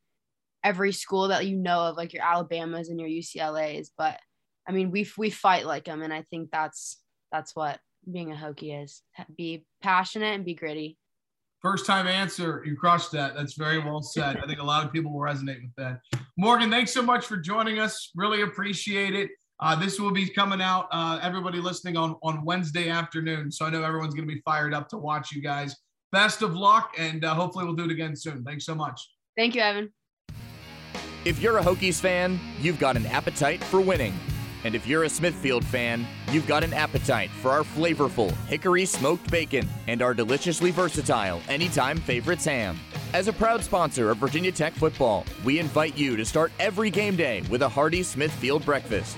every 0.64 0.92
school 0.92 1.28
that 1.28 1.46
you 1.46 1.56
know 1.56 1.80
of, 1.80 1.96
like 1.96 2.12
your 2.12 2.22
Alabamas 2.22 2.88
and 2.88 3.00
your 3.00 3.08
UCLA's. 3.08 3.90
But 3.96 4.18
I 4.68 4.72
mean, 4.72 4.90
we 4.90 5.08
we 5.16 5.30
fight 5.30 5.64
like 5.66 5.84
them, 5.84 6.02
and 6.02 6.12
I 6.12 6.22
think 6.22 6.50
that's 6.50 6.98
that's 7.32 7.54
what 7.54 7.78
being 8.10 8.32
a 8.32 8.36
Hokie 8.36 8.82
is: 8.82 9.02
be 9.36 9.64
passionate 9.82 10.34
and 10.34 10.44
be 10.44 10.54
gritty. 10.54 10.98
First 11.66 11.84
time 11.84 12.06
answer, 12.06 12.62
you 12.64 12.76
crushed 12.76 13.10
that. 13.10 13.34
That's 13.34 13.54
very 13.54 13.80
well 13.80 14.00
said. 14.00 14.36
I 14.36 14.46
think 14.46 14.60
a 14.60 14.62
lot 14.62 14.86
of 14.86 14.92
people 14.92 15.12
will 15.12 15.20
resonate 15.20 15.62
with 15.62 15.74
that. 15.76 15.98
Morgan, 16.36 16.70
thanks 16.70 16.92
so 16.92 17.02
much 17.02 17.26
for 17.26 17.36
joining 17.36 17.80
us. 17.80 18.12
Really 18.14 18.42
appreciate 18.42 19.16
it. 19.16 19.30
Uh, 19.58 19.74
this 19.74 19.98
will 19.98 20.12
be 20.12 20.28
coming 20.28 20.62
out, 20.62 20.86
uh, 20.92 21.18
everybody 21.20 21.58
listening 21.58 21.96
on, 21.96 22.14
on 22.22 22.44
Wednesday 22.44 22.88
afternoon. 22.88 23.50
So 23.50 23.66
I 23.66 23.70
know 23.70 23.82
everyone's 23.82 24.14
going 24.14 24.28
to 24.28 24.32
be 24.32 24.40
fired 24.42 24.74
up 24.74 24.88
to 24.90 24.96
watch 24.96 25.32
you 25.32 25.42
guys. 25.42 25.74
Best 26.12 26.42
of 26.42 26.54
luck, 26.54 26.94
and 26.96 27.24
uh, 27.24 27.34
hopefully 27.34 27.64
we'll 27.64 27.74
do 27.74 27.86
it 27.86 27.90
again 27.90 28.14
soon. 28.14 28.44
Thanks 28.44 28.64
so 28.64 28.76
much. 28.76 29.00
Thank 29.36 29.56
you, 29.56 29.62
Evan. 29.62 29.92
If 31.24 31.42
you're 31.42 31.58
a 31.58 31.62
Hokies 31.64 32.00
fan, 32.00 32.38
you've 32.60 32.78
got 32.78 32.96
an 32.96 33.06
appetite 33.06 33.64
for 33.64 33.80
winning. 33.80 34.14
And 34.66 34.74
if 34.74 34.84
you're 34.84 35.04
a 35.04 35.08
Smithfield 35.08 35.64
fan, 35.64 36.04
you've 36.32 36.48
got 36.48 36.64
an 36.64 36.72
appetite 36.72 37.30
for 37.40 37.52
our 37.52 37.62
flavorful 37.62 38.32
hickory 38.48 38.84
smoked 38.84 39.30
bacon 39.30 39.68
and 39.86 40.02
our 40.02 40.12
deliciously 40.12 40.72
versatile 40.72 41.40
anytime 41.48 41.98
favorites 41.98 42.46
ham. 42.46 42.76
As 43.12 43.28
a 43.28 43.32
proud 43.32 43.62
sponsor 43.62 44.10
of 44.10 44.16
Virginia 44.16 44.50
Tech 44.50 44.72
football, 44.72 45.24
we 45.44 45.60
invite 45.60 45.96
you 45.96 46.16
to 46.16 46.24
start 46.24 46.50
every 46.58 46.90
game 46.90 47.14
day 47.14 47.42
with 47.48 47.62
a 47.62 47.68
hearty 47.68 48.02
Smithfield 48.02 48.64
breakfast. 48.64 49.16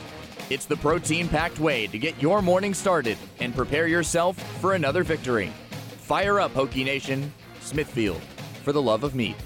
It's 0.50 0.66
the 0.66 0.76
protein 0.76 1.28
packed 1.28 1.58
way 1.58 1.86
to 1.86 1.98
get 1.98 2.20
your 2.20 2.42
morning 2.42 2.74
started 2.74 3.16
and 3.40 3.56
prepare 3.56 3.86
yourself 3.86 4.36
for 4.60 4.74
another 4.74 5.02
victory. 5.02 5.50
Fire 5.96 6.40
up, 6.40 6.52
Hokie 6.52 6.84
Nation. 6.84 7.32
Smithfield, 7.62 8.20
for 8.64 8.74
the 8.74 8.82
love 8.82 9.02
of 9.02 9.14
meat. 9.14 9.36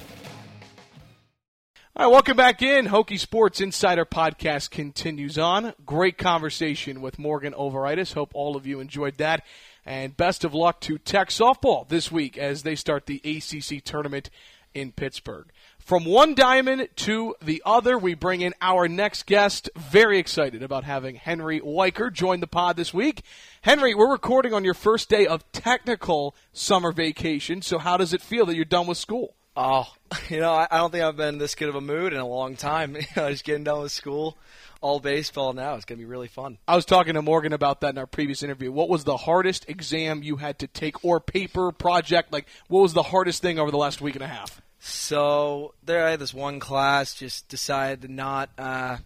All 1.95 2.07
right, 2.07 2.13
welcome 2.13 2.39
back 2.39 2.63
in. 2.63 2.87
Hokie 2.87 3.21
Sports 3.21 3.61
Insider 3.61 4.07
Podcast 4.07 4.71
continues 4.71 5.37
on. 5.37 5.75
Great 5.85 6.17
conversation 6.17 7.03
with 7.03 7.19
Morgan 7.19 7.53
Overitis. 7.53 8.15
Hope 8.15 8.31
all 8.33 8.57
of 8.57 8.67
you 8.67 8.81
enjoyed 8.81 9.19
that. 9.19 9.45
And 9.85 10.17
best 10.17 10.43
of 10.43 10.55
luck 10.55 10.81
to 10.81 10.97
Tech 10.97 11.29
softball 11.29 11.87
this 11.87 12.11
week 12.11 12.39
as 12.39 12.63
they 12.63 12.77
start 12.77 13.05
the 13.05 13.21
ACC 13.23 13.85
tournament 13.85 14.31
in 14.73 14.93
Pittsburgh. 14.93 15.49
From 15.79 16.07
one 16.07 16.35
diamond 16.35 16.89
to 16.97 17.35
the 17.43 17.63
other, 17.67 17.99
we 17.99 18.15
bring 18.15 18.41
in 18.41 18.55
our 18.63 18.89
next 18.89 19.27
guest. 19.27 19.69
Very 19.77 20.19
excited 20.19 20.63
about 20.63 20.85
having 20.85 21.17
Henry 21.17 21.61
Weycker 21.61 22.11
join 22.11 22.41
the 22.41 22.47
pod 22.47 22.79
this 22.79 22.95
week. 22.95 23.21
Henry, 23.61 23.95
we're 23.95 24.11
recording 24.11 24.55
on 24.55 24.65
your 24.65 24.73
first 24.73 25.11
day 25.11 25.27
of 25.27 25.45
technical 25.53 26.35
summer 26.55 26.91
vacation. 26.91 27.61
So, 27.61 27.77
how 27.77 27.99
does 27.99 28.15
it 28.15 28.23
feel 28.23 28.47
that 28.47 28.57
you're 28.57 28.65
done 28.65 28.87
with 28.87 28.97
school? 28.97 29.35
Oh, 29.57 29.87
you 30.29 30.41
know, 30.41 30.53
I, 30.53 30.79
don't 30.79 30.91
think 30.91 31.05
I've 31.05 31.17
been 31.17 31.39
this 31.39 31.55
good 31.55 31.69
of 31.69 31.75
a 31.75 31.81
mood 31.81 32.13
in 32.13 32.19
a 32.19 32.27
long 32.27 32.57
time. 32.57 32.97
You 33.03 33.07
know, 33.17 33.31
just 33.31 33.45
getting 33.45 33.65
done 33.65 33.83
with 33.83 33.93
school, 33.93 34.39
all 34.81 35.01
baseball 35.01 35.53
now. 35.53 35.75
It's 35.75 35.85
going 35.85 35.99
to 35.99 36.05
be 36.05 36.09
really 36.09 36.29
fun. 36.29 36.59
I 36.67 36.77
was 36.77 36.85
talking 36.85 37.15
to 37.15 37.23
Morgan 37.23 37.53
about 37.53 37.81
that 37.81 37.91
in 37.91 37.99
our 37.99 38.07
previous 38.07 38.43
interview. 38.43 38.73
What 38.73 38.89
was 38.89 39.05
the 39.05 39.17
hardest 39.17 39.69
exam 39.69 40.23
you 40.23 40.37
had 40.37 40.61
to 40.61 40.67
take, 40.67 41.05
or 41.05 41.21
paper 41.21 41.73
project? 41.73 42.33
Like, 42.33 42.47
what 42.69 42.81
was 42.81 42.95
the 42.95 43.03
hardest 43.03 43.43
thing 43.43 43.59
over 43.59 43.71
the 43.71 43.77
last 43.77 44.01
week 44.01 44.15
and 44.15 44.25
a 44.25 44.29
half? 44.29 44.63
So 44.79 45.75
there, 45.85 46.07
I 46.07 46.11
had 46.11 46.21
this 46.21 46.35
one 46.35 46.59
class. 46.59 47.15
Just 47.15 47.49
decided 47.49 48.03
to 48.03 48.13
not 48.13 48.51
uh, 48.57 48.97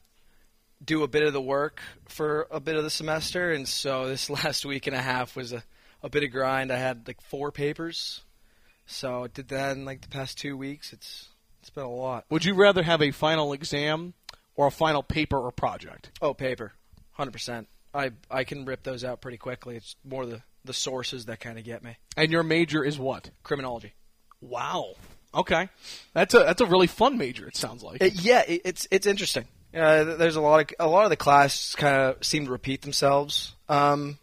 do 0.84 1.02
a 1.02 1.08
bit 1.08 1.24
of 1.24 1.32
the 1.32 1.40
work 1.40 1.80
for 2.08 2.46
a 2.50 2.60
bit 2.60 2.76
of 2.76 2.84
the 2.84 2.90
semester, 2.90 3.50
and 3.50 3.66
so 3.66 4.06
this 4.08 4.30
last 4.44 4.64
week 4.64 4.86
and 4.86 4.94
a 4.94 5.02
half 5.02 5.34
was 5.34 5.52
a, 5.52 5.64
a 6.02 6.08
bit 6.08 6.22
of 6.22 6.30
grind. 6.30 6.70
I 6.70 6.76
had 6.76 7.08
like 7.08 7.20
four 7.22 7.50
papers 7.50 8.22
so 8.86 9.24
I 9.24 9.26
did 9.28 9.48
that 9.48 9.76
in 9.76 9.84
like 9.84 10.00
the 10.00 10.08
past 10.08 10.38
two 10.38 10.56
weeks. 10.56 10.92
It's 10.92 11.28
it's 11.60 11.70
been 11.70 11.84
a 11.84 11.90
lot. 11.90 12.24
Would 12.30 12.44
you 12.44 12.54
rather 12.54 12.82
have 12.82 13.02
a 13.02 13.10
final 13.10 13.52
exam 13.52 14.14
or 14.54 14.68
a 14.68 14.70
final 14.70 15.02
paper 15.02 15.38
or 15.38 15.52
project? 15.52 16.10
Oh, 16.22 16.34
paper, 16.34 16.72
hundred 17.12 17.32
percent. 17.32 17.68
I 17.92 18.12
I 18.30 18.44
can 18.44 18.64
rip 18.64 18.82
those 18.82 19.04
out 19.04 19.20
pretty 19.20 19.38
quickly. 19.38 19.76
It's 19.76 19.96
more 20.04 20.26
the 20.26 20.42
the 20.64 20.72
sources 20.72 21.26
that 21.26 21.40
kind 21.40 21.58
of 21.58 21.64
get 21.64 21.82
me. 21.82 21.96
And 22.16 22.30
your 22.30 22.42
major 22.42 22.84
is 22.84 22.98
what? 22.98 23.30
Criminology. 23.42 23.94
Wow. 24.40 24.94
Okay, 25.34 25.68
that's 26.14 26.34
a 26.34 26.38
that's 26.38 26.60
a 26.60 26.66
really 26.66 26.86
fun 26.86 27.18
major. 27.18 27.46
It 27.46 27.56
sounds 27.56 27.82
like. 27.82 28.00
It, 28.00 28.14
yeah, 28.22 28.42
it, 28.46 28.62
it's 28.64 28.88
it's 28.90 29.06
interesting. 29.06 29.44
Uh, 29.74 30.16
there's 30.16 30.36
a 30.36 30.40
lot 30.40 30.60
of 30.60 30.86
a 30.86 30.88
lot 30.88 31.04
of 31.04 31.10
the 31.10 31.16
classes 31.16 31.74
kind 31.74 31.94
of 31.94 32.24
seem 32.24 32.46
to 32.46 32.50
repeat 32.50 32.82
themselves. 32.82 33.54
Um, 33.68 34.18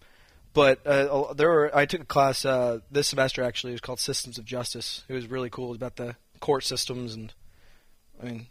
but 0.54 0.86
uh, 0.86 1.34
there 1.34 1.50
were 1.50 1.76
I 1.76 1.86
took 1.86 2.02
a 2.02 2.06
class 2.06 2.46
uh, 2.46 2.80
this 2.92 3.08
semester 3.08 3.44
actually. 3.44 3.72
It 3.72 3.76
was 3.76 3.82
called 3.82 4.00
Systems 4.00 4.38
of 4.38 4.46
Justice. 4.46 5.04
It 5.08 5.14
was 5.14 5.28
really 5.28 5.50
cool. 5.50 5.66
It 5.66 5.70
was 5.70 5.78
about 5.78 5.96
the 5.96 6.16
court 6.40 6.64
systems, 6.64 7.16
and 7.16 7.34
I 8.22 8.26
mean, 8.26 8.48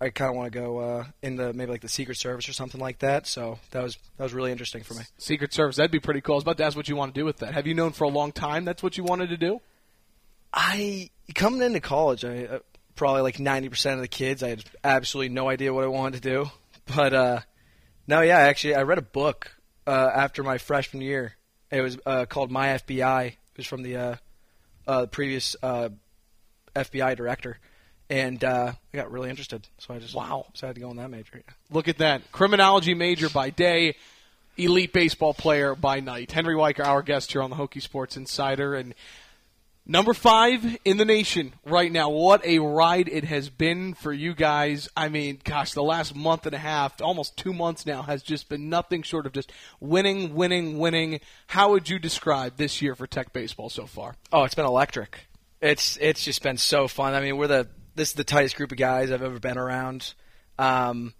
I 0.00 0.10
kind 0.10 0.30
of 0.30 0.36
want 0.36 0.52
to 0.52 0.58
go 0.58 0.78
uh, 0.78 1.04
into 1.22 1.52
maybe 1.52 1.70
like 1.70 1.80
the 1.80 1.88
Secret 1.88 2.16
Service 2.16 2.48
or 2.48 2.52
something 2.52 2.80
like 2.80 2.98
that. 2.98 3.26
So 3.26 3.58
that 3.70 3.82
was 3.82 3.96
that 4.16 4.24
was 4.24 4.34
really 4.34 4.52
interesting 4.52 4.82
for 4.82 4.94
me. 4.94 5.02
Secret 5.18 5.54
Service, 5.54 5.76
that'd 5.76 5.90
be 5.90 6.00
pretty 6.00 6.20
cool. 6.20 6.34
I 6.34 6.36
was 6.36 6.44
about 6.44 6.58
to 6.58 6.64
ask 6.64 6.76
what 6.76 6.88
you 6.88 6.96
want 6.96 7.14
to 7.14 7.20
do 7.20 7.24
with 7.24 7.38
that. 7.38 7.54
Have 7.54 7.66
you 7.66 7.74
known 7.74 7.92
for 7.92 8.04
a 8.04 8.08
long 8.08 8.32
time 8.32 8.64
that's 8.64 8.82
what 8.82 8.98
you 8.98 9.04
wanted 9.04 9.30
to 9.30 9.36
do? 9.36 9.60
I 10.52 11.10
coming 11.34 11.62
into 11.62 11.80
college, 11.80 12.24
I 12.24 12.44
uh, 12.44 12.58
probably 12.94 13.22
like 13.22 13.40
ninety 13.40 13.68
percent 13.70 13.94
of 13.96 14.02
the 14.02 14.08
kids, 14.08 14.42
I 14.42 14.50
had 14.50 14.64
absolutely 14.84 15.34
no 15.34 15.48
idea 15.48 15.72
what 15.72 15.84
I 15.84 15.88
wanted 15.88 16.22
to 16.22 16.28
do. 16.28 16.50
But 16.94 17.14
uh, 17.14 17.40
no, 18.06 18.20
yeah, 18.20 18.38
actually, 18.38 18.74
I 18.74 18.82
read 18.82 18.98
a 18.98 19.02
book 19.02 19.56
uh, 19.86 20.10
after 20.14 20.42
my 20.42 20.58
freshman 20.58 21.02
year 21.02 21.36
it 21.70 21.80
was 21.80 21.98
uh, 22.06 22.26
called 22.26 22.50
My 22.50 22.68
FBI. 22.68 23.26
It 23.26 23.36
was 23.56 23.66
from 23.66 23.82
the 23.82 23.96
uh, 23.96 24.16
uh, 24.86 25.06
previous 25.06 25.56
uh, 25.62 25.88
FBI 26.74 27.16
director, 27.16 27.58
and 28.08 28.42
uh, 28.44 28.72
I 28.92 28.96
got 28.96 29.10
really 29.10 29.30
interested. 29.30 29.66
So 29.78 29.94
I 29.94 29.98
just 29.98 30.14
wow 30.14 30.46
decided 30.52 30.74
to 30.74 30.80
go 30.80 30.90
in 30.90 30.96
that 30.96 31.10
major. 31.10 31.30
Yeah. 31.34 31.52
Look 31.70 31.88
at 31.88 31.98
that 31.98 32.30
criminology 32.32 32.94
major 32.94 33.28
by 33.28 33.50
day, 33.50 33.96
elite 34.56 34.92
baseball 34.92 35.34
player 35.34 35.74
by 35.74 36.00
night. 36.00 36.32
Henry 36.32 36.54
Weycker, 36.54 36.84
our 36.86 37.02
guest 37.02 37.32
here 37.32 37.42
on 37.42 37.50
the 37.50 37.56
Hokie 37.56 37.82
Sports 37.82 38.16
Insider, 38.16 38.74
and 38.74 38.94
Number 39.88 40.14
five 40.14 40.78
in 40.84 40.96
the 40.96 41.04
nation 41.04 41.54
right 41.64 41.92
now. 41.92 42.10
What 42.10 42.44
a 42.44 42.58
ride 42.58 43.08
it 43.08 43.22
has 43.22 43.48
been 43.48 43.94
for 43.94 44.12
you 44.12 44.34
guys. 44.34 44.88
I 44.96 45.08
mean, 45.08 45.38
gosh, 45.44 45.74
the 45.74 45.82
last 45.82 46.12
month 46.16 46.44
and 46.44 46.54
a 46.56 46.58
half, 46.58 47.00
almost 47.00 47.36
two 47.36 47.52
months 47.52 47.86
now, 47.86 48.02
has 48.02 48.24
just 48.24 48.48
been 48.48 48.68
nothing 48.68 49.02
short 49.02 49.26
of 49.26 49.32
just 49.32 49.52
winning, 49.78 50.34
winning, 50.34 50.78
winning. 50.78 51.20
How 51.46 51.70
would 51.70 51.88
you 51.88 52.00
describe 52.00 52.56
this 52.56 52.82
year 52.82 52.96
for 52.96 53.06
Tech 53.06 53.32
baseball 53.32 53.70
so 53.70 53.86
far? 53.86 54.16
Oh, 54.32 54.42
it's 54.42 54.56
been 54.56 54.66
electric. 54.66 55.28
It's 55.60 55.96
it's 55.98 56.24
just 56.24 56.42
been 56.42 56.56
so 56.56 56.88
fun. 56.88 57.14
I 57.14 57.20
mean, 57.20 57.36
we're 57.36 57.46
the 57.46 57.68
this 57.94 58.08
is 58.08 58.14
the 58.14 58.24
tightest 58.24 58.56
group 58.56 58.72
of 58.72 58.78
guys 58.78 59.12
I've 59.12 59.22
ever 59.22 59.38
been 59.38 59.56
around, 59.56 60.14
um, 60.58 61.14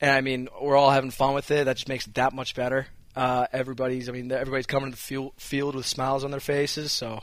and 0.00 0.10
I 0.10 0.22
mean, 0.22 0.48
we're 0.60 0.76
all 0.76 0.90
having 0.90 1.10
fun 1.10 1.34
with 1.34 1.50
it. 1.50 1.64
That 1.64 1.76
just 1.76 1.88
makes 1.88 2.06
it 2.06 2.14
that 2.14 2.32
much 2.32 2.54
better. 2.54 2.86
Uh, 3.14 3.46
everybody's, 3.52 4.08
I 4.08 4.12
mean, 4.12 4.32
everybody's 4.32 4.66
coming 4.66 4.90
to 4.90 4.96
the 4.96 5.02
field, 5.02 5.32
field 5.36 5.74
with 5.74 5.86
smiles 5.86 6.24
on 6.24 6.30
their 6.30 6.40
faces. 6.40 6.90
So, 6.92 7.22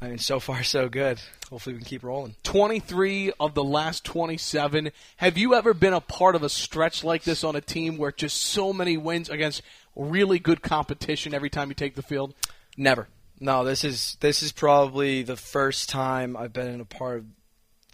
I 0.00 0.08
mean, 0.08 0.18
so 0.18 0.38
far 0.40 0.62
so 0.62 0.88
good. 0.88 1.18
Hopefully, 1.50 1.74
we 1.74 1.80
can 1.80 1.88
keep 1.88 2.02
rolling. 2.02 2.34
23 2.42 3.32
of 3.40 3.54
the 3.54 3.64
last 3.64 4.04
27. 4.04 4.90
Have 5.16 5.38
you 5.38 5.54
ever 5.54 5.72
been 5.72 5.94
a 5.94 6.00
part 6.00 6.34
of 6.34 6.42
a 6.42 6.48
stretch 6.48 7.04
like 7.04 7.24
this 7.24 7.44
on 7.44 7.56
a 7.56 7.60
team 7.60 7.96
where 7.96 8.12
just 8.12 8.36
so 8.36 8.72
many 8.72 8.96
wins 8.96 9.30
against 9.30 9.62
really 9.96 10.38
good 10.38 10.62
competition 10.62 11.32
every 11.32 11.50
time 11.50 11.68
you 11.68 11.74
take 11.74 11.94
the 11.94 12.02
field? 12.02 12.34
Never. 12.76 13.08
No, 13.40 13.64
this 13.64 13.84
is 13.84 14.16
this 14.20 14.42
is 14.42 14.52
probably 14.52 15.22
the 15.22 15.36
first 15.36 15.88
time 15.88 16.36
I've 16.36 16.52
been 16.52 16.68
in 16.68 16.80
a 16.80 16.84
part 16.84 17.18
of 17.18 17.24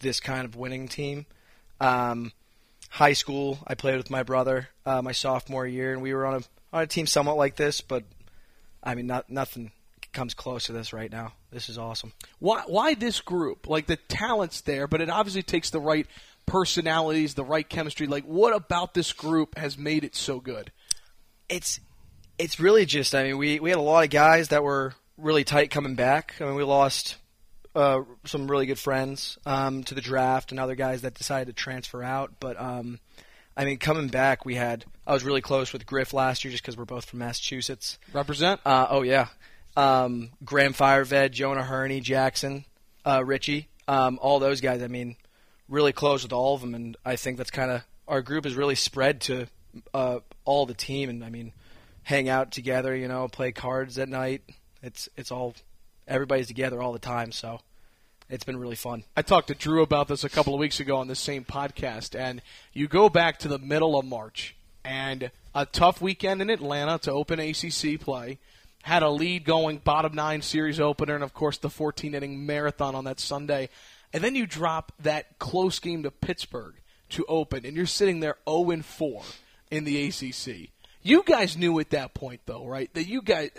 this 0.00 0.20
kind 0.20 0.44
of 0.44 0.56
winning 0.56 0.88
team. 0.88 1.26
Um, 1.80 2.32
high 2.90 3.14
school, 3.14 3.58
I 3.66 3.74
played 3.74 3.96
with 3.96 4.10
my 4.10 4.22
brother 4.22 4.68
uh, 4.84 5.02
my 5.02 5.12
sophomore 5.12 5.66
year, 5.66 5.92
and 5.92 6.02
we 6.02 6.12
were 6.12 6.26
on 6.26 6.34
a 6.34 6.42
on 6.72 6.82
a 6.82 6.86
team 6.86 7.06
somewhat 7.06 7.36
like 7.36 7.56
this, 7.56 7.80
but 7.80 8.04
I 8.82 8.94
mean, 8.94 9.06
not 9.06 9.30
nothing 9.30 9.72
comes 10.12 10.34
close 10.34 10.64
to 10.64 10.72
this 10.72 10.92
right 10.92 11.10
now. 11.10 11.32
This 11.50 11.68
is 11.68 11.78
awesome. 11.78 12.12
Why 12.38 12.62
why 12.66 12.94
this 12.94 13.20
group? 13.20 13.68
Like 13.68 13.86
the 13.86 13.96
talent's 13.96 14.60
there, 14.62 14.86
but 14.86 15.00
it 15.00 15.10
obviously 15.10 15.42
takes 15.42 15.70
the 15.70 15.80
right 15.80 16.06
personalities, 16.46 17.34
the 17.34 17.44
right 17.44 17.68
chemistry. 17.68 18.06
Like 18.06 18.24
what 18.24 18.54
about 18.54 18.94
this 18.94 19.12
group 19.12 19.56
has 19.56 19.78
made 19.78 20.04
it 20.04 20.14
so 20.14 20.40
good? 20.40 20.72
It's 21.48 21.80
it's 22.38 22.60
really 22.60 22.86
just 22.86 23.14
I 23.14 23.24
mean, 23.24 23.38
we 23.38 23.60
we 23.60 23.70
had 23.70 23.78
a 23.78 23.82
lot 23.82 24.04
of 24.04 24.10
guys 24.10 24.48
that 24.48 24.62
were 24.62 24.94
really 25.16 25.44
tight 25.44 25.70
coming 25.70 25.94
back. 25.94 26.34
I 26.40 26.44
mean, 26.44 26.54
we 26.54 26.64
lost 26.64 27.16
uh, 27.74 28.02
some 28.24 28.50
really 28.50 28.66
good 28.66 28.78
friends 28.78 29.38
um, 29.46 29.84
to 29.84 29.94
the 29.94 30.00
draft 30.00 30.50
and 30.50 30.58
other 30.58 30.74
guys 30.74 31.02
that 31.02 31.14
decided 31.14 31.46
to 31.46 31.62
transfer 31.62 32.02
out. 32.02 32.32
But 32.40 32.60
um, 32.60 32.98
I 33.56 33.64
mean, 33.64 33.78
coming 33.78 34.08
back, 34.08 34.44
we 34.44 34.54
had 34.54 34.84
I 35.06 35.12
was 35.12 35.24
really 35.24 35.40
close 35.40 35.72
with 35.72 35.86
Griff 35.86 36.12
last 36.12 36.44
year 36.44 36.50
just 36.50 36.62
because 36.62 36.76
we're 36.76 36.84
both 36.84 37.04
from 37.04 37.20
Massachusetts. 37.20 37.98
Represent? 38.12 38.60
Uh, 38.64 38.86
oh 38.90 39.02
yeah, 39.02 39.28
um, 39.76 40.30
Graham 40.44 40.74
Firoved, 40.74 41.32
Jonah 41.32 41.62
Hurney, 41.62 42.00
Jackson, 42.00 42.64
uh, 43.04 43.22
Richie, 43.24 43.68
um, 43.88 44.18
all 44.20 44.38
those 44.38 44.60
guys. 44.60 44.82
I 44.82 44.88
mean, 44.88 45.16
really 45.68 45.92
close 45.92 46.22
with 46.22 46.32
all 46.32 46.54
of 46.54 46.60
them, 46.60 46.74
and 46.74 46.96
I 47.04 47.16
think 47.16 47.36
that's 47.36 47.50
kind 47.50 47.70
of 47.70 47.82
our 48.08 48.22
group 48.22 48.44
is 48.44 48.54
really 48.54 48.74
spread 48.74 49.20
to 49.22 49.46
uh, 49.94 50.20
all 50.44 50.66
the 50.66 50.74
team, 50.74 51.08
and 51.08 51.24
I 51.24 51.30
mean, 51.30 51.52
hang 52.02 52.28
out 52.28 52.52
together, 52.52 52.94
you 52.94 53.08
know, 53.08 53.28
play 53.28 53.52
cards 53.52 53.98
at 53.98 54.08
night. 54.08 54.42
It's 54.82 55.08
it's 55.16 55.30
all 55.30 55.54
everybody's 56.08 56.48
together 56.48 56.82
all 56.82 56.92
the 56.92 56.98
time, 56.98 57.32
so 57.32 57.60
it's 58.28 58.44
been 58.44 58.58
really 58.58 58.76
fun. 58.76 59.04
I 59.16 59.22
talked 59.22 59.48
to 59.48 59.54
Drew 59.54 59.82
about 59.82 60.08
this 60.08 60.24
a 60.24 60.28
couple 60.28 60.54
of 60.54 60.60
weeks 60.60 60.80
ago 60.80 60.96
on 60.96 61.08
the 61.08 61.14
same 61.14 61.44
podcast, 61.44 62.18
and 62.18 62.42
you 62.72 62.88
go 62.88 63.08
back 63.08 63.38
to 63.40 63.48
the 63.48 63.58
middle 63.58 63.98
of 63.98 64.04
March 64.04 64.56
and 64.84 65.30
a 65.54 65.66
tough 65.66 66.00
weekend 66.00 66.40
in 66.40 66.50
Atlanta 66.50 66.98
to 66.98 67.12
open 67.12 67.38
ACC 67.38 68.00
play. 68.00 68.38
Had 68.82 69.02
a 69.02 69.10
lead 69.10 69.44
going, 69.44 69.78
bottom 69.78 70.14
nine 70.14 70.42
series 70.42 70.80
opener, 70.80 71.14
and 71.14 71.24
of 71.24 71.34
course 71.34 71.58
the 71.58 71.70
14 71.70 72.14
inning 72.14 72.46
marathon 72.46 72.94
on 72.94 73.04
that 73.04 73.20
Sunday. 73.20 73.68
And 74.12 74.24
then 74.24 74.34
you 74.34 74.46
drop 74.46 74.92
that 75.00 75.38
close 75.38 75.78
game 75.78 76.02
to 76.02 76.10
Pittsburgh 76.10 76.74
to 77.10 77.24
open, 77.26 77.66
and 77.66 77.76
you're 77.76 77.86
sitting 77.86 78.20
there 78.20 78.36
0 78.48 78.70
and 78.70 78.84
4 78.84 79.22
in 79.70 79.84
the 79.84 80.06
ACC. 80.06 80.70
You 81.02 81.22
guys 81.24 81.56
knew 81.56 81.78
at 81.78 81.90
that 81.90 82.14
point, 82.14 82.40
though, 82.46 82.66
right? 82.66 82.92
That 82.94 83.06
you 83.06 83.22
guys, 83.22 83.50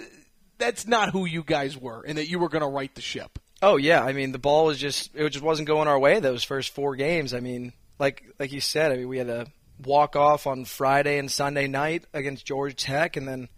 that's 0.58 0.88
not 0.88 1.10
who 1.10 1.26
you 1.26 1.44
guys 1.44 1.78
were, 1.78 2.04
and 2.06 2.18
that 2.18 2.30
you 2.30 2.40
were 2.40 2.50
going 2.50 2.64
to 2.64 2.68
right 2.68 2.94
the 2.94 3.02
ship. 3.02 3.40
Oh 3.64 3.78
yeah, 3.78 4.04
I 4.04 4.14
mean 4.14 4.32
the 4.32 4.40
ball 4.40 4.66
was 4.66 4.80
just 4.80 5.16
it 5.16 5.30
just 5.30 5.46
wasn't 5.46 5.68
going 5.68 5.88
our 5.88 6.00
way 6.00 6.20
those 6.20 6.44
first 6.44 6.74
four 6.74 6.96
games. 6.96 7.34
I 7.34 7.42
mean, 7.42 7.74
like 8.00 8.24
like 8.40 8.52
you 8.52 8.60
said, 8.60 8.92
I 8.92 8.98
mean 8.98 9.08
we 9.08 9.20
had 9.20 9.30
a 9.30 9.48
walk 9.84 10.16
off 10.16 10.48
on 10.48 10.66
Friday 10.66 11.20
and 11.20 11.30
Sunday 11.30 11.68
night 11.68 12.06
against 12.12 12.46
Georgia 12.46 12.76
Tech, 12.76 13.18
and 13.18 13.28
then 13.28 13.50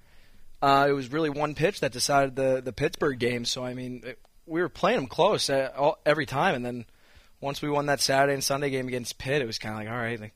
uh, 0.64 0.88
it 0.88 0.94
was 0.94 1.12
really 1.12 1.30
one 1.30 1.56
pitch 1.56 1.82
that 1.82 1.92
decided 1.92 2.38
the 2.38 2.62
the 2.64 2.72
Pittsburgh 2.72 3.20
game. 3.20 3.44
So 3.44 3.66
I 3.66 3.74
mean, 3.74 4.02
it, 4.06 4.20
we 4.46 4.62
were 4.62 4.70
playing 4.70 5.00
them 5.00 5.08
close 5.08 5.50
uh, 5.50 5.72
all, 5.76 6.00
every 6.06 6.26
time, 6.26 6.56
and 6.56 6.66
then 6.66 6.86
once 7.42 7.62
we 7.62 7.70
won 7.70 7.88
that 7.88 8.00
Saturday 8.00 8.34
and 8.34 8.44
Sunday 8.44 8.70
game 8.70 8.88
against 8.88 9.18
Pitt, 9.18 9.42
it 9.42 9.46
was 9.46 9.60
kind 9.60 9.76
of 9.76 9.80
like, 9.82 9.90
all 9.90 10.02
right, 10.02 10.20
like, 10.20 10.34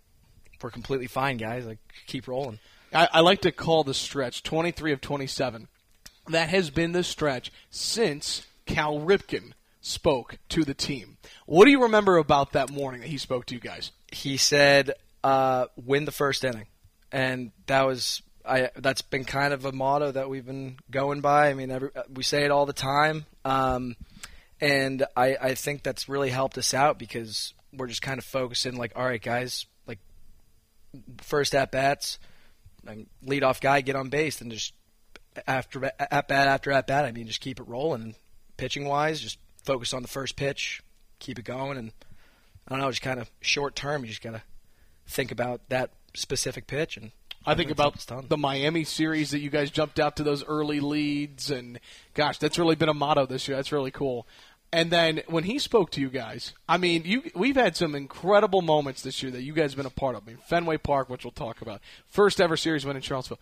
we're 0.61 0.69
completely 0.69 1.07
fine, 1.07 1.38
guys. 1.38 1.65
Like 1.65 1.78
keep 2.07 2.28
rolling. 2.28 2.59
I, 2.93 3.07
I 3.13 3.19
like 3.21 3.41
to 3.41 3.53
call 3.53 3.86
the 3.86 3.93
stretch 3.93 4.43
23 4.43 4.91
of 4.91 4.99
27. 4.99 5.69
That 6.28 6.49
has 6.49 6.69
been 6.71 6.91
the 6.91 7.03
stretch 7.03 7.51
since 7.69 8.45
Cal 8.65 8.99
Ripken 8.99 9.53
spoke 9.80 10.39
to 10.49 10.65
the 10.65 10.73
team. 10.73 11.17
What 11.45 11.65
do 11.65 11.71
you 11.71 11.84
remember 11.84 12.17
about 12.17 12.51
that 12.51 12.69
morning 12.69 12.99
that 12.99 13.07
he 13.07 13.17
spoke 13.17 13.45
to 13.45 13.55
you 13.55 13.61
guys? 13.61 13.91
He 14.11 14.36
said, 14.36 14.91
uh, 15.23 15.67
"Win 15.78 16.03
the 16.03 16.11
first 16.11 16.43
inning," 16.43 16.67
and 17.13 17.51
that 17.67 17.86
was 17.86 18.21
I. 18.47 18.69
That's 18.75 19.01
been 19.01 19.25
kind 19.25 19.53
of 19.53 19.65
a 19.65 19.71
motto 19.71 20.11
that 20.11 20.29
we've 20.29 20.45
been 20.45 20.77
going 20.89 21.21
by. 21.21 21.49
I 21.49 21.53
mean, 21.53 21.71
every, 21.71 21.89
we 22.13 22.23
say 22.23 22.43
it 22.45 22.51
all 22.51 22.65
the 22.65 22.73
time, 22.73 23.25
um, 23.45 23.95
and 24.61 25.05
I, 25.15 25.35
I 25.39 25.55
think 25.55 25.83
that's 25.83 26.07
really 26.09 26.29
helped 26.29 26.57
us 26.57 26.73
out 26.73 26.97
because 26.97 27.53
we're 27.73 27.87
just 27.87 28.01
kind 28.01 28.17
of 28.17 28.25
focusing, 28.25 28.77
like, 28.77 28.93
all 28.95 29.05
right, 29.05 29.21
guys, 29.21 29.65
like 29.85 29.99
first 31.21 31.53
at 31.53 31.71
bats, 31.71 32.19
lead 33.21 33.43
off 33.43 33.61
guy, 33.61 33.81
get 33.81 33.95
on 33.95 34.09
base, 34.09 34.41
and 34.41 34.51
just 34.51 34.73
after 35.45 35.85
at 35.85 36.27
bat 36.27 36.47
after 36.47 36.71
at 36.71 36.87
bat. 36.87 37.05
I 37.05 37.11
mean, 37.11 37.27
just 37.27 37.41
keep 37.41 37.59
it 37.59 37.67
rolling. 37.67 38.15
Pitching 38.57 38.85
wise, 38.85 39.19
just 39.19 39.37
focus 39.63 39.93
on 39.93 40.01
the 40.01 40.07
first 40.07 40.35
pitch, 40.35 40.81
keep 41.19 41.37
it 41.37 41.45
going, 41.45 41.77
and 41.77 41.91
I 42.67 42.71
don't 42.71 42.79
know, 42.79 42.89
just 42.89 43.01
kind 43.01 43.19
of 43.19 43.29
short 43.41 43.75
term. 43.75 44.03
You 44.03 44.09
just 44.09 44.23
gotta 44.23 44.41
think 45.05 45.31
about 45.31 45.69
that 45.69 45.91
specific 46.15 46.67
pitch 46.67 46.97
and. 46.97 47.11
I 47.47 47.55
think 47.55 47.71
about 47.71 48.05
the 48.27 48.37
Miami 48.37 48.83
series 48.83 49.31
that 49.31 49.39
you 49.39 49.49
guys 49.49 49.71
jumped 49.71 49.99
out 49.99 50.17
to 50.17 50.23
those 50.23 50.43
early 50.43 50.81
leads, 50.81 51.49
and 51.49 51.79
gosh, 52.13 52.37
that's 52.39 52.59
really 52.59 52.75
been 52.75 52.89
a 52.89 52.93
motto 52.93 53.25
this 53.25 53.47
year. 53.47 53.55
That's 53.55 53.71
really 53.71 53.91
cool. 53.91 54.27
And 54.73 54.91
then 54.91 55.21
when 55.27 55.45
he 55.45 55.59
spoke 55.59 55.91
to 55.91 56.01
you 56.01 56.09
guys, 56.09 56.53
I 56.67 56.77
mean, 56.77 57.03
you 57.05 57.23
we've 57.33 57.55
had 57.55 57.77
some 57.77 57.95
incredible 57.95 58.61
moments 58.61 59.01
this 59.01 59.23
year 59.23 59.31
that 59.31 59.43
you 59.43 59.53
guys 59.53 59.71
have 59.71 59.77
been 59.77 59.85
a 59.85 59.89
part 59.89 60.15
of. 60.15 60.23
I 60.23 60.31
mean, 60.31 60.39
Fenway 60.45 60.77
Park, 60.77 61.09
which 61.09 61.23
we'll 61.23 61.31
talk 61.31 61.61
about, 61.61 61.81
first 62.09 62.41
ever 62.41 62.57
series 62.57 62.85
win 62.85 62.97
in 62.97 63.01
Charlottesville. 63.01 63.39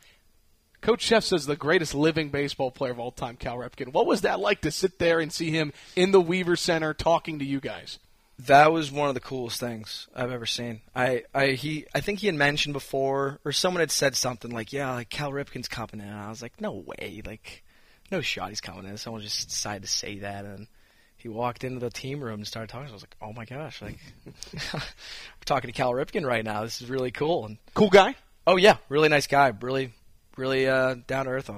Coach 0.82 1.10
Szefc 1.10 1.24
says 1.24 1.46
the 1.48 1.56
greatest 1.56 1.96
living 1.96 2.30
baseball 2.30 2.70
player 2.70 2.92
of 2.92 3.00
all 3.00 3.10
time, 3.10 3.38
Cal 3.38 3.58
Ripken. 3.58 3.92
What 3.92 4.06
was 4.06 4.22
that 4.22 4.40
like 4.40 4.62
to 4.62 4.72
sit 4.72 5.00
there 5.00 5.20
and 5.20 5.34
see 5.34 5.50
him 5.50 5.74
in 5.96 6.12
the 6.12 6.22
Weaver 6.22 6.56
Center 6.56 6.94
talking 6.94 7.40
to 7.40 7.46
you 7.46 7.60
guys? 7.60 7.98
That 8.40 8.72
was 8.72 8.92
one 8.92 9.08
of 9.08 9.14
the 9.14 9.22
coolest 9.22 9.60
things 9.60 10.08
I've 10.14 10.32
ever 10.32 10.46
seen. 10.46 10.82
I, 10.94 11.24
I 11.34 11.52
he 11.52 11.86
I 11.96 12.02
think 12.02 12.20
he 12.20 12.28
had 12.28 12.36
mentioned 12.36 12.74
before, 12.74 13.40
or 13.46 13.52
someone 13.52 13.80
had 13.80 13.92
said 13.92 14.16
something 14.16 14.52
like, 14.52 14.74
"Yeah, 14.74 14.92
like 14.92 15.10
Cal 15.10 15.32
Ripken's 15.32 15.70
coming 15.70 16.06
in." 16.06 16.08
And 16.12 16.20
I 16.20 16.30
was 16.30 16.42
like, 16.42 16.60
"No 16.60 16.84
way! 16.86 17.22
Like, 17.26 17.64
no 18.12 18.22
shot 18.22 18.50
he's 18.50 18.62
coming 18.62 18.86
in." 18.86 18.98
Someone 18.98 19.22
just 19.22 19.50
decided 19.50 19.84
to 19.84 19.88
say 19.88 20.20
that, 20.20 20.44
and 20.44 20.68
he 21.16 21.30
walked 21.30 21.64
into 21.64 21.80
the 21.80 21.90
team 21.90 22.22
room 22.22 22.42
and 22.42 22.48
started 22.48 22.70
talking. 22.70 22.90
I 22.90 22.94
was 22.94 23.04
like, 23.04 23.16
"Oh 23.22 23.32
my 23.32 23.46
gosh! 23.46 23.82
Like, 23.82 24.00
we're 24.74 24.82
talking 25.46 25.70
to 25.70 25.74
Cal 25.74 25.94
Ripken 25.94 26.26
right 26.26 26.44
now. 26.44 26.64
This 26.64 26.82
is 26.82 26.90
really 26.90 27.12
cool." 27.12 27.46
And 27.46 27.58
cool 27.74 27.90
guy. 27.90 28.16
Oh 28.46 28.58
yeah, 28.58 28.78
really 28.90 29.10
nice 29.10 29.28
guy. 29.28 29.54
Really 29.62 29.94
really 30.38 30.68
uh, 30.68 30.96
down 31.08 31.26
to 31.26 31.32
earth, 31.32 31.50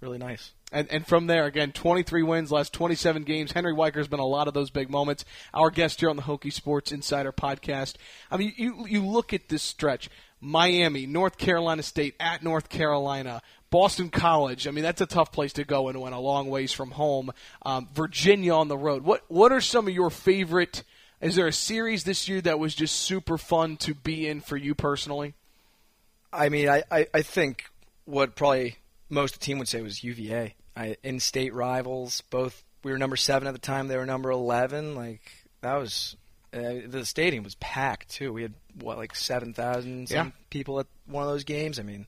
really 0.00 0.18
nice. 0.18 0.52
And, 0.72 0.90
and 0.90 1.06
from 1.06 1.26
there, 1.26 1.44
again, 1.44 1.72
23 1.72 2.22
wins, 2.22 2.50
last 2.50 2.72
27 2.72 3.24
games. 3.24 3.52
Henry 3.52 3.74
Weycker's 3.74 4.08
been 4.08 4.20
a 4.20 4.26
lot 4.26 4.48
of 4.48 4.54
those 4.54 4.70
big 4.70 4.88
moments. 4.88 5.24
Our 5.52 5.70
guest 5.70 6.00
here 6.00 6.08
on 6.08 6.16
the 6.16 6.22
Hokie 6.22 6.52
Sports 6.52 6.90
Insider 6.90 7.30
podcast. 7.30 7.96
I 8.30 8.38
mean, 8.38 8.54
you 8.56 8.86
you 8.86 9.04
look 9.04 9.34
at 9.34 9.50
this 9.50 9.62
stretch: 9.62 10.08
Miami, 10.40 11.06
North 11.06 11.36
Carolina 11.36 11.82
State, 11.82 12.14
at 12.18 12.42
North 12.42 12.70
Carolina, 12.70 13.42
Boston 13.70 14.08
College. 14.08 14.66
I 14.66 14.70
mean, 14.70 14.82
that's 14.82 15.02
a 15.02 15.06
tough 15.06 15.30
place 15.30 15.52
to 15.54 15.64
go 15.64 15.88
and 15.88 16.00
went 16.00 16.14
a 16.14 16.18
long 16.18 16.48
ways 16.48 16.72
from 16.72 16.92
home. 16.92 17.32
Um, 17.66 17.88
Virginia 17.92 18.54
on 18.54 18.68
the 18.68 18.78
road. 18.78 19.02
What 19.02 19.24
what 19.28 19.52
are 19.52 19.60
some 19.60 19.86
of 19.86 19.94
your 19.94 20.10
favorite? 20.10 20.84
Is 21.20 21.36
there 21.36 21.46
a 21.46 21.52
series 21.52 22.04
this 22.04 22.28
year 22.28 22.40
that 22.40 22.58
was 22.58 22.74
just 22.74 22.96
super 22.96 23.36
fun 23.36 23.76
to 23.78 23.94
be 23.94 24.26
in 24.26 24.40
for 24.40 24.56
you 24.56 24.74
personally? 24.74 25.34
I 26.32 26.48
mean, 26.48 26.68
I, 26.68 26.82
I, 26.90 27.06
I 27.12 27.22
think 27.22 27.66
what 28.06 28.34
probably 28.34 28.76
most 29.10 29.34
the 29.34 29.40
team 29.40 29.58
would 29.58 29.68
say 29.68 29.82
was 29.82 30.02
UVA. 30.02 30.54
I, 30.76 30.96
in-state 31.02 31.54
rivals, 31.54 32.22
both 32.30 32.64
we 32.82 32.90
were 32.90 32.98
number 32.98 33.16
seven 33.16 33.46
at 33.46 33.52
the 33.52 33.60
time. 33.60 33.88
They 33.88 33.96
were 33.96 34.06
number 34.06 34.30
eleven. 34.30 34.94
Like 34.94 35.22
that 35.60 35.74
was 35.74 36.16
uh, 36.52 36.86
the 36.86 37.04
stadium 37.04 37.44
was 37.44 37.54
packed 37.56 38.10
too. 38.10 38.32
We 38.32 38.42
had 38.42 38.54
what 38.80 38.98
like 38.98 39.14
seven 39.14 39.54
thousand 39.54 40.10
yeah. 40.10 40.30
people 40.50 40.80
at 40.80 40.86
one 41.06 41.22
of 41.22 41.30
those 41.30 41.44
games. 41.44 41.78
I 41.78 41.82
mean, 41.82 42.06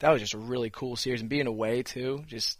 that 0.00 0.10
was 0.10 0.20
just 0.20 0.34
a 0.34 0.38
really 0.38 0.70
cool 0.70 0.96
series, 0.96 1.20
and 1.20 1.30
being 1.30 1.46
away 1.46 1.82
too, 1.82 2.24
just 2.26 2.58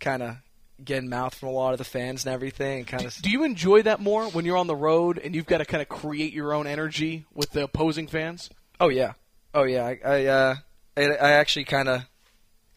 kind 0.00 0.22
of 0.22 0.36
getting 0.84 1.08
mouth 1.08 1.34
from 1.34 1.48
a 1.48 1.52
lot 1.52 1.72
of 1.72 1.78
the 1.78 1.84
fans 1.84 2.24
and 2.24 2.34
everything. 2.34 2.84
Kind 2.84 3.04
of. 3.04 3.14
Do 3.22 3.30
you 3.30 3.44
enjoy 3.44 3.82
that 3.82 4.00
more 4.00 4.26
when 4.26 4.44
you're 4.44 4.56
on 4.56 4.66
the 4.66 4.76
road 4.76 5.18
and 5.18 5.34
you've 5.34 5.46
got 5.46 5.58
to 5.58 5.64
kind 5.64 5.82
of 5.82 5.88
create 5.88 6.32
your 6.32 6.52
own 6.52 6.66
energy 6.66 7.24
with 7.32 7.50
the 7.50 7.64
opposing 7.64 8.06
fans? 8.06 8.50
Oh 8.80 8.88
yeah, 8.88 9.12
oh 9.54 9.64
yeah. 9.64 9.84
I 9.84 9.98
I, 10.04 10.26
uh, 10.26 10.54
I, 10.96 11.02
I 11.02 11.30
actually 11.32 11.64
kind 11.64 11.88
of 11.88 12.02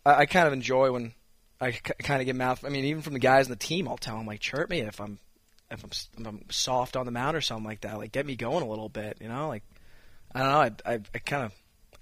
I, 0.05 0.13
I 0.13 0.25
kind 0.25 0.47
of 0.47 0.53
enjoy 0.53 0.91
when 0.91 1.13
I 1.59 1.71
kind 1.71 2.21
of 2.21 2.25
get 2.25 2.35
mouth. 2.35 2.63
I 2.63 2.69
mean, 2.69 2.85
even 2.85 3.01
from 3.01 3.13
the 3.13 3.19
guys 3.19 3.47
in 3.47 3.51
the 3.51 3.57
team, 3.57 3.87
I'll 3.87 3.97
tell 3.97 4.17
them 4.17 4.27
like 4.27 4.39
chirp 4.39 4.69
me 4.69 4.81
if 4.81 5.01
I'm 5.01 5.19
if 5.71 5.83
I'm, 5.83 5.89
if 6.19 6.27
I'm 6.27 6.45
soft 6.49 6.95
on 6.95 7.05
the 7.05 7.11
mound 7.11 7.35
or 7.35 7.41
something 7.41 7.65
like 7.65 7.81
that. 7.81 7.97
Like 7.97 8.11
get 8.11 8.25
me 8.25 8.35
going 8.35 8.63
a 8.63 8.67
little 8.69 8.89
bit, 8.89 9.17
you 9.21 9.27
know. 9.27 9.47
Like 9.47 9.63
I 10.33 10.39
don't 10.39 10.49
know. 10.49 10.59
I 10.85 10.93
I, 10.93 10.99
I 11.15 11.17
kind 11.19 11.43
of 11.45 11.51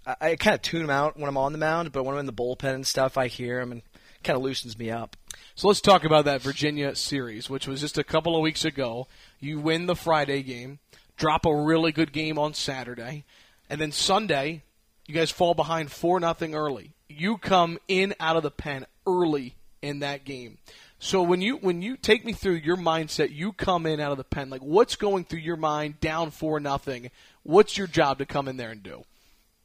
I, 0.06 0.32
I 0.32 0.36
kind 0.36 0.56
of 0.56 0.62
tune 0.62 0.82
them 0.82 0.90
out 0.90 1.18
when 1.18 1.30
I'm 1.30 1.38
on 1.38 1.52
the 1.52 1.58
mound, 1.58 1.92
but 1.92 2.04
when 2.04 2.16
I'm 2.16 2.20
in 2.20 2.26
the 2.26 2.34
bullpen 2.34 2.76
and 2.76 2.88
stuff, 2.88 3.18
I 3.18 3.28
hear 3.28 3.60
them 3.60 3.72
and 3.72 3.82
kind 4.24 4.38
of 4.38 4.44
loosens 4.44 4.78
me 4.78 4.92
up. 4.92 5.16
So 5.56 5.68
let's 5.68 5.82
talk 5.82 6.04
about 6.04 6.26
that 6.26 6.42
Virginia 6.42 6.96
series, 6.96 7.50
which 7.50 7.68
was 7.68 7.80
just 7.80 7.98
a 7.98 8.04
couple 8.04 8.36
of 8.36 8.42
weeks 8.42 8.66
ago. 8.66 9.08
You 9.40 9.60
win 9.60 9.86
the 9.86 9.96
Friday 9.96 10.44
game, 10.44 10.80
drop 11.16 11.46
a 11.46 11.56
really 11.56 11.92
good 11.92 12.12
game 12.12 12.38
on 12.38 12.54
Saturday, 12.54 13.24
and 13.70 13.80
then 13.80 13.92
Sunday, 13.92 14.64
you 15.08 15.16
guys 15.16 15.32
fall 15.32 15.54
behind 15.54 15.92
four 15.92 16.20
nothing 16.20 16.56
early. 16.56 16.92
You 17.08 17.38
come 17.38 17.78
in 17.88 18.16
out 18.20 18.36
of 18.36 18.44
the 18.44 18.52
pen 18.52 18.86
early 19.08 19.56
in 19.82 20.00
that 20.00 20.26
game. 20.26 20.58
So 21.00 21.22
when 21.22 21.42
you 21.42 21.58
when 21.58 21.82
you 21.82 21.98
take 21.98 22.26
me 22.26 22.34
through 22.34 22.56
your 22.56 22.78
mindset, 22.78 23.34
you 23.34 23.54
come 23.54 23.86
in 23.86 24.00
out 24.00 24.12
of 24.12 24.18
the 24.18 24.24
pen. 24.24 24.50
Like 24.50 24.62
what's 24.62 24.96
going 24.96 25.26
through 25.26 25.40
your 25.40 25.58
mind? 25.58 26.00
Down 26.00 26.32
for 26.32 26.60
nothing. 26.60 27.12
What's 27.44 27.78
your 27.78 27.88
job 27.88 28.18
to 28.20 28.26
come 28.26 28.48
in 28.48 28.58
there 28.58 28.72
and 28.72 28.82
do? 28.82 29.04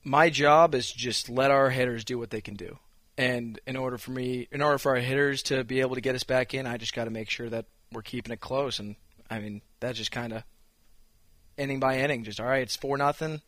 My 0.02 0.30
job 0.30 0.74
is 0.74 0.90
just 0.90 1.28
let 1.28 1.50
our 1.50 1.70
hitters 1.70 2.04
do 2.04 2.18
what 2.18 2.30
they 2.30 2.40
can 2.40 2.54
do. 2.54 2.78
And 3.16 3.60
in 3.66 3.76
order 3.76 3.98
for 3.98 4.10
me, 4.12 4.48
in 4.50 4.62
order 4.62 4.78
for 4.78 4.92
our 4.92 5.00
hitters 5.00 5.42
to 5.44 5.62
be 5.62 5.80
able 5.80 5.94
to 5.94 6.00
get 6.00 6.14
us 6.14 6.24
back 6.24 6.54
in, 6.54 6.66
I 6.66 6.78
just 6.78 6.94
got 6.94 7.04
to 7.04 7.10
make 7.10 7.28
sure 7.28 7.48
that 7.50 7.66
we're 7.92 8.02
keeping 8.02 8.32
it 8.32 8.40
close. 8.40 8.78
And 8.78 8.96
I 9.30 9.40
mean, 9.40 9.62
that's 9.78 9.98
just 9.98 10.10
kind 10.10 10.32
of 10.32 10.42
inning 11.56 11.80
by 11.80 11.98
inning. 11.98 12.24
Just 12.24 12.40
all 12.40 12.46
right, 12.46 12.62
it's 12.62 12.76
four 12.76 12.96
nothing, 12.96 13.40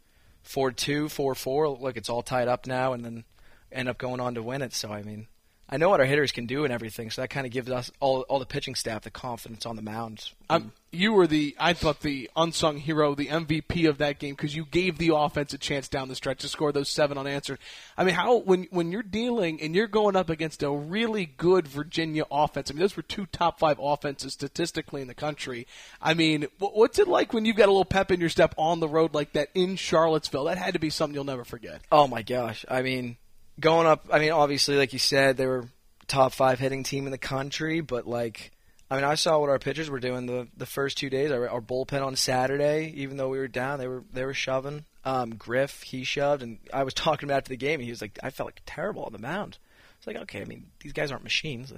four 0.42 0.70
two, 0.72 1.08
four 1.08 1.34
four. 1.34 1.68
Look, 1.68 1.96
it's 1.96 2.08
all 2.08 2.22
tied 2.22 2.48
up 2.48 2.66
now, 2.66 2.92
and 2.92 3.04
then 3.04 3.24
end 3.70 3.88
up 3.88 3.98
going 3.98 4.20
on 4.20 4.34
to 4.34 4.42
win 4.42 4.62
it. 4.62 4.74
So 4.74 4.92
I 4.92 5.02
mean, 5.02 5.26
I 5.72 5.78
know 5.78 5.88
what 5.88 6.00
our 6.00 6.06
hitters 6.06 6.32
can 6.32 6.44
do 6.44 6.64
and 6.64 6.72
everything. 6.72 7.10
So 7.10 7.22
that 7.22 7.28
kind 7.28 7.46
of 7.46 7.52
gives 7.52 7.70
us 7.70 7.90
all 7.98 8.20
all 8.28 8.38
the 8.38 8.44
pitching 8.44 8.74
staff 8.74 9.04
the 9.04 9.10
confidence 9.10 9.64
on 9.64 9.74
the 9.74 9.80
mound. 9.80 10.30
Um, 10.50 10.72
you 10.90 11.14
were 11.14 11.26
the 11.26 11.56
I 11.58 11.72
thought 11.72 12.00
the 12.00 12.28
unsung 12.36 12.76
hero, 12.76 13.14
the 13.14 13.28
MVP 13.28 13.88
of 13.88 13.96
that 13.96 14.18
game 14.18 14.34
because 14.34 14.54
you 14.54 14.66
gave 14.66 14.98
the 14.98 15.14
offense 15.14 15.54
a 15.54 15.58
chance 15.58 15.88
down 15.88 16.08
the 16.08 16.14
stretch 16.14 16.40
to 16.40 16.48
score 16.48 16.72
those 16.72 16.90
seven 16.90 17.16
unanswered. 17.16 17.58
I 17.96 18.04
mean, 18.04 18.14
how 18.14 18.36
when 18.36 18.64
when 18.64 18.92
you're 18.92 19.02
dealing 19.02 19.62
and 19.62 19.74
you're 19.74 19.86
going 19.86 20.14
up 20.14 20.28
against 20.28 20.62
a 20.62 20.70
really 20.70 21.24
good 21.24 21.66
Virginia 21.66 22.24
offense. 22.30 22.70
I 22.70 22.74
mean, 22.74 22.80
those 22.80 22.94
were 22.94 23.02
two 23.02 23.24
top 23.24 23.58
five 23.58 23.78
offenses 23.80 24.34
statistically 24.34 25.00
in 25.00 25.08
the 25.08 25.14
country. 25.14 25.66
I 26.02 26.12
mean, 26.12 26.48
what's 26.58 26.98
it 26.98 27.08
like 27.08 27.32
when 27.32 27.46
you've 27.46 27.56
got 27.56 27.70
a 27.70 27.72
little 27.72 27.86
pep 27.86 28.10
in 28.10 28.20
your 28.20 28.28
step 28.28 28.54
on 28.58 28.80
the 28.80 28.88
road 28.88 29.14
like 29.14 29.32
that 29.32 29.48
in 29.54 29.76
Charlottesville? 29.76 30.44
That 30.44 30.58
had 30.58 30.74
to 30.74 30.80
be 30.80 30.90
something 30.90 31.14
you'll 31.14 31.24
never 31.24 31.46
forget. 31.46 31.80
Oh 31.90 32.06
my 32.06 32.20
gosh! 32.20 32.66
I 32.68 32.82
mean, 32.82 33.16
going 33.62 33.86
up. 33.86 34.06
I 34.12 34.18
mean, 34.18 34.32
obviously, 34.32 34.76
like 34.76 34.92
you 34.92 34.98
said, 34.98 35.38
they 35.38 35.46
were 35.46 35.66
top 36.06 36.32
five 36.32 36.58
hitting 36.58 36.82
team 36.82 37.06
in 37.06 37.12
the 37.12 37.18
country, 37.18 37.80
but 37.80 38.06
like 38.06 38.52
I 38.92 38.96
mean, 38.96 39.04
I 39.04 39.14
saw 39.14 39.38
what 39.38 39.48
our 39.48 39.58
pitchers 39.58 39.88
were 39.88 40.00
doing 40.00 40.26
the 40.26 40.48
the 40.54 40.66
first 40.66 40.98
two 40.98 41.08
days. 41.08 41.30
Our, 41.30 41.48
our 41.48 41.62
bullpen 41.62 42.04
on 42.04 42.14
Saturday, 42.14 42.92
even 42.96 43.16
though 43.16 43.30
we 43.30 43.38
were 43.38 43.48
down, 43.48 43.78
they 43.78 43.88
were 43.88 44.04
they 44.12 44.26
were 44.26 44.34
shoving. 44.34 44.84
Um, 45.02 45.34
Griff 45.36 45.82
he 45.82 46.04
shoved, 46.04 46.42
and 46.42 46.58
I 46.74 46.84
was 46.84 46.92
talking 46.94 47.26
about 47.26 47.38
after 47.38 47.48
the 47.48 47.56
game. 47.56 47.80
And 47.80 47.84
he 47.84 47.90
was 47.90 48.02
like, 48.02 48.18
I 48.22 48.28
felt 48.28 48.48
like 48.48 48.60
terrible 48.66 49.04
on 49.04 49.12
the 49.12 49.18
mound. 49.18 49.56
It's 49.96 50.06
like, 50.06 50.16
okay, 50.16 50.42
I 50.42 50.44
mean, 50.44 50.66
these 50.80 50.92
guys 50.92 51.10
aren't 51.10 51.24
machines. 51.24 51.72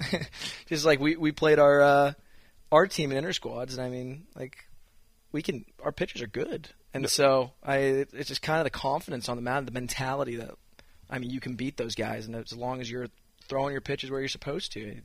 Just 0.66 0.84
like 0.84 0.98
we 0.98 1.14
we 1.14 1.30
played 1.30 1.60
our 1.60 1.80
uh, 1.80 2.12
our 2.72 2.88
team 2.88 3.12
in 3.12 3.18
inter 3.18 3.32
squads, 3.32 3.76
and 3.76 3.86
I 3.86 3.88
mean, 3.88 4.26
like 4.34 4.64
we 5.30 5.42
can 5.42 5.64
our 5.84 5.92
pitchers 5.92 6.22
are 6.22 6.26
good, 6.26 6.68
and 6.92 7.08
so 7.08 7.52
I 7.62 7.76
it's 8.12 8.28
just 8.28 8.42
kind 8.42 8.58
of 8.58 8.64
the 8.64 8.70
confidence 8.70 9.28
on 9.28 9.36
the 9.36 9.42
mound, 9.42 9.68
the 9.68 9.72
mentality 9.72 10.34
that 10.36 10.50
I 11.10 11.18
mean, 11.18 11.30
you 11.30 11.40
can 11.40 11.54
beat 11.54 11.76
those 11.76 11.94
guys, 11.94 12.26
and 12.26 12.36
as 12.36 12.52
long 12.52 12.80
as 12.80 12.90
you're 12.90 13.08
throwing 13.48 13.72
your 13.72 13.80
pitches 13.80 14.10
where 14.10 14.20
you're 14.20 14.28
supposed 14.28 14.72
to, 14.72 15.00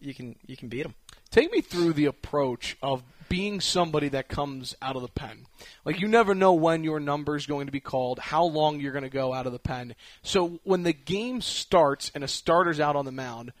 you 0.00 0.14
can 0.14 0.36
you 0.46 0.56
can 0.56 0.68
beat 0.68 0.82
them. 0.82 0.94
Take 1.30 1.52
me 1.52 1.60
through 1.60 1.94
the 1.94 2.06
approach 2.06 2.76
of 2.82 3.02
being 3.28 3.60
somebody 3.60 4.10
that 4.10 4.28
comes 4.28 4.76
out 4.82 4.96
of 4.96 5.02
the 5.02 5.08
pen. 5.08 5.46
Like 5.84 6.00
you 6.00 6.08
never 6.08 6.34
know 6.34 6.52
when 6.52 6.84
your 6.84 7.00
number 7.00 7.36
is 7.36 7.46
going 7.46 7.66
to 7.66 7.72
be 7.72 7.80
called, 7.80 8.18
how 8.18 8.44
long 8.44 8.80
you're 8.80 8.92
going 8.92 9.04
to 9.04 9.08
go 9.08 9.32
out 9.32 9.46
of 9.46 9.52
the 9.52 9.58
pen. 9.58 9.94
So 10.22 10.60
when 10.64 10.82
the 10.82 10.92
game 10.92 11.40
starts 11.40 12.12
and 12.14 12.22
a 12.22 12.28
starter's 12.28 12.80
out 12.80 12.96
on 12.96 13.06
the 13.06 13.12
mound, 13.12 13.52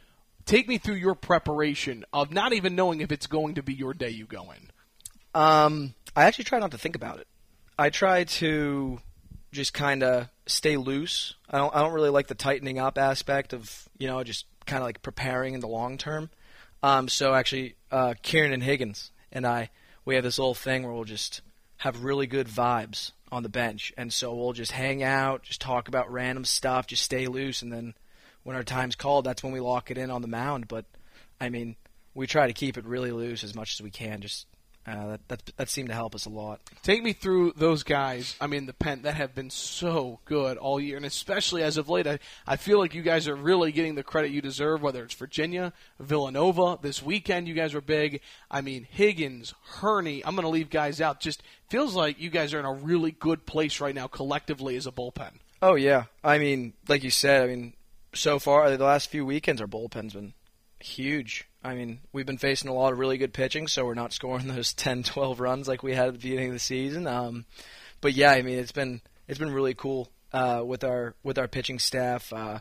take 0.44 0.68
me 0.68 0.76
through 0.76 0.96
your 0.96 1.14
preparation 1.14 2.04
of 2.12 2.30
not 2.30 2.52
even 2.52 2.76
knowing 2.76 3.00
if 3.00 3.10
it's 3.10 3.26
going 3.26 3.54
to 3.54 3.62
be 3.62 3.72
your 3.72 3.94
day 3.94 4.10
you 4.10 4.26
go 4.26 4.52
in. 4.52 4.70
Um, 5.34 5.94
I 6.14 6.24
actually 6.24 6.44
try 6.44 6.58
not 6.58 6.72
to 6.72 6.78
think 6.78 6.96
about 6.96 7.20
it. 7.20 7.26
I 7.78 7.88
try 7.88 8.24
to 8.24 9.00
just 9.52 9.72
kind 9.72 10.02
of 10.02 10.28
stay 10.46 10.76
loose. 10.76 11.34
I 11.48 11.58
don't 11.58 11.74
I 11.74 11.80
don't 11.80 11.92
really 11.92 12.10
like 12.10 12.28
the 12.28 12.34
tightening 12.34 12.78
up 12.78 12.98
aspect 12.98 13.52
of 13.52 13.88
you 13.98 14.06
know 14.06 14.22
just 14.24 14.46
kind 14.66 14.82
of 14.82 14.86
like 14.86 15.02
preparing 15.02 15.54
in 15.54 15.60
the 15.60 15.68
long 15.68 15.98
term. 15.98 16.30
Um, 16.82 17.08
so 17.08 17.34
actually, 17.34 17.76
uh, 17.90 18.14
Kieran 18.22 18.52
and 18.52 18.62
Higgins 18.62 19.12
and 19.30 19.46
I, 19.46 19.70
we 20.04 20.16
have 20.16 20.24
this 20.24 20.38
little 20.38 20.54
thing 20.54 20.82
where 20.82 20.92
we'll 20.92 21.04
just 21.04 21.42
have 21.78 22.04
really 22.04 22.26
good 22.26 22.48
vibes 22.48 23.12
on 23.30 23.42
the 23.42 23.48
bench, 23.48 23.92
and 23.96 24.12
so 24.12 24.34
we'll 24.34 24.52
just 24.52 24.72
hang 24.72 25.02
out, 25.02 25.42
just 25.42 25.60
talk 25.60 25.88
about 25.88 26.12
random 26.12 26.44
stuff, 26.44 26.86
just 26.86 27.02
stay 27.02 27.26
loose, 27.26 27.62
and 27.62 27.72
then 27.72 27.94
when 28.42 28.56
our 28.56 28.64
time's 28.64 28.96
called, 28.96 29.24
that's 29.24 29.42
when 29.42 29.52
we 29.52 29.60
lock 29.60 29.90
it 29.90 29.98
in 29.98 30.10
on 30.10 30.22
the 30.22 30.28
mound. 30.28 30.68
But 30.68 30.84
I 31.40 31.48
mean, 31.48 31.76
we 32.14 32.26
try 32.26 32.46
to 32.46 32.52
keep 32.52 32.76
it 32.76 32.84
really 32.84 33.12
loose 33.12 33.44
as 33.44 33.54
much 33.54 33.74
as 33.74 33.82
we 33.82 33.90
can, 33.90 34.20
just 34.20 34.46
uh, 34.86 35.10
that, 35.10 35.28
that 35.28 35.52
that 35.56 35.68
seemed 35.68 35.88
to 35.88 35.94
help 35.94 36.14
us 36.14 36.26
a 36.26 36.30
lot. 36.30 36.60
Take 36.82 37.02
me 37.02 37.12
through 37.12 37.52
those 37.56 37.82
guys. 37.82 38.36
I 38.40 38.46
mean, 38.48 38.66
the 38.66 38.72
pen 38.72 39.02
that 39.02 39.14
have 39.14 39.34
been 39.34 39.50
so 39.50 40.18
good 40.24 40.56
all 40.56 40.80
year, 40.80 40.96
and 40.96 41.06
especially 41.06 41.62
as 41.62 41.76
of 41.76 41.88
late, 41.88 42.06
I, 42.06 42.18
I 42.46 42.56
feel 42.56 42.78
like 42.78 42.94
you 42.94 43.02
guys 43.02 43.28
are 43.28 43.36
really 43.36 43.70
getting 43.70 43.94
the 43.94 44.02
credit 44.02 44.32
you 44.32 44.42
deserve. 44.42 44.82
Whether 44.82 45.04
it's 45.04 45.14
Virginia, 45.14 45.72
Villanova, 46.00 46.78
this 46.82 47.02
weekend 47.02 47.46
you 47.46 47.54
guys 47.54 47.74
were 47.74 47.80
big. 47.80 48.20
I 48.50 48.60
mean, 48.60 48.86
Higgins, 48.90 49.54
Hurney. 49.62 50.24
I'm 50.24 50.34
going 50.34 50.44
to 50.44 50.48
leave 50.48 50.70
guys 50.70 51.00
out. 51.00 51.20
Just 51.20 51.42
feels 51.68 51.94
like 51.94 52.20
you 52.20 52.30
guys 52.30 52.52
are 52.52 52.58
in 52.58 52.64
a 52.64 52.72
really 52.72 53.12
good 53.12 53.46
place 53.46 53.80
right 53.80 53.94
now 53.94 54.08
collectively 54.08 54.76
as 54.76 54.86
a 54.86 54.92
bullpen. 54.92 55.32
Oh 55.62 55.76
yeah, 55.76 56.04
I 56.24 56.38
mean, 56.38 56.72
like 56.88 57.04
you 57.04 57.10
said, 57.10 57.44
I 57.44 57.46
mean, 57.46 57.74
so 58.14 58.40
far 58.40 58.76
the 58.76 58.84
last 58.84 59.10
few 59.10 59.24
weekends 59.24 59.60
our 59.60 59.68
bullpen's 59.68 60.14
been 60.14 60.34
huge. 60.80 61.46
I 61.64 61.74
mean, 61.74 62.00
we've 62.12 62.26
been 62.26 62.38
facing 62.38 62.68
a 62.68 62.74
lot 62.74 62.92
of 62.92 62.98
really 62.98 63.18
good 63.18 63.32
pitching, 63.32 63.68
so 63.68 63.84
we're 63.84 63.94
not 63.94 64.12
scoring 64.12 64.48
those 64.54 64.72
10, 64.72 65.04
12 65.04 65.40
runs 65.40 65.68
like 65.68 65.82
we 65.82 65.94
had 65.94 66.08
at 66.08 66.14
the 66.14 66.18
beginning 66.18 66.48
of 66.48 66.54
the 66.54 66.60
season. 66.60 67.06
Um, 67.06 67.44
but 68.00 68.14
yeah, 68.14 68.32
I 68.32 68.42
mean, 68.42 68.58
it's 68.58 68.72
been 68.72 69.00
it's 69.28 69.38
been 69.38 69.52
really 69.52 69.74
cool 69.74 70.10
uh, 70.32 70.62
with 70.64 70.84
our 70.84 71.14
with 71.22 71.38
our 71.38 71.48
pitching 71.48 71.78
staff. 71.78 72.32
Uh, 72.32 72.58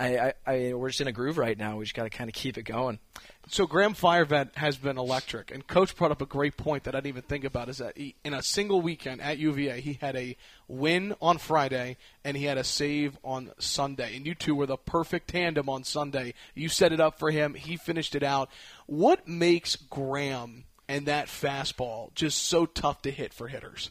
I, 0.00 0.32
I, 0.46 0.52
I, 0.52 0.72
we're 0.72 0.88
just 0.88 1.02
in 1.02 1.08
a 1.08 1.12
groove 1.12 1.36
right 1.36 1.58
now. 1.58 1.76
We 1.76 1.84
just 1.84 1.94
got 1.94 2.04
to 2.04 2.10
kind 2.10 2.30
of 2.30 2.34
keep 2.34 2.56
it 2.56 2.62
going. 2.62 2.98
So 3.48 3.66
Graham 3.66 3.92
Firoved 3.92 4.56
has 4.56 4.78
been 4.78 4.96
electric, 4.96 5.50
and 5.50 5.66
Coach 5.66 5.94
brought 5.94 6.10
up 6.10 6.22
a 6.22 6.26
great 6.26 6.56
point 6.56 6.84
that 6.84 6.94
I 6.94 6.98
didn't 6.98 7.08
even 7.08 7.22
think 7.22 7.44
about. 7.44 7.68
Is 7.68 7.78
that 7.78 7.98
he, 7.98 8.14
in 8.24 8.32
a 8.32 8.42
single 8.42 8.80
weekend 8.80 9.20
at 9.20 9.36
UVA, 9.36 9.82
he 9.82 9.98
had 10.00 10.16
a 10.16 10.38
win 10.68 11.14
on 11.20 11.36
Friday 11.36 11.98
and 12.24 12.34
he 12.34 12.44
had 12.44 12.56
a 12.56 12.64
save 12.64 13.18
on 13.22 13.50
Sunday, 13.58 14.16
and 14.16 14.24
you 14.24 14.34
two 14.34 14.54
were 14.54 14.66
the 14.66 14.78
perfect 14.78 15.28
tandem 15.28 15.68
on 15.68 15.84
Sunday. 15.84 16.32
You 16.54 16.70
set 16.70 16.92
it 16.92 17.00
up 17.00 17.18
for 17.18 17.30
him, 17.30 17.52
he 17.52 17.76
finished 17.76 18.14
it 18.14 18.22
out. 18.22 18.48
What 18.86 19.28
makes 19.28 19.76
Graham 19.76 20.64
and 20.88 21.06
that 21.06 21.26
fastball 21.26 22.14
just 22.14 22.38
so 22.38 22.64
tough 22.64 23.02
to 23.02 23.10
hit 23.10 23.34
for 23.34 23.48
hitters? 23.48 23.90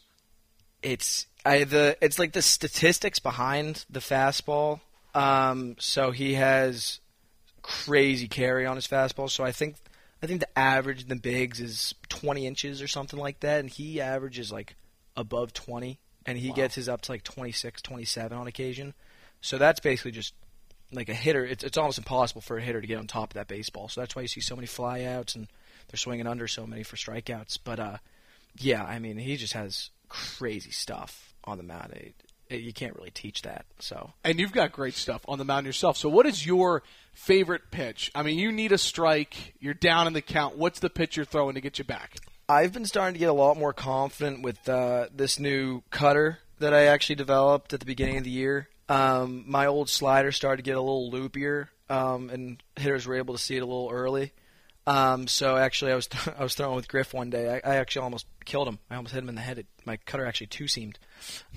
It's 0.82 1.26
I 1.44 1.62
the 1.64 1.96
it's 2.00 2.18
like 2.18 2.32
the 2.32 2.42
statistics 2.42 3.20
behind 3.20 3.84
the 3.88 4.00
fastball. 4.00 4.80
Um, 5.14 5.76
so 5.78 6.10
he 6.10 6.34
has 6.34 7.00
crazy 7.62 8.28
carry 8.28 8.66
on 8.66 8.76
his 8.76 8.86
fastball. 8.86 9.30
So 9.30 9.44
I 9.44 9.52
think 9.52 9.76
I 10.22 10.26
think 10.26 10.40
the 10.40 10.58
average 10.58 11.02
in 11.02 11.08
the 11.08 11.16
bigs 11.16 11.60
is 11.60 11.94
20 12.08 12.46
inches 12.46 12.82
or 12.82 12.88
something 12.88 13.18
like 13.18 13.40
that, 13.40 13.60
and 13.60 13.70
he 13.70 14.00
averages 14.00 14.52
like 14.52 14.76
above 15.16 15.52
20, 15.52 15.98
and 16.26 16.38
he 16.38 16.50
wow. 16.50 16.54
gets 16.54 16.74
his 16.74 16.88
up 16.88 17.02
to 17.02 17.12
like 17.12 17.22
26, 17.24 17.82
27 17.82 18.36
on 18.36 18.46
occasion. 18.46 18.94
So 19.40 19.56
that's 19.58 19.80
basically 19.80 20.10
just 20.12 20.34
like 20.92 21.08
a 21.08 21.14
hitter. 21.14 21.44
It's, 21.44 21.64
it's 21.64 21.78
almost 21.78 21.98
impossible 21.98 22.42
for 22.42 22.58
a 22.58 22.62
hitter 22.62 22.80
to 22.80 22.86
get 22.86 22.98
on 22.98 23.06
top 23.06 23.30
of 23.30 23.34
that 23.34 23.48
baseball. 23.48 23.88
So 23.88 24.00
that's 24.00 24.14
why 24.14 24.22
you 24.22 24.28
see 24.28 24.40
so 24.40 24.56
many 24.56 24.66
flyouts 24.66 25.34
and 25.34 25.48
they're 25.88 25.98
swinging 25.98 26.26
under 26.26 26.46
so 26.46 26.66
many 26.66 26.82
for 26.82 26.96
strikeouts. 26.96 27.58
But 27.62 27.80
uh, 27.80 27.96
yeah, 28.58 28.84
I 28.84 28.98
mean, 28.98 29.16
he 29.16 29.36
just 29.36 29.54
has 29.54 29.90
crazy 30.08 30.70
stuff 30.70 31.34
on 31.44 31.56
the 31.56 31.64
mound. 31.64 31.94
It, 32.50 32.60
you 32.60 32.72
can't 32.72 32.94
really 32.96 33.10
teach 33.10 33.42
that. 33.42 33.64
So, 33.78 34.12
and 34.22 34.38
you've 34.38 34.52
got 34.52 34.72
great 34.72 34.94
stuff 34.94 35.22
on 35.26 35.38
the 35.38 35.44
mound 35.44 35.64
yourself. 35.64 35.96
So, 35.96 36.08
what 36.08 36.26
is 36.26 36.44
your 36.44 36.82
favorite 37.14 37.70
pitch? 37.70 38.10
I 38.14 38.22
mean, 38.22 38.38
you 38.38 38.52
need 38.52 38.72
a 38.72 38.78
strike. 38.78 39.54
You're 39.60 39.72
down 39.72 40.06
in 40.06 40.12
the 40.12 40.20
count. 40.20 40.58
What's 40.58 40.80
the 40.80 40.90
pitch 40.90 41.16
you're 41.16 41.24
throwing 41.24 41.54
to 41.54 41.60
get 41.60 41.78
you 41.78 41.84
back? 41.84 42.16
I've 42.48 42.72
been 42.72 42.84
starting 42.84 43.14
to 43.14 43.20
get 43.20 43.28
a 43.28 43.32
lot 43.32 43.56
more 43.56 43.72
confident 43.72 44.42
with 44.42 44.68
uh, 44.68 45.06
this 45.14 45.38
new 45.38 45.82
cutter 45.90 46.40
that 46.58 46.74
I 46.74 46.86
actually 46.86 47.14
developed 47.14 47.72
at 47.72 47.80
the 47.80 47.86
beginning 47.86 48.18
of 48.18 48.24
the 48.24 48.30
year. 48.30 48.68
Um, 48.88 49.44
my 49.46 49.66
old 49.66 49.88
slider 49.88 50.32
started 50.32 50.64
to 50.64 50.68
get 50.68 50.76
a 50.76 50.80
little 50.80 51.10
loopier. 51.10 51.68
um, 51.88 52.30
and 52.30 52.62
hitters 52.76 53.06
were 53.06 53.16
able 53.16 53.34
to 53.34 53.40
see 53.40 53.56
it 53.56 53.62
a 53.62 53.66
little 53.66 53.90
early. 53.92 54.32
Um, 54.86 55.26
so 55.26 55.56
actually, 55.56 55.92
I 55.92 55.94
was 55.94 56.08
I 56.38 56.42
was 56.42 56.54
throwing 56.54 56.76
with 56.76 56.88
Griff 56.88 57.12
one 57.12 57.30
day. 57.30 57.60
I, 57.64 57.72
I 57.72 57.76
actually 57.76 58.02
almost 58.02 58.26
killed 58.44 58.68
him. 58.68 58.78
I 58.90 58.96
almost 58.96 59.14
hit 59.14 59.22
him 59.22 59.28
in 59.28 59.34
the 59.34 59.40
head. 59.40 59.58
It, 59.58 59.66
my 59.84 59.96
cutter 59.98 60.26
actually 60.26 60.48
two 60.48 60.68
seamed, 60.68 60.98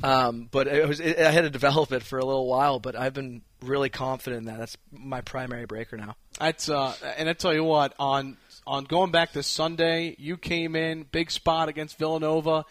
um, 0.04 0.50
but 0.52 0.68
it 0.68 0.88
was 0.88 1.00
it, 1.00 1.20
I 1.20 1.32
had 1.32 1.42
to 1.42 1.50
develop 1.50 1.92
it 1.92 2.04
for 2.04 2.20
a 2.20 2.26
little 2.26 2.48
while. 2.48 2.80
But 2.80 2.96
I've 2.96 3.14
been 3.14 3.42
really 3.62 3.90
confident 3.90 4.42
in 4.42 4.46
that. 4.46 4.60
That's 4.60 4.78
my 4.92 5.22
primary 5.22 5.66
breaker 5.66 5.98
now. 5.98 6.16
That's 6.40 6.70
uh, 6.70 6.96
and 7.18 7.30
I 7.30 7.34
tell 7.34 7.54
you 7.54 7.64
what 7.64 7.94
on 7.98 8.38
on 8.68 8.84
going 8.86 9.12
back 9.12 9.34
to 9.34 9.44
Sunday, 9.44 10.16
you 10.20 10.38
came 10.38 10.76
in 10.76 11.04
big 11.04 11.32
spot 11.32 11.70
against 11.70 11.98
Villanova. 11.98 12.66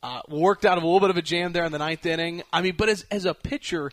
Uh, 0.00 0.20
worked 0.28 0.64
out 0.64 0.78
of 0.78 0.84
a 0.84 0.86
little 0.86 1.00
bit 1.00 1.10
of 1.10 1.16
a 1.16 1.22
jam 1.22 1.52
there 1.52 1.64
in 1.64 1.72
the 1.72 1.78
ninth 1.78 2.06
inning. 2.06 2.42
I 2.52 2.62
mean, 2.62 2.76
but 2.76 2.88
as 2.88 3.04
as 3.10 3.24
a 3.24 3.34
pitcher, 3.34 3.90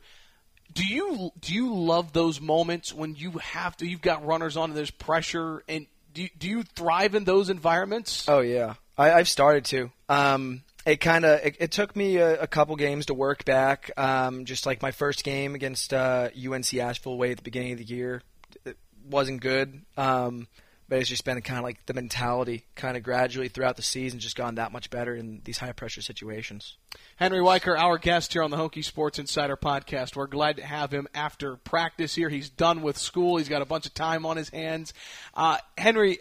do 0.71 0.85
you 0.85 1.31
do 1.39 1.53
you 1.53 1.73
love 1.73 2.13
those 2.13 2.39
moments 2.39 2.93
when 2.93 3.15
you 3.15 3.31
have 3.31 3.75
to? 3.77 3.87
You've 3.87 4.01
got 4.01 4.25
runners 4.25 4.55
on, 4.55 4.69
and 4.69 4.77
there's 4.77 4.91
pressure, 4.91 5.63
and 5.67 5.87
do 6.15 6.23
you, 6.23 6.29
do 6.39 6.47
you 6.47 6.63
thrive 6.63 7.13
in 7.13 7.25
those 7.25 7.49
environments? 7.49 8.27
Oh 8.27 8.39
yeah, 8.39 8.75
I, 8.97 9.11
I've 9.11 9.27
started 9.27 9.65
to. 9.65 9.91
Um, 10.09 10.63
it 10.85 10.97
kind 10.97 11.25
of 11.25 11.41
it, 11.45 11.57
it, 11.59 11.71
took 11.71 11.95
me 11.95 12.17
a, 12.17 12.43
a, 12.43 12.47
couple 12.47 12.75
games 12.77 13.07
to 13.07 13.13
work 13.13 13.43
back. 13.43 13.91
Um, 13.97 14.45
just 14.45 14.65
like 14.65 14.81
my 14.81 14.91
first 14.91 15.23
game 15.23 15.55
against 15.55 15.93
uh, 15.93 16.29
UNC 16.35 16.73
Asheville 16.73 17.17
way 17.17 17.31
at 17.31 17.37
the 17.37 17.43
beginning 17.43 17.73
of 17.73 17.79
the 17.79 17.85
year, 17.85 18.21
it 18.65 18.77
wasn't 19.05 19.41
good. 19.41 19.81
Um, 19.97 20.47
but 20.87 20.99
it's 20.99 21.09
just 21.09 21.25
been 21.25 21.41
kind 21.41 21.57
of 21.57 21.63
like 21.63 21.83
the 21.87 21.93
mentality 21.93 22.63
kind 22.75 22.95
of 22.95 23.03
gradually 23.03 23.47
throughout 23.47 23.75
the 23.75 23.81
season 23.81 24.19
just 24.19 24.35
gone 24.35 24.55
that 24.55 24.71
much 24.71 24.89
better 24.89 25.15
in 25.15 25.41
these 25.43 25.57
high 25.57 25.71
pressure 25.71 26.01
situations. 26.01 26.77
Henry 27.15 27.39
Weycker, 27.39 27.77
our 27.77 27.97
guest 27.97 28.33
here 28.33 28.43
on 28.43 28.51
the 28.51 28.57
Hokie 28.57 28.83
Sports 28.83 29.17
Insider 29.17 29.57
podcast. 29.57 30.15
We're 30.15 30.27
glad 30.27 30.57
to 30.57 30.65
have 30.65 30.91
him 30.91 31.07
after 31.15 31.55
practice 31.55 32.13
here. 32.13 32.29
He's 32.29 32.49
done 32.49 32.83
with 32.83 32.97
school. 32.97 33.37
He's 33.37 33.49
got 33.49 33.61
a 33.61 33.65
bunch 33.65 33.85
of 33.85 33.93
time 33.93 34.25
on 34.25 34.37
his 34.37 34.49
hands. 34.49 34.93
Uh, 35.33 35.57
Henry, 35.77 36.19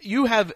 you 0.00 0.24
have 0.26 0.52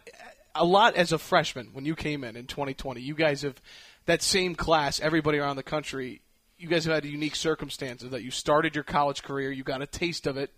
a 0.55 0.65
lot 0.65 0.97
as 0.97 1.13
a 1.13 1.19
freshman 1.19 1.71
when 1.73 1.85
you 1.85 1.95
came 1.95 2.25
in 2.25 2.37
in 2.37 2.47
2020. 2.47 3.01
You 3.01 3.15
guys 3.15 3.43
have 3.43 3.61
that 4.07 4.23
same 4.23 4.55
class, 4.55 4.99
everybody 5.01 5.39
around 5.39 5.57
the 5.57 5.63
country. 5.63 6.23
You 6.59 6.69
guys 6.69 6.85
have 6.87 6.95
had 6.95 7.05
unique 7.05 7.37
circumstances 7.37 8.11
that 8.11 8.23
you 8.23 8.31
started 8.31 8.75
your 8.75 8.85
college 8.85 9.23
career, 9.23 9.51
you 9.51 9.65
got 9.65 9.83
a 9.83 9.87
taste 9.87 10.27
of 10.27 10.37
it. 10.37 10.51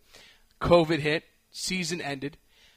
COVID 0.61 1.01
hit, 1.01 1.25
season 1.51 2.01
ended 2.01 2.37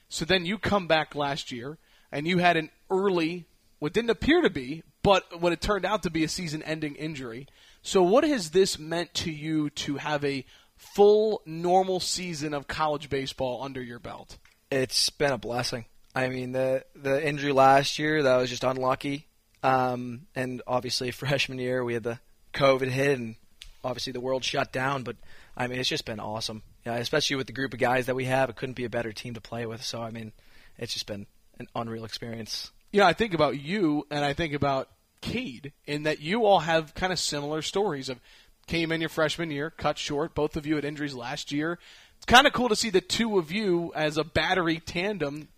so 0.10 0.26
then 0.26 0.46
you 0.46 0.58
come 0.58 0.88
back 0.88 1.16
last 1.16 1.52
year 1.52 1.78
and 2.12 2.28
you 2.28 2.38
had 2.38 2.58
an 2.58 2.70
early, 2.90 3.46
what 3.80 3.94
didn't 3.94 4.10
appear 4.10 4.42
to 4.42 4.50
be, 4.50 4.84
but 5.04 5.40
what 5.40 5.54
it 5.54 5.62
turned 5.62 5.86
out 5.86 6.04
to 6.04 6.10
be 6.10 6.24
a 6.24 6.28
season 6.28 6.64
ending 6.64 6.96
injury. 6.96 7.48
So 7.82 8.04
what 8.04 8.24
has 8.24 8.52
this 8.52 8.80
meant 8.80 9.14
to 9.16 9.32
you 9.32 9.70
to 9.72 9.98
have 9.98 10.24
a 10.24 10.46
full 10.76 11.42
normal 11.46 12.00
season 12.00 12.54
of 12.54 12.68
college 12.68 13.10
baseball 13.10 13.64
under 13.64 13.82
your 13.82 14.00
belt? 14.00 14.38
It's 14.72 15.10
been 15.10 15.32
a 15.32 15.38
blessing. 15.38 15.86
I 16.16 16.30
mean, 16.30 16.52
the 16.52 16.84
the 16.96 17.26
injury 17.26 17.52
last 17.52 18.00
year 18.00 18.24
that 18.24 18.38
was 18.38 18.50
just 18.50 18.64
unlucky, 18.64 19.28
um, 19.62 20.28
and 20.36 20.62
obviously 20.66 21.12
freshman 21.12 21.60
year 21.60 21.84
we 21.84 21.94
had 21.94 22.04
the 22.04 22.20
COVID 22.54 22.90
hit, 22.90 23.20
and 23.20 23.36
obviously 23.84 24.14
the 24.14 24.20
world 24.20 24.44
shut 24.44 24.74
down. 24.74 25.04
But 25.04 25.18
I 25.56 25.68
mean, 25.68 25.80
it's 25.80 25.90
just 25.90 26.06
been 26.06 26.20
awesome 26.20 26.64
yeah, 26.88 26.96
especially 26.96 27.36
with 27.36 27.48
the 27.48 27.54
group 27.54 27.74
of 27.74 27.80
guys 27.80 28.06
that 28.06 28.16
we 28.16 28.26
have, 28.26 28.50
it 28.50 28.56
couldn't 28.56 28.76
be 28.76 28.86
a 28.86 28.90
better 28.90 29.12
team 29.12 29.34
to 29.34 29.42
play 29.42 29.66
with. 29.66 29.84
So 29.84 30.02
I 30.02 30.10
mean, 30.10 30.32
it's 30.78 30.94
just 30.94 31.06
been 31.06 31.28
an 31.60 31.68
unreal 31.76 32.06
experience. 32.06 32.72
Yeah, 32.94 33.06
I 33.06 33.12
think 33.12 33.34
about 33.34 33.60
you, 33.60 34.08
and 34.10 34.24
I 34.24 34.32
think 34.32 34.54
about 34.54 34.88
Cade, 35.20 35.74
in 35.86 36.04
that 36.04 36.22
you 36.22 36.46
all 36.46 36.60
have 36.60 36.94
kind 36.96 37.12
of 37.12 37.20
similar 37.20 37.62
stories 37.62 38.08
of 38.08 38.22
came 38.68 38.94
in 38.94 39.02
your 39.02 39.10
freshman 39.10 39.52
year, 39.52 39.70
cut 39.70 39.98
short. 39.98 40.34
Both 40.34 40.56
of 40.56 40.66
you 40.66 40.76
had 40.76 40.86
injuries 40.86 41.14
last 41.14 41.52
year. 41.52 41.78
It's 42.16 42.26
kind 42.26 42.48
of 42.48 42.54
cool 42.54 42.70
to 42.70 42.76
see 42.76 42.90
the 42.90 43.02
two 43.02 43.38
of 43.38 43.52
you 43.52 43.92
as 43.94 44.18
a 44.18 44.24
battery 44.24 44.80
tandem 44.80 45.50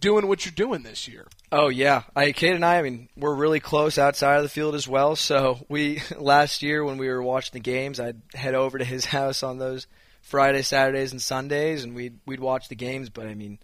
doing 0.00 0.26
what 0.26 0.44
you're 0.44 0.52
doing 0.52 0.82
this 0.82 1.06
year. 1.06 1.28
Oh 1.52 1.68
yeah, 1.68 2.02
I 2.16 2.32
Cade 2.32 2.56
and 2.56 2.64
I. 2.64 2.78
I 2.78 2.82
mean, 2.82 3.08
we're 3.16 3.36
really 3.36 3.60
close 3.60 3.96
outside 3.96 4.38
of 4.38 4.42
the 4.42 4.48
field 4.48 4.74
as 4.74 4.88
well. 4.88 5.14
So 5.14 5.64
we 5.68 6.02
last 6.18 6.64
year 6.64 6.84
when 6.84 6.98
we 6.98 7.06
were 7.06 7.22
watching 7.22 7.52
the 7.52 7.60
games, 7.60 8.00
I'd 8.00 8.22
head 8.34 8.56
over 8.56 8.76
to 8.76 8.84
his 8.84 9.04
house 9.16 9.44
on 9.44 9.58
those 9.58 9.86
Friday, 10.24 10.62
Saturdays, 10.62 11.12
and 11.12 11.20
Sundays, 11.20 11.84
and 11.84 11.94
we'd 11.94 12.18
we'd 12.24 12.40
watch 12.40 12.68
the 12.68 12.74
games. 12.74 13.10
But 13.10 13.26
I 13.26 13.34
mean, 13.34 13.58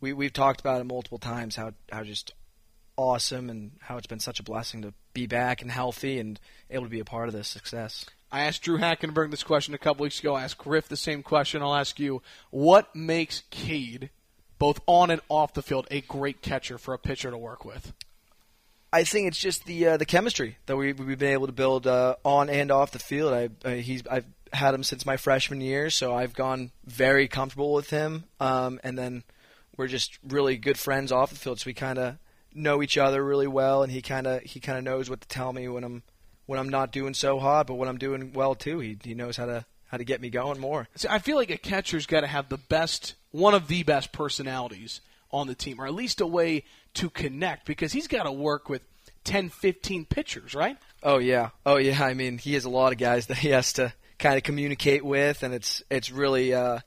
we 0.00 0.12
we've 0.12 0.32
talked 0.32 0.60
about 0.60 0.80
it 0.80 0.84
multiple 0.84 1.18
times 1.18 1.54
how 1.54 1.72
how 1.90 2.02
just 2.02 2.32
awesome 2.96 3.48
and 3.48 3.70
how 3.80 3.96
it's 3.96 4.08
been 4.08 4.18
such 4.18 4.40
a 4.40 4.42
blessing 4.42 4.82
to 4.82 4.92
be 5.14 5.26
back 5.26 5.62
and 5.62 5.70
healthy 5.70 6.18
and 6.18 6.40
able 6.68 6.84
to 6.84 6.90
be 6.90 6.98
a 6.98 7.04
part 7.04 7.28
of 7.28 7.32
this 7.32 7.46
success. 7.46 8.06
I 8.32 8.40
asked 8.40 8.62
Drew 8.62 8.78
Hackenberg 8.78 9.30
this 9.30 9.44
question 9.44 9.72
a 9.72 9.78
couple 9.78 10.02
weeks 10.02 10.18
ago. 10.18 10.34
I 10.34 10.42
asked 10.42 10.58
Griff 10.58 10.88
the 10.88 10.96
same 10.96 11.22
question. 11.22 11.62
I'll 11.62 11.76
ask 11.76 12.00
you: 12.00 12.22
What 12.50 12.94
makes 12.94 13.44
Cade, 13.50 14.10
both 14.58 14.80
on 14.86 15.10
and 15.10 15.20
off 15.28 15.54
the 15.54 15.62
field, 15.62 15.86
a 15.92 16.00
great 16.00 16.42
catcher 16.42 16.76
for 16.76 16.92
a 16.92 16.98
pitcher 16.98 17.30
to 17.30 17.38
work 17.38 17.64
with? 17.64 17.92
I 18.92 19.04
think 19.04 19.28
it's 19.28 19.38
just 19.38 19.64
the 19.64 19.86
uh, 19.86 19.96
the 19.96 20.04
chemistry 20.04 20.58
that 20.66 20.76
we, 20.76 20.92
we've 20.92 21.18
been 21.18 21.32
able 21.32 21.46
to 21.46 21.52
build 21.52 21.86
uh, 21.86 22.16
on 22.24 22.50
and 22.50 22.72
off 22.72 22.90
the 22.90 22.98
field. 22.98 23.32
I, 23.32 23.48
uh, 23.64 23.74
he's 23.74 24.04
I've 24.08 24.24
had 24.52 24.74
him 24.74 24.82
since 24.82 25.06
my 25.06 25.16
freshman 25.16 25.60
year, 25.60 25.90
so 25.90 26.14
I've 26.14 26.34
gone 26.34 26.70
very 26.84 27.28
comfortable 27.28 27.72
with 27.72 27.90
him. 27.90 28.24
Um, 28.38 28.80
and 28.82 28.98
then 28.98 29.24
we're 29.76 29.86
just 29.86 30.18
really 30.26 30.56
good 30.56 30.78
friends 30.78 31.12
off 31.12 31.30
the 31.30 31.36
field, 31.36 31.60
so 31.60 31.66
we 31.66 31.74
kind 31.74 31.98
of 31.98 32.16
know 32.52 32.82
each 32.82 32.98
other 32.98 33.24
really 33.24 33.46
well, 33.46 33.82
and 33.82 33.92
he 33.92 34.02
kind 34.02 34.26
of 34.26 34.42
he 34.42 34.60
kind 34.60 34.78
of 34.78 34.84
knows 34.84 35.08
what 35.08 35.20
to 35.20 35.28
tell 35.28 35.52
me 35.52 35.68
when 35.68 35.84
I'm 35.84 36.02
when 36.46 36.58
I'm 36.58 36.68
not 36.68 36.92
doing 36.92 37.14
so 37.14 37.38
hot, 37.38 37.66
but 37.66 37.74
when 37.74 37.88
I'm 37.88 37.98
doing 37.98 38.32
well 38.32 38.54
too. 38.54 38.80
He 38.80 38.98
he 39.02 39.14
knows 39.14 39.36
how 39.36 39.46
to 39.46 39.64
how 39.86 39.96
to 39.96 40.04
get 40.04 40.20
me 40.20 40.30
going 40.30 40.60
more. 40.60 40.88
See, 40.96 41.08
I 41.08 41.18
feel 41.18 41.36
like 41.36 41.50
a 41.50 41.56
catcher's 41.56 42.06
got 42.06 42.20
to 42.20 42.26
have 42.26 42.48
the 42.48 42.58
best, 42.58 43.14
one 43.30 43.54
of 43.54 43.68
the 43.68 43.82
best 43.82 44.12
personalities 44.12 45.00
on 45.32 45.46
the 45.46 45.54
team, 45.54 45.80
or 45.80 45.86
at 45.86 45.94
least 45.94 46.20
a 46.20 46.26
way 46.26 46.64
to 46.94 47.10
connect, 47.10 47.66
because 47.66 47.92
he's 47.92 48.08
got 48.08 48.24
to 48.24 48.32
work 48.32 48.68
with 48.68 48.82
10, 49.24 49.48
15 49.48 50.04
pitchers, 50.06 50.54
right? 50.54 50.76
Oh 51.02 51.18
yeah, 51.18 51.50
oh 51.64 51.76
yeah. 51.76 52.02
I 52.04 52.14
mean, 52.14 52.38
he 52.38 52.54
has 52.54 52.64
a 52.64 52.70
lot 52.70 52.92
of 52.92 52.98
guys 52.98 53.26
that 53.26 53.38
he 53.38 53.48
has 53.48 53.72
to 53.74 53.92
kind 54.20 54.36
of 54.36 54.44
communicate 54.44 55.04
with, 55.04 55.42
and 55.42 55.52
it's 55.52 55.82
it's 55.90 56.12
really 56.12 56.54
uh, 56.54 56.78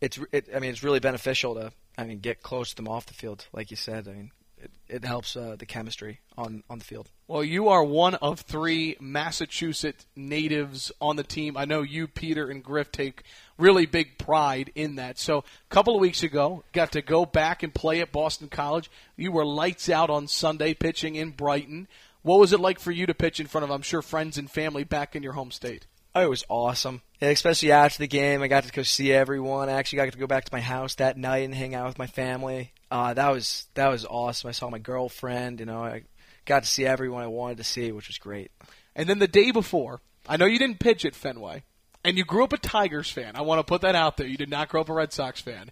it's 0.00 0.18
it, 0.32 0.48
I 0.54 0.58
mean 0.58 0.70
it's 0.70 0.82
really 0.82 1.00
beneficial 1.00 1.54
to 1.54 1.72
I 1.96 2.04
mean 2.04 2.18
get 2.18 2.42
close 2.42 2.70
to 2.70 2.76
them 2.76 2.88
off 2.88 3.06
the 3.06 3.14
field, 3.14 3.46
like 3.52 3.70
you 3.70 3.76
said. 3.76 4.08
I 4.08 4.12
mean 4.12 4.32
it, 4.58 4.70
it 4.88 5.04
helps 5.04 5.36
uh, 5.36 5.56
the 5.58 5.66
chemistry 5.66 6.20
on 6.36 6.64
on 6.68 6.78
the 6.78 6.84
field. 6.84 7.10
Well, 7.28 7.44
you 7.44 7.68
are 7.68 7.84
one 7.84 8.14
of 8.16 8.40
three 8.40 8.96
Massachusetts 9.00 10.06
natives 10.16 10.90
on 11.00 11.16
the 11.16 11.22
team. 11.22 11.56
I 11.56 11.64
know 11.64 11.82
you, 11.82 12.06
Peter, 12.06 12.48
and 12.48 12.62
Griff 12.62 12.90
take 12.90 13.22
really 13.58 13.84
big 13.84 14.16
pride 14.16 14.70
in 14.74 14.96
that. 14.96 15.18
So, 15.18 15.38
a 15.38 15.74
couple 15.74 15.94
of 15.94 16.00
weeks 16.00 16.22
ago, 16.22 16.64
got 16.72 16.92
to 16.92 17.02
go 17.02 17.26
back 17.26 17.62
and 17.62 17.74
play 17.74 18.00
at 18.00 18.12
Boston 18.12 18.48
College. 18.48 18.90
You 19.16 19.32
were 19.32 19.44
lights 19.44 19.88
out 19.88 20.08
on 20.08 20.28
Sunday 20.28 20.72
pitching 20.72 21.16
in 21.16 21.30
Brighton. 21.30 21.88
What 22.22 22.40
was 22.40 22.52
it 22.52 22.60
like 22.60 22.78
for 22.78 22.92
you 22.92 23.06
to 23.06 23.14
pitch 23.14 23.40
in 23.40 23.46
front 23.46 23.64
of, 23.64 23.70
I'm 23.70 23.82
sure, 23.82 24.02
friends 24.02 24.38
and 24.38 24.50
family 24.50 24.84
back 24.84 25.14
in 25.14 25.22
your 25.22 25.34
home 25.34 25.50
state? 25.50 25.86
Oh, 26.16 26.22
it 26.22 26.30
was 26.30 26.44
awesome. 26.48 27.02
And 27.20 27.30
especially 27.30 27.72
after 27.72 27.98
the 27.98 28.06
game, 28.06 28.40
I 28.40 28.48
got 28.48 28.64
to 28.64 28.72
go 28.72 28.82
see 28.82 29.12
everyone. 29.12 29.68
I 29.68 29.72
actually 29.72 29.98
got 29.98 30.10
to 30.10 30.18
go 30.18 30.26
back 30.26 30.46
to 30.46 30.54
my 30.54 30.62
house 30.62 30.94
that 30.94 31.18
night 31.18 31.44
and 31.44 31.54
hang 31.54 31.74
out 31.74 31.88
with 31.88 31.98
my 31.98 32.06
family. 32.06 32.72
Uh, 32.90 33.12
that 33.12 33.30
was 33.30 33.66
that 33.74 33.88
was 33.88 34.06
awesome. 34.06 34.48
I 34.48 34.52
saw 34.52 34.70
my 34.70 34.78
girlfriend. 34.78 35.60
You 35.60 35.66
know, 35.66 35.84
I 35.84 36.04
got 36.46 36.62
to 36.62 36.68
see 36.70 36.86
everyone 36.86 37.22
I 37.22 37.26
wanted 37.26 37.58
to 37.58 37.64
see, 37.64 37.92
which 37.92 38.08
was 38.08 38.16
great. 38.16 38.50
And 38.94 39.06
then 39.06 39.18
the 39.18 39.28
day 39.28 39.50
before, 39.50 40.00
I 40.26 40.38
know 40.38 40.46
you 40.46 40.58
didn't 40.58 40.80
pitch 40.80 41.04
at 41.04 41.14
Fenway, 41.14 41.64
and 42.02 42.16
you 42.16 42.24
grew 42.24 42.44
up 42.44 42.54
a 42.54 42.58
Tigers 42.58 43.10
fan. 43.10 43.36
I 43.36 43.42
want 43.42 43.58
to 43.58 43.64
put 43.64 43.82
that 43.82 43.94
out 43.94 44.16
there. 44.16 44.26
You 44.26 44.38
did 44.38 44.48
not 44.48 44.70
grow 44.70 44.80
up 44.80 44.88
a 44.88 44.94
Red 44.94 45.12
Sox 45.12 45.42
fan. 45.42 45.70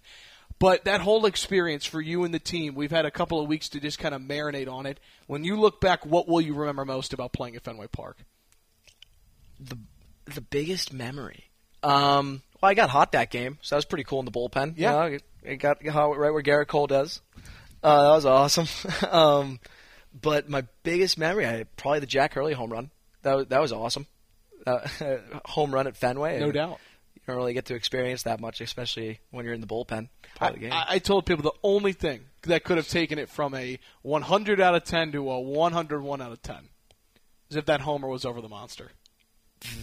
But 0.59 0.85
that 0.85 1.01
whole 1.01 1.25
experience 1.25 1.87
for 1.87 1.99
you 1.99 2.23
and 2.23 2.31
the 2.31 2.39
team, 2.39 2.75
we've 2.75 2.91
had 2.91 3.05
a 3.05 3.11
couple 3.11 3.41
of 3.41 3.47
weeks 3.47 3.69
to 3.69 3.79
just 3.79 3.97
kind 3.97 4.13
of 4.13 4.21
marinate 4.21 4.71
on 4.71 4.85
it. 4.85 4.99
When 5.25 5.43
you 5.43 5.59
look 5.59 5.81
back, 5.81 6.05
what 6.05 6.27
will 6.27 6.39
you 6.39 6.53
remember 6.53 6.85
most 6.85 7.13
about 7.13 7.33
playing 7.33 7.55
at 7.55 7.63
Fenway 7.63 7.87
Park? 7.87 8.19
The 9.59 9.79
the 10.25 10.41
biggest 10.41 10.93
memory. 10.93 11.45
Um, 11.83 12.41
well, 12.61 12.71
I 12.71 12.73
got 12.73 12.89
hot 12.89 13.11
that 13.11 13.29
game, 13.29 13.57
so 13.61 13.75
that 13.75 13.77
was 13.77 13.85
pretty 13.85 14.03
cool 14.03 14.19
in 14.19 14.25
the 14.25 14.31
bullpen. 14.31 14.73
Yeah, 14.77 15.05
you 15.05 15.11
know, 15.11 15.19
it 15.43 15.57
got 15.57 15.85
hot 15.85 16.17
right 16.17 16.33
where 16.33 16.41
Gerrit 16.41 16.67
Cole 16.67 16.87
does. 16.87 17.21
Uh, 17.83 18.03
that 18.03 18.15
was 18.15 18.25
awesome. 18.25 18.67
um, 19.11 19.59
but 20.19 20.49
my 20.49 20.63
biggest 20.83 21.17
memory, 21.17 21.45
I 21.45 21.65
probably 21.77 21.99
the 21.99 22.07
Jack 22.07 22.33
Hurley 22.33 22.53
home 22.53 22.71
run. 22.71 22.89
That 23.21 23.35
was, 23.35 23.47
that 23.47 23.61
was 23.61 23.71
awesome. 23.71 24.07
Uh, 24.65 24.87
home 25.45 25.73
run 25.73 25.85
at 25.87 25.95
Fenway. 25.95 26.39
No 26.39 26.51
doubt. 26.51 26.79
You 27.13 27.21
don't 27.27 27.35
really 27.37 27.53
get 27.53 27.65
to 27.65 27.75
experience 27.75 28.23
that 28.23 28.39
much, 28.39 28.61
especially 28.61 29.19
when 29.31 29.45
you're 29.45 29.53
in 29.53 29.61
the 29.61 29.67
bullpen. 29.67 30.09
I, 30.39 30.51
the 30.51 30.69
I 30.71 30.99
told 30.99 31.25
people 31.25 31.43
the 31.43 31.59
only 31.63 31.93
thing 31.93 32.21
that 32.43 32.63
could 32.63 32.77
have 32.77 32.87
taken 32.87 33.19
it 33.19 33.29
from 33.29 33.53
a 33.53 33.79
100 34.01 34.59
out 34.59 34.75
of 34.75 34.83
10 34.83 35.11
to 35.13 35.31
a 35.31 35.39
101 35.39 36.21
out 36.21 36.31
of 36.31 36.41
10 36.41 36.57
is 37.49 37.55
if 37.55 37.65
that 37.65 37.81
homer 37.81 38.07
was 38.07 38.25
over 38.25 38.41
the 38.41 38.49
monster. 38.49 38.91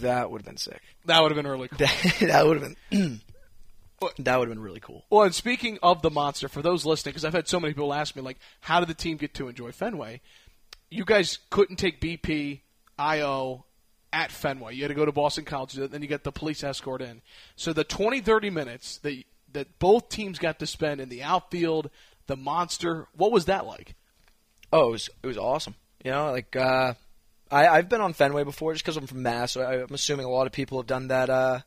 That 0.01 0.31
would 0.31 0.41
have 0.41 0.45
been 0.45 0.57
sick. 0.57 0.81
That 1.05 1.21
would 1.21 1.31
have 1.31 1.35
been 1.35 1.47
really 1.47 1.67
cool. 1.67 1.77
That, 1.79 2.15
that 2.21 2.45
would 2.45 2.61
have 2.61 2.75
been. 2.89 3.21
that 4.19 4.37
would 4.37 4.47
have 4.47 4.55
been 4.55 4.63
really 4.63 4.79
cool. 4.79 5.05
Well, 5.09 5.23
and 5.23 5.35
speaking 5.35 5.79
of 5.81 6.01
the 6.01 6.09
monster, 6.09 6.47
for 6.47 6.61
those 6.61 6.85
listening, 6.85 7.11
because 7.11 7.25
I've 7.25 7.33
had 7.33 7.47
so 7.47 7.59
many 7.59 7.73
people 7.73 7.93
ask 7.93 8.15
me, 8.15 8.21
like, 8.21 8.37
how 8.61 8.79
did 8.79 8.89
the 8.89 8.93
team 8.93 9.17
get 9.17 9.33
to 9.35 9.47
enjoy 9.47 9.71
Fenway? 9.71 10.21
You 10.89 11.05
guys 11.05 11.39
couldn't 11.49 11.77
take 11.77 12.01
BP, 12.01 12.61
IO, 12.99 13.65
at 14.11 14.31
Fenway. 14.31 14.75
You 14.75 14.83
had 14.83 14.89
to 14.89 14.93
go 14.93 15.05
to 15.05 15.11
Boston 15.11 15.43
College, 15.43 15.75
and 15.75 15.89
then 15.89 16.01
you 16.01 16.07
get 16.07 16.23
the 16.23 16.31
police 16.31 16.63
escort 16.63 17.01
in. 17.01 17.21
So 17.55 17.73
the 17.73 17.83
20, 17.83 18.21
30 18.21 18.49
minutes 18.51 18.97
that 18.99 19.23
that 19.53 19.79
both 19.79 20.09
teams 20.09 20.39
got 20.39 20.59
to 20.59 20.67
spend 20.67 20.99
in 20.99 21.09
the 21.09 21.23
outfield, 21.23 21.89
the 22.27 22.35
monster. 22.35 23.07
What 23.15 23.31
was 23.31 23.45
that 23.45 23.65
like? 23.65 23.95
Oh, 24.71 24.89
it 24.89 24.91
was 24.91 25.09
it 25.23 25.27
was 25.27 25.37
awesome. 25.37 25.75
You 26.03 26.11
know, 26.11 26.31
like 26.31 26.55
uh, 26.55 26.93
I 27.53 27.67
I've 27.67 27.89
been 27.89 28.01
on 28.01 28.13
Fenway 28.13 28.43
before 28.43 28.73
just 28.73 28.83
because 28.83 28.97
I'm 28.97 29.07
from 29.07 29.21
Mass. 29.21 29.53
So 29.53 29.61
I, 29.61 29.83
I'm 29.83 29.93
assuming 29.93 30.25
a 30.25 30.29
lot 30.29 30.47
of 30.47 30.53
people 30.53 30.79
have 30.79 30.87
done 30.87 31.07
that 31.07 31.29
uh, 31.29 31.59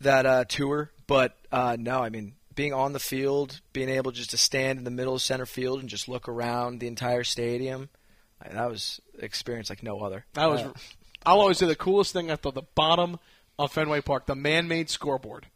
that 0.00 0.26
uh, 0.26 0.44
tour. 0.44 0.90
But 1.06 1.36
uh, 1.50 1.76
no, 1.78 2.02
I 2.02 2.10
mean 2.10 2.34
being 2.54 2.72
on 2.72 2.92
the 2.92 2.98
field, 2.98 3.60
being 3.72 3.88
able 3.88 4.10
just 4.10 4.30
to 4.30 4.36
stand 4.36 4.78
in 4.78 4.84
the 4.84 4.90
middle 4.90 5.14
of 5.14 5.22
center 5.22 5.46
field 5.46 5.80
and 5.80 5.88
just 5.88 6.08
look 6.08 6.28
around 6.28 6.80
the 6.80 6.86
entire 6.86 7.22
stadium, 7.22 7.90
that 8.40 8.70
was 8.70 9.00
experience 9.18 9.70
like 9.70 9.82
no 9.82 10.00
other. 10.00 10.24
That 10.34 10.46
was. 10.46 10.62
Uh, 10.62 10.72
I'll 11.24 11.40
always 11.40 11.58
say 11.58 11.66
the 11.66 11.76
coolest 11.76 12.12
thing 12.12 12.30
at 12.30 12.42
the, 12.42 12.52
the 12.52 12.62
bottom 12.62 13.18
of 13.58 13.72
Fenway 13.72 14.00
Park, 14.00 14.26
the 14.26 14.36
man-made 14.36 14.88
scoreboard, 14.88 15.46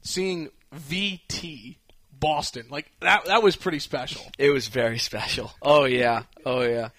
seeing 0.00 0.50
VT 0.74 1.76
Boston 2.18 2.66
like 2.70 2.90
that. 3.00 3.26
That 3.26 3.42
was 3.42 3.56
pretty 3.56 3.78
special. 3.78 4.22
it 4.38 4.50
was 4.50 4.68
very 4.68 4.98
special. 5.10 5.52
Oh 5.62 5.84
yeah, 5.84 6.22
oh 6.44 6.62
yeah. 6.62 6.90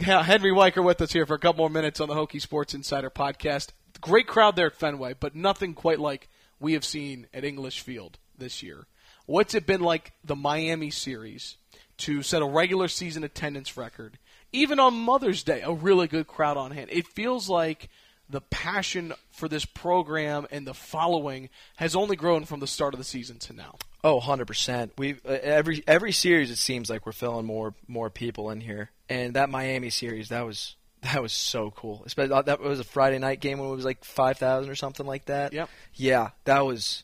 Henry 0.00 0.50
Weycker 0.50 0.84
with 0.84 1.00
us 1.00 1.12
here 1.12 1.26
for 1.26 1.34
a 1.34 1.38
couple 1.38 1.60
more 1.60 1.70
minutes 1.70 2.00
on 2.00 2.08
the 2.08 2.14
Hokie 2.14 2.40
Sports 2.40 2.74
Insider 2.74 3.10
podcast. 3.10 3.70
Great 4.00 4.26
crowd 4.26 4.56
there 4.56 4.66
at 4.66 4.76
Fenway, 4.76 5.14
but 5.18 5.34
nothing 5.34 5.74
quite 5.74 5.98
like 5.98 6.28
we 6.60 6.74
have 6.74 6.84
seen 6.84 7.26
at 7.32 7.44
English 7.44 7.80
Field 7.80 8.18
this 8.36 8.62
year. 8.62 8.86
What's 9.24 9.54
it 9.54 9.66
been 9.66 9.80
like 9.80 10.12
the 10.22 10.36
Miami 10.36 10.90
series 10.90 11.56
to 11.98 12.22
set 12.22 12.42
a 12.42 12.46
regular 12.46 12.88
season 12.88 13.24
attendance 13.24 13.76
record? 13.76 14.18
Even 14.52 14.78
on 14.78 14.94
Mother's 14.94 15.42
Day, 15.42 15.62
a 15.62 15.72
really 15.72 16.06
good 16.06 16.26
crowd 16.26 16.56
on 16.56 16.70
hand. 16.72 16.90
It 16.92 17.06
feels 17.08 17.48
like 17.48 17.88
the 18.28 18.40
passion 18.40 19.12
for 19.30 19.48
this 19.48 19.64
program 19.64 20.46
and 20.50 20.66
the 20.66 20.74
following 20.74 21.48
has 21.76 21.96
only 21.96 22.16
grown 22.16 22.44
from 22.44 22.60
the 22.60 22.66
start 22.66 22.92
of 22.92 22.98
the 22.98 23.04
season 23.04 23.38
to 23.38 23.52
now. 23.52 23.76
Oh, 24.06 24.20
100%. 24.20 24.90
We 24.96 25.16
uh, 25.26 25.32
every 25.42 25.82
every 25.84 26.12
series 26.12 26.52
it 26.52 26.58
seems 26.58 26.88
like 26.88 27.04
we're 27.06 27.10
filling 27.10 27.44
more 27.44 27.74
more 27.88 28.08
people 28.08 28.50
in 28.50 28.60
here. 28.60 28.92
And 29.08 29.34
that 29.34 29.50
Miami 29.50 29.90
series, 29.90 30.28
that 30.28 30.46
was 30.46 30.76
that 31.02 31.20
was 31.20 31.32
so 31.32 31.72
cool. 31.72 32.04
Especially 32.06 32.32
uh, 32.32 32.42
that 32.42 32.60
was 32.60 32.78
a 32.78 32.84
Friday 32.84 33.18
night 33.18 33.40
game 33.40 33.58
when 33.58 33.68
it 33.68 33.74
was 33.74 33.84
like 33.84 34.04
5,000 34.04 34.70
or 34.70 34.76
something 34.76 35.06
like 35.06 35.24
that. 35.24 35.52
Yep. 35.52 35.68
Yeah, 35.94 36.30
that 36.44 36.64
was 36.64 37.02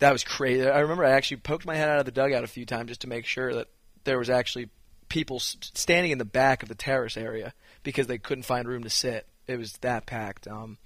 that 0.00 0.12
was 0.14 0.24
crazy. 0.24 0.66
I 0.66 0.78
remember 0.78 1.04
I 1.04 1.10
actually 1.10 1.38
poked 1.38 1.66
my 1.66 1.76
head 1.76 1.90
out 1.90 1.98
of 1.98 2.06
the 2.06 2.10
dugout 2.10 2.42
a 2.42 2.46
few 2.46 2.64
times 2.64 2.88
just 2.88 3.02
to 3.02 3.06
make 3.06 3.26
sure 3.26 3.52
that 3.52 3.68
there 4.04 4.18
was 4.18 4.30
actually 4.30 4.70
people 5.10 5.40
standing 5.40 6.10
in 6.10 6.16
the 6.16 6.24
back 6.24 6.62
of 6.62 6.70
the 6.70 6.74
terrace 6.74 7.18
area 7.18 7.52
because 7.82 8.06
they 8.06 8.16
couldn't 8.16 8.44
find 8.44 8.66
room 8.66 8.84
to 8.84 8.90
sit. 8.90 9.28
It 9.46 9.58
was 9.58 9.74
that 9.82 10.06
packed. 10.06 10.48
Um, 10.48 10.78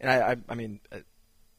and 0.00 0.10
I, 0.10 0.30
I, 0.30 0.36
I 0.48 0.54
mean, 0.54 0.80
uh, 0.90 1.00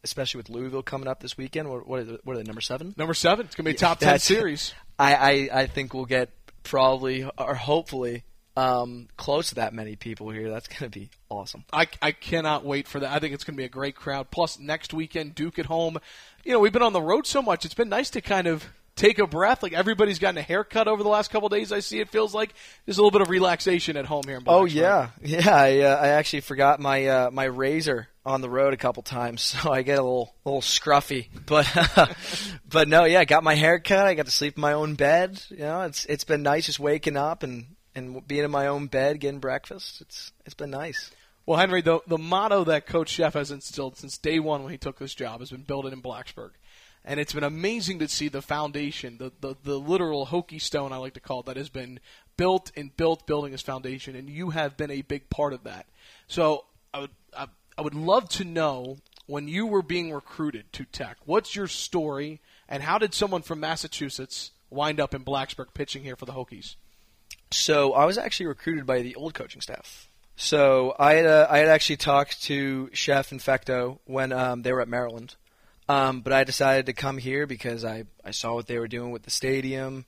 especially 0.05 0.37
with 0.39 0.49
Louisville 0.49 0.83
coming 0.83 1.07
up 1.07 1.19
this 1.19 1.37
weekend. 1.37 1.69
What, 1.69 1.85
what, 1.85 1.99
are, 1.99 2.03
they, 2.05 2.17
what 2.23 2.33
are 2.33 2.37
they? 2.37 2.43
Number 2.43 2.61
seven. 2.61 2.93
Number 2.95 3.13
seven, 3.13 3.45
it's 3.45 3.55
going 3.55 3.65
to 3.65 3.71
be 3.71 3.75
a 3.75 3.77
top 3.77 3.99
10 3.99 4.19
series. 4.19 4.73
I, 4.97 5.15
I, 5.15 5.61
I 5.61 5.67
think 5.67 5.93
we'll 5.93 6.05
get 6.05 6.29
probably 6.63 7.29
or 7.37 7.55
hopefully 7.55 8.23
um, 8.55 9.09
close 9.17 9.49
to 9.49 9.55
that 9.55 9.73
many 9.73 9.95
people 9.95 10.29
here. 10.29 10.49
That's 10.49 10.67
going 10.67 10.89
to 10.89 10.99
be 10.99 11.09
awesome. 11.29 11.65
I, 11.73 11.87
I 12.01 12.11
cannot 12.11 12.63
wait 12.63 12.87
for 12.87 12.99
that. 13.01 13.11
I 13.11 13.19
think 13.19 13.33
it's 13.33 13.43
going 13.43 13.55
to 13.55 13.61
be 13.61 13.65
a 13.65 13.69
great 13.69 13.95
crowd. 13.95 14.31
Plus, 14.31 14.57
next 14.59 14.93
weekend, 14.93 15.35
Duke 15.35 15.59
at 15.59 15.65
home. 15.65 15.97
You 16.45 16.53
know, 16.53 16.59
we've 16.59 16.71
been 16.71 16.81
on 16.81 16.93
the 16.93 17.01
road 17.01 17.27
so 17.27 17.41
much. 17.41 17.65
It's 17.65 17.73
been 17.73 17.89
nice 17.89 18.11
to 18.11 18.21
kind 18.21 18.47
of 18.47 18.65
take 18.95 19.19
a 19.19 19.27
breath. 19.27 19.61
Like 19.61 19.73
everybody's 19.73 20.19
gotten 20.19 20.37
a 20.37 20.41
haircut 20.41 20.87
over 20.87 21.03
the 21.03 21.09
last 21.09 21.31
couple 21.31 21.49
days. 21.49 21.71
I 21.71 21.79
see. 21.79 21.99
It 21.99 22.09
feels 22.09 22.33
like 22.33 22.53
there's 22.85 22.97
a 22.97 23.01
little 23.01 23.11
bit 23.11 23.21
of 23.21 23.29
relaxation 23.29 23.97
at 23.97 24.05
home 24.05 24.23
here 24.25 24.37
in 24.37 24.43
Boston. 24.43 24.61
Oh 24.61 24.65
yeah, 24.65 25.09
yeah. 25.21 25.55
I, 25.55 25.79
uh, 25.79 25.95
I 25.97 26.07
actually 26.09 26.41
forgot 26.41 26.79
my 26.79 27.07
uh, 27.07 27.31
my 27.31 27.45
razor 27.45 28.07
on 28.25 28.41
the 28.41 28.49
road 28.49 28.73
a 28.73 28.77
couple 28.77 29.03
times, 29.03 29.41
so 29.61 29.71
I 29.71 29.81
get 29.81 29.99
a 29.99 30.03
little 30.03 30.35
little 30.43 30.61
scruffy. 30.61 31.27
But 31.45 31.67
but 32.69 32.87
no, 32.87 33.05
yeah. 33.05 33.19
I 33.19 33.25
got 33.25 33.43
my 33.43 33.55
hair 33.55 33.79
cut. 33.79 34.07
I 34.07 34.13
got 34.13 34.25
to 34.25 34.31
sleep 34.31 34.57
in 34.57 34.61
my 34.61 34.73
own 34.73 34.95
bed. 34.95 35.41
You 35.49 35.59
know, 35.59 35.81
it's 35.81 36.05
it's 36.05 36.23
been 36.23 36.43
nice 36.43 36.65
just 36.65 36.79
waking 36.79 37.17
up 37.17 37.43
and 37.43 37.75
and 37.93 38.25
being 38.27 38.43
in 38.43 38.51
my 38.51 38.67
own 38.67 38.87
bed, 38.87 39.19
getting 39.19 39.39
breakfast. 39.39 40.01
It's 40.01 40.31
it's 40.45 40.55
been 40.55 40.71
nice. 40.71 41.11
Well, 41.45 41.59
Henry, 41.59 41.81
the 41.81 41.99
the 42.07 42.17
motto 42.17 42.63
that 42.65 42.87
Coach 42.87 43.15
Szefc 43.17 43.33
has 43.33 43.51
instilled 43.51 43.97
since 43.97 44.17
day 44.17 44.39
one 44.39 44.63
when 44.63 44.71
he 44.71 44.77
took 44.77 44.97
this 44.97 45.13
job 45.13 45.39
has 45.39 45.51
been 45.51 45.61
build 45.61 45.85
it 45.85 45.93
in 45.93 46.01
Blacksburg. 46.01 46.51
And 47.07 47.19
it's 47.19 47.33
been 47.33 47.43
amazing 47.43 47.99
to 47.99 48.07
see 48.07 48.29
the 48.29 48.41
foundation, 48.41 49.19
the, 49.19 49.31
the, 49.39 49.55
the 49.63 49.79
literal 49.79 50.25
Hokie 50.25 50.59
Stone, 50.59 50.91
I 50.91 50.97
like 50.97 51.13
to 51.13 51.19
call 51.19 51.41
it, 51.41 51.45
that 51.45 51.55
has 51.55 51.69
been 51.69 51.99
built 52.35 52.71
and 52.75 52.95
built, 52.97 53.27
building 53.27 53.51
his 53.51 53.61
foundation. 53.61 54.15
And 54.15 54.27
you 54.27 54.49
have 54.49 54.75
been 54.75 54.89
a 54.89 55.03
big 55.03 55.29
part 55.29 55.53
of 55.53 55.65
that. 55.65 55.85
So 56.27 56.65
I 56.95 57.01
would, 57.01 57.11
I, 57.37 57.47
I 57.77 57.81
would 57.81 57.93
love 57.95 58.29
to 58.29 58.43
know 58.43 58.97
when 59.27 59.47
you 59.47 59.65
were 59.65 59.81
being 59.81 60.13
recruited 60.13 60.71
to 60.73 60.85
Tech, 60.85 61.17
what's 61.25 61.55
your 61.55 61.67
story, 61.67 62.39
and 62.69 62.83
how 62.83 62.97
did 62.97 63.13
someone 63.13 63.41
from 63.41 63.59
Massachusetts 63.59 64.51
wind 64.69 64.99
up 64.99 65.13
in 65.13 65.23
Blacksburg 65.25 65.73
pitching 65.73 66.03
here 66.03 66.15
for 66.15 66.25
the 66.25 66.33
Hokies? 66.33 66.75
So 67.51 67.93
I 67.93 68.05
was 68.05 68.17
actually 68.17 68.47
recruited 68.47 68.85
by 68.85 69.01
the 69.01 69.15
old 69.15 69.33
coaching 69.33 69.61
staff. 69.61 70.09
So 70.35 70.95
I 70.99 71.13
had 71.13 71.25
uh, 71.25 71.47
I 71.49 71.59
had 71.59 71.69
actually 71.69 71.97
talked 71.97 72.43
to 72.43 72.89
Szefc 72.93 73.31
and 73.31 73.39
Fecto 73.39 73.99
when 74.05 74.33
um, 74.33 74.63
they 74.63 74.73
were 74.73 74.81
at 74.81 74.89
Maryland, 74.89 75.35
um, 75.87 76.21
but 76.21 76.33
I 76.33 76.43
decided 76.43 76.87
to 76.87 76.93
come 76.93 77.17
here 77.17 77.47
because 77.47 77.85
I, 77.85 78.03
I 78.23 78.31
saw 78.31 78.53
what 78.53 78.67
they 78.67 78.77
were 78.77 78.89
doing 78.89 79.11
with 79.11 79.23
the 79.23 79.31
stadium. 79.31 80.05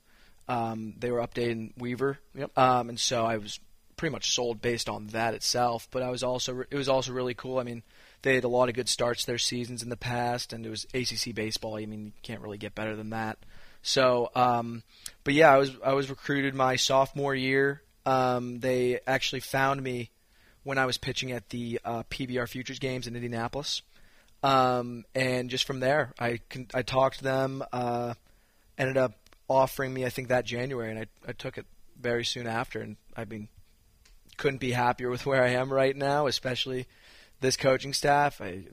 Um, 0.49 0.95
they 0.97 1.11
were 1.11 1.25
updating 1.25 1.71
Weaver, 1.77 2.19
Yep. 2.35 2.57
um, 2.57 2.89
and 2.89 2.99
so 2.99 3.25
I 3.25 3.37
was 3.37 3.59
pretty 3.97 4.13
much 4.13 4.31
sold 4.31 4.61
based 4.61 4.87
on 4.87 5.07
that 5.07 5.33
itself. 5.33 5.87
But 5.91 6.03
I 6.03 6.09
was 6.09 6.23
also 6.23 6.63
it 6.69 6.75
was 6.75 6.87
also 6.87 7.11
really 7.11 7.33
cool. 7.33 7.59
I 7.59 7.63
mean, 7.63 7.83
they 8.21 8.35
had 8.35 8.43
a 8.43 8.49
lot 8.49 8.69
of 8.69 8.75
good 8.75 8.87
starts 8.87 9.25
their 9.25 9.37
seasons 9.37 9.83
in 9.83 9.89
the 9.89 9.97
past, 9.97 10.53
and 10.53 10.65
it 10.65 10.69
was 10.69 10.85
ACC 10.93 11.35
baseball. 11.35 11.77
I 11.77 11.85
mean, 11.85 12.05
you 12.05 12.21
can't 12.23 12.41
really 12.41 12.57
get 12.57 12.75
better 12.75 12.95
than 12.95 13.09
that. 13.09 13.37
So, 13.81 14.31
um, 14.35 14.83
but 15.23 15.33
yeah, 15.33 15.53
I 15.53 15.57
was 15.57 15.71
I 15.83 15.93
was 15.93 16.09
recruited 16.09 16.55
my 16.55 16.75
sophomore 16.75 17.35
year. 17.35 17.81
Um, 18.05 18.59
they 18.59 18.99
actually 19.05 19.41
found 19.41 19.83
me 19.83 20.11
when 20.63 20.77
I 20.77 20.85
was 20.85 20.97
pitching 20.97 21.31
at 21.31 21.49
the 21.49 21.79
uh, 21.83 22.03
PBR 22.03 22.47
Futures 22.47 22.79
games 22.79 23.07
in 23.07 23.15
Indianapolis, 23.15 23.81
um, 24.43 25.05
and 25.13 25.49
just 25.49 25.65
from 25.65 25.79
there, 25.79 26.13
I 26.19 26.39
I 26.73 26.83
talked 26.83 27.19
to 27.19 27.23
them. 27.23 27.63
Uh, 27.71 28.13
ended 28.77 28.97
up 28.97 29.13
offering 29.49 29.93
me, 29.93 30.05
I 30.05 30.09
think 30.09 30.27
that 30.27 30.45
January, 30.45 30.91
and 30.91 30.99
I 30.99 31.05
I 31.27 31.31
took 31.31 31.57
it 31.57 31.65
very 31.99 32.25
soon 32.25 32.47
after, 32.47 32.81
and 32.81 32.97
I've 33.15 33.29
mean, 33.29 33.47
couldn't 34.37 34.59
be 34.59 34.71
happier 34.71 35.09
with 35.09 35.25
where 35.25 35.43
I 35.43 35.49
am 35.49 35.71
right 35.71 35.95
now, 35.95 36.27
especially 36.27 36.87
this 37.41 37.57
coaching 37.57 37.93
staff. 37.93 38.39
I 38.41 38.63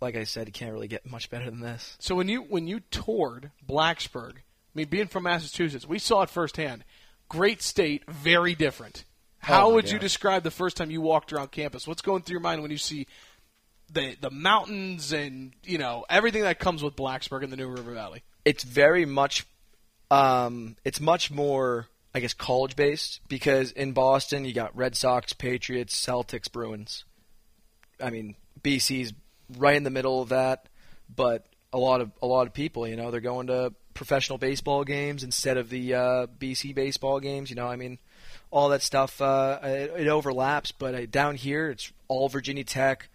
like 0.00 0.16
I 0.16 0.24
said, 0.24 0.46
you 0.48 0.52
can't 0.52 0.72
really 0.72 0.88
get 0.88 1.08
much 1.08 1.30
better 1.30 1.44
than 1.48 1.60
this. 1.60 1.96
So 2.00 2.14
when 2.14 2.28
you 2.28 2.42
when 2.42 2.66
you 2.66 2.80
toured 2.90 3.50
Blacksburg, 3.66 4.32
I 4.38 4.42
mean, 4.74 4.88
being 4.88 5.06
from 5.06 5.24
Massachusetts, 5.24 5.86
we 5.86 5.98
saw 5.98 6.22
it 6.22 6.30
firsthand. 6.30 6.84
Great 7.28 7.62
state, 7.62 8.04
very 8.08 8.54
different. 8.54 9.04
How 9.38 9.68
Oh, 9.70 9.74
would 9.74 9.90
you 9.90 9.98
describe 9.98 10.42
the 10.42 10.50
first 10.50 10.76
time 10.76 10.90
you 10.90 11.00
walked 11.00 11.32
around 11.32 11.52
campus? 11.52 11.86
What's 11.86 12.02
going 12.02 12.22
through 12.22 12.34
your 12.34 12.40
mind 12.40 12.62
when 12.62 12.70
you 12.70 12.78
see 12.78 13.06
the 13.92 14.16
the 14.20 14.30
mountains 14.30 15.12
and 15.12 15.52
you 15.64 15.78
know 15.78 16.04
everything 16.10 16.42
that 16.42 16.58
comes 16.58 16.82
with 16.82 16.96
Blacksburg 16.96 17.44
and 17.44 17.52
the 17.52 17.56
New 17.56 17.68
River 17.68 17.92
Valley? 17.92 18.22
it's 18.44 18.62
very 18.64 19.04
much 19.04 19.44
um, 20.10 20.76
it's 20.84 21.00
much 21.00 21.30
more 21.30 21.86
I 22.16 22.20
guess 22.20 22.32
college 22.32 22.76
based 22.76 23.20
because 23.28 23.72
in 23.72 23.92
Boston 23.92 24.46
you 24.46 24.54
got 24.54 24.74
Red 24.74 24.96
Sox, 24.96 25.34
Patriots, 25.34 25.94
Celtics, 25.94 26.50
Bruins. 26.50 27.04
I 28.00 28.08
mean 28.08 28.36
BC's 28.62 29.12
right 29.58 29.76
in 29.76 29.82
the 29.82 29.90
middle 29.90 30.22
of 30.22 30.30
that, 30.30 30.70
but 31.14 31.46
a 31.74 31.78
lot 31.78 32.00
of 32.00 32.10
a 32.22 32.26
lot 32.26 32.46
of 32.46 32.54
people, 32.54 32.88
you 32.88 32.96
know, 32.96 33.10
they're 33.10 33.20
going 33.20 33.48
to 33.48 33.74
professional 33.92 34.38
baseball 34.38 34.82
games 34.82 35.24
instead 35.24 35.58
of 35.58 35.68
the 35.68 35.92
uh, 35.92 36.26
BC 36.38 36.74
baseball 36.74 37.20
games. 37.20 37.50
You 37.50 37.56
know, 37.56 37.66
I 37.66 37.76
mean, 37.76 37.98
all 38.50 38.70
that 38.70 38.80
stuff 38.80 39.20
uh, 39.20 39.58
it, 39.62 39.92
it 39.98 40.08
overlaps. 40.08 40.72
But 40.72 40.94
uh, 40.94 41.04
down 41.04 41.36
here, 41.36 41.68
it's 41.68 41.92
all 42.08 42.30
Virginia 42.30 42.64
Tech. 42.64 43.10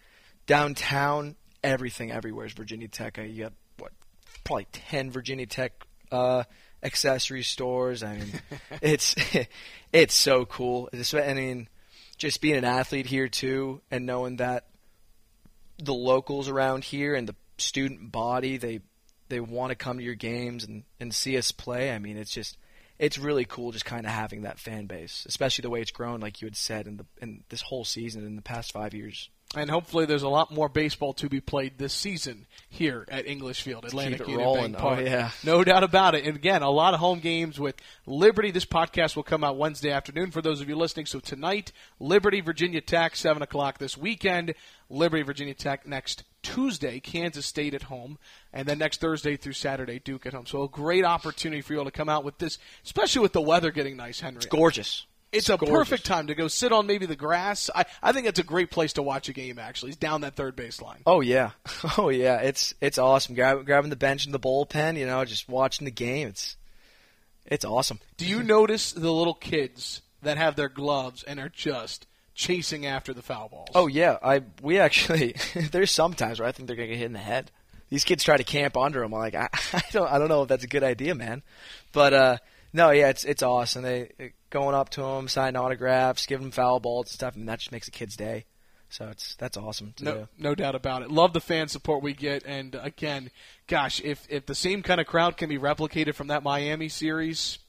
Downtown, 0.45 1.37
everything 1.63 2.11
everywhere 2.11 2.45
is 2.45 2.53
Virginia 2.53 2.87
Tech. 2.87 3.17
Uh, 3.17 3.23
you 3.23 3.45
got 3.45 3.53
what, 3.79 3.93
probably 4.43 4.67
ten 4.71 5.09
Virginia 5.09 5.47
Tech 5.47 5.73
uh, 6.11 6.43
accessory 6.83 7.43
stores. 7.43 8.03
I 8.03 8.17
mean, 8.17 8.31
it's 8.81 9.15
it's 9.93 10.15
so 10.15 10.45
cool. 10.45 10.89
I 10.93 11.33
mean, 11.33 11.67
just 12.17 12.41
being 12.41 12.57
an 12.57 12.65
athlete 12.65 13.07
here 13.07 13.27
too, 13.27 13.81
and 13.89 14.05
knowing 14.05 14.37
that 14.37 14.65
the 15.77 15.93
locals 15.93 16.47
around 16.47 16.83
here 16.83 17.15
and 17.15 17.27
the 17.27 17.35
student 17.57 18.11
body 18.11 18.57
they 18.57 18.81
they 19.29 19.39
want 19.39 19.69
to 19.69 19.75
come 19.75 19.97
to 19.97 20.03
your 20.03 20.15
games 20.15 20.65
and, 20.65 20.83
and 20.99 21.13
see 21.13 21.37
us 21.37 21.51
play. 21.51 21.91
I 21.91 21.99
mean, 21.99 22.17
it's 22.17 22.31
just 22.31 22.57
it's 22.99 23.17
really 23.17 23.45
cool 23.45 23.71
just 23.71 23.85
kind 23.85 24.05
of 24.05 24.11
having 24.11 24.43
that 24.43 24.59
fan 24.59 24.85
base, 24.85 25.25
especially 25.27 25.63
the 25.63 25.69
way 25.69 25.81
it's 25.81 25.91
grown, 25.91 26.19
like 26.19 26.41
you 26.41 26.45
had 26.45 26.55
said 26.55 26.85
in 26.85 26.97
the 26.97 27.05
in 27.21 27.43
this 27.49 27.61
whole 27.61 27.85
season 27.85 28.25
in 28.25 28.35
the 28.35 28.41
past 28.41 28.71
five 28.71 28.93
years. 28.93 29.29
And 29.55 29.69
hopefully 29.69 30.05
there's 30.05 30.23
a 30.23 30.29
lot 30.29 30.51
more 30.51 30.69
baseball 30.69 31.11
to 31.13 31.27
be 31.27 31.41
played 31.41 31.77
this 31.77 31.93
season 31.93 32.45
here 32.69 33.05
at 33.09 33.27
English 33.27 33.63
Field, 33.63 33.83
Atlantic 33.83 34.19
Keep 34.19 34.27
it 34.27 34.31
Union 34.31 34.45
rolling. 34.47 34.71
Bank 34.71 34.83
Oh, 34.83 34.99
yeah. 34.99 35.31
no 35.43 35.63
doubt 35.63 35.83
about 35.83 36.15
it. 36.15 36.25
And 36.25 36.37
again, 36.37 36.61
a 36.61 36.69
lot 36.69 36.93
of 36.93 37.01
home 37.01 37.19
games 37.19 37.59
with 37.59 37.75
Liberty. 38.05 38.51
This 38.51 38.65
podcast 38.65 39.15
will 39.17 39.23
come 39.23 39.43
out 39.43 39.57
Wednesday 39.57 39.91
afternoon 39.91 40.31
for 40.31 40.41
those 40.41 40.61
of 40.61 40.69
you 40.69 40.75
listening. 40.77 41.05
So 41.05 41.19
tonight, 41.19 41.73
Liberty, 41.99 42.39
Virginia 42.39 42.79
Tech, 42.79 43.15
seven 43.17 43.41
o'clock 43.43 43.77
this 43.77 43.97
weekend. 43.97 44.53
Liberty, 44.89 45.23
Virginia 45.23 45.53
Tech 45.53 45.85
next 45.87 46.23
Tuesday, 46.43 46.99
Kansas 46.99 47.45
State 47.45 47.73
at 47.73 47.83
home, 47.83 48.17
and 48.51 48.67
then 48.67 48.77
next 48.77 48.99
Thursday 48.99 49.37
through 49.37 49.53
Saturday, 49.53 49.99
Duke 49.99 50.25
at 50.25 50.33
home. 50.33 50.45
So 50.45 50.63
a 50.63 50.69
great 50.69 51.05
opportunity 51.05 51.61
for 51.61 51.73
you 51.73 51.79
all 51.79 51.85
to 51.85 51.91
come 51.91 52.09
out 52.09 52.23
with 52.25 52.37
this, 52.39 52.57
especially 52.83 53.21
with 53.21 53.31
the 53.33 53.41
weather 53.41 53.71
getting 53.71 53.95
nice, 53.95 54.19
Henry. 54.19 54.41
Gorgeous. 54.49 55.05
It's 55.31 55.49
a 55.49 55.57
gorgeous. 55.57 55.75
perfect 55.75 56.05
time 56.05 56.27
to 56.27 56.35
go 56.35 56.47
sit 56.47 56.71
on 56.73 56.87
maybe 56.87 57.05
the 57.05 57.15
grass. 57.15 57.69
I, 57.73 57.85
I 58.03 58.11
think 58.11 58.27
it's 58.27 58.39
a 58.39 58.43
great 58.43 58.69
place 58.69 58.93
to 58.93 59.01
watch 59.01 59.29
a 59.29 59.33
game. 59.33 59.59
Actually, 59.59 59.89
it's 59.89 59.97
down 59.97 60.21
that 60.21 60.35
third 60.35 60.57
baseline. 60.57 61.01
Oh 61.05 61.21
yeah, 61.21 61.51
oh 61.97 62.09
yeah. 62.09 62.37
It's 62.37 62.73
it's 62.81 62.97
awesome. 62.97 63.35
Grab, 63.35 63.65
grabbing 63.65 63.89
the 63.89 63.95
bench 63.95 64.25
and 64.25 64.33
the 64.33 64.39
bullpen, 64.39 64.97
you 64.97 65.05
know, 65.05 65.23
just 65.23 65.47
watching 65.47 65.85
the 65.85 65.91
game. 65.91 66.27
It's 66.27 66.57
it's 67.45 67.65
awesome. 67.65 67.99
Do 68.17 68.25
you 68.25 68.43
notice 68.43 68.91
the 68.91 69.11
little 69.11 69.33
kids 69.33 70.01
that 70.21 70.37
have 70.37 70.55
their 70.55 70.69
gloves 70.69 71.23
and 71.23 71.39
are 71.39 71.49
just 71.49 72.07
chasing 72.35 72.85
after 72.85 73.13
the 73.13 73.21
foul 73.21 73.49
balls? 73.49 73.69
Oh 73.73 73.87
yeah, 73.87 74.17
I 74.21 74.41
we 74.61 74.79
actually 74.79 75.35
there's 75.71 75.91
some 75.91 76.13
times 76.13 76.39
where 76.39 76.49
I 76.49 76.51
think 76.51 76.67
they're 76.67 76.75
gonna 76.75 76.89
get 76.89 76.97
hit 76.97 77.05
in 77.05 77.13
the 77.13 77.19
head. 77.19 77.51
These 77.89 78.03
kids 78.05 78.23
try 78.23 78.37
to 78.37 78.43
camp 78.43 78.77
under 78.77 79.01
them. 79.01 79.13
I'm 79.13 79.19
like, 79.19 79.35
I, 79.35 79.49
I 79.73 79.83
don't 79.91 80.11
I 80.11 80.17
don't 80.19 80.29
know 80.29 80.43
if 80.43 80.49
that's 80.49 80.63
a 80.63 80.67
good 80.67 80.83
idea, 80.83 81.15
man. 81.15 81.41
But 81.93 82.13
uh, 82.13 82.37
no, 82.73 82.91
yeah, 82.91 83.09
it's 83.09 83.23
it's 83.23 83.43
awesome. 83.43 83.83
They 83.83 84.33
going 84.49 84.75
up 84.75 84.89
to 84.89 85.01
them, 85.01 85.27
signing 85.27 85.55
autographs, 85.59 86.25
giving 86.25 86.45
them 86.47 86.51
foul 86.51 86.79
balls 86.79 87.07
and 87.07 87.13
stuff, 87.13 87.35
and 87.35 87.47
that 87.49 87.59
just 87.59 87.71
makes 87.71 87.87
a 87.87 87.91
kid's 87.91 88.15
day. 88.15 88.45
So 88.89 89.07
it's 89.07 89.35
that's 89.35 89.55
awesome 89.55 89.93
No, 90.01 90.13
do. 90.13 90.27
no 90.37 90.53
doubt 90.53 90.75
about 90.75 91.01
it. 91.01 91.09
Love 91.09 91.31
the 91.31 91.39
fan 91.39 91.69
support 91.69 92.03
we 92.03 92.13
get, 92.13 92.43
and 92.45 92.75
again, 92.75 93.31
gosh, 93.67 94.01
if 94.01 94.25
if 94.29 94.45
the 94.45 94.55
same 94.55 94.83
kind 94.83 94.99
of 94.99 95.07
crowd 95.07 95.37
can 95.37 95.47
be 95.47 95.57
replicated 95.57 96.13
from 96.13 96.27
that 96.27 96.43
Miami 96.43 96.89
series, 96.89 97.59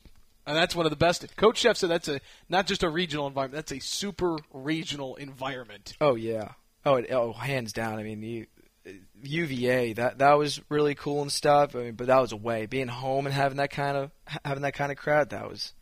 and 0.47 0.57
that's 0.57 0.75
one 0.75 0.85
of 0.85 0.91
the 0.91 0.97
best. 0.97 1.25
Coach 1.37 1.63
Szefc 1.63 1.77
said 1.77 1.91
that's 1.91 2.09
a 2.09 2.21
not 2.49 2.67
just 2.67 2.83
a 2.83 2.89
regional 2.89 3.29
environment, 3.29 3.55
that's 3.55 3.71
a 3.73 3.79
super 3.81 4.37
regional 4.53 5.15
environment. 5.15 5.93
Oh 6.01 6.17
yeah. 6.17 6.53
Oh, 6.85 6.97
it, 6.97 7.13
oh, 7.13 7.33
hands 7.33 7.73
down. 7.73 8.01
I 8.01 8.03
mean, 8.03 8.23
you, 8.23 8.47
UVA 9.22 9.93
that 9.95 10.18
that 10.18 10.39
was 10.39 10.61
really 10.68 10.95
cool 10.95 11.22
and 11.22 11.30
stuff. 11.30 11.76
I 11.76 11.78
mean, 11.80 11.93
but 11.95 12.09
that 12.09 12.20
was 12.20 12.33
away. 12.33 12.66
Being 12.66 12.89
home 12.89 13.26
and 13.26 13.35
having 13.35 13.59
that 13.59 13.70
kind 13.70 13.97
of 13.97 14.11
having 14.45 14.62
that 14.62 14.74
kind 14.74 14.91
of 14.91 14.99
crowd, 14.99 15.30
that 15.30 15.49
was 15.49 15.72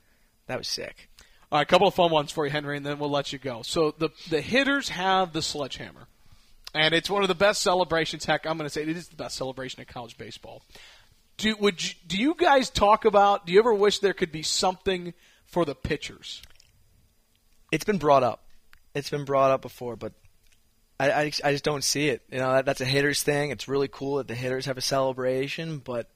that 0.46 0.58
was 0.58 0.68
sick. 0.68 1.08
All 1.50 1.58
right, 1.58 1.62
a 1.62 1.66
couple 1.66 1.88
of 1.88 1.94
fun 1.94 2.10
ones 2.10 2.30
for 2.30 2.44
you, 2.44 2.50
Henry, 2.52 2.76
and 2.76 2.86
then 2.86 2.98
we'll 2.98 3.10
let 3.10 3.32
you 3.32 3.38
go. 3.38 3.62
So 3.62 3.94
the 3.98 4.10
the 4.28 4.40
hitters 4.40 4.90
have 4.90 5.32
the 5.32 5.42
sledgehammer, 5.42 6.06
and 6.74 6.94
it's 6.94 7.10
one 7.10 7.22
of 7.22 7.28
the 7.28 7.34
best 7.34 7.62
celebrations. 7.62 8.24
Heck, 8.24 8.46
I'm 8.46 8.56
going 8.56 8.66
to 8.66 8.72
say 8.72 8.82
it 8.82 8.88
is 8.88 9.08
the 9.08 9.16
best 9.16 9.36
celebration 9.36 9.80
in 9.80 9.86
college 9.86 10.18
baseball. 10.18 10.62
Do 11.38 11.56
would 11.58 11.82
you, 11.82 11.94
do 12.06 12.18
you 12.18 12.34
guys 12.34 12.68
talk 12.68 13.04
about? 13.04 13.46
Do 13.46 13.52
you 13.52 13.58
ever 13.58 13.72
wish 13.72 14.00
there 14.00 14.12
could 14.12 14.30
be 14.30 14.42
something 14.42 15.14
for 15.46 15.64
the 15.64 15.74
pitchers? 15.74 16.42
It's 17.72 17.84
been 17.84 17.98
brought 17.98 18.22
up. 18.22 18.44
It's 18.94 19.10
been 19.10 19.24
brought 19.24 19.50
up 19.50 19.62
before, 19.62 19.96
but 19.96 20.12
I, 21.00 21.20
I, 21.20 21.28
just- 21.30 21.44
I 21.44 21.52
just 21.52 21.64
don't 21.64 21.82
see 21.84 22.08
it. 22.08 22.22
You 22.30 22.38
know, 22.38 22.52
that, 22.52 22.64
that's 22.66 22.80
a 22.80 22.84
hitters 22.84 23.22
thing. 23.22 23.50
It's 23.50 23.68
really 23.68 23.88
cool 23.88 24.16
that 24.16 24.28
the 24.28 24.34
hitters 24.34 24.66
have 24.66 24.76
a 24.78 24.82
celebration, 24.82 25.78
but 25.78 26.08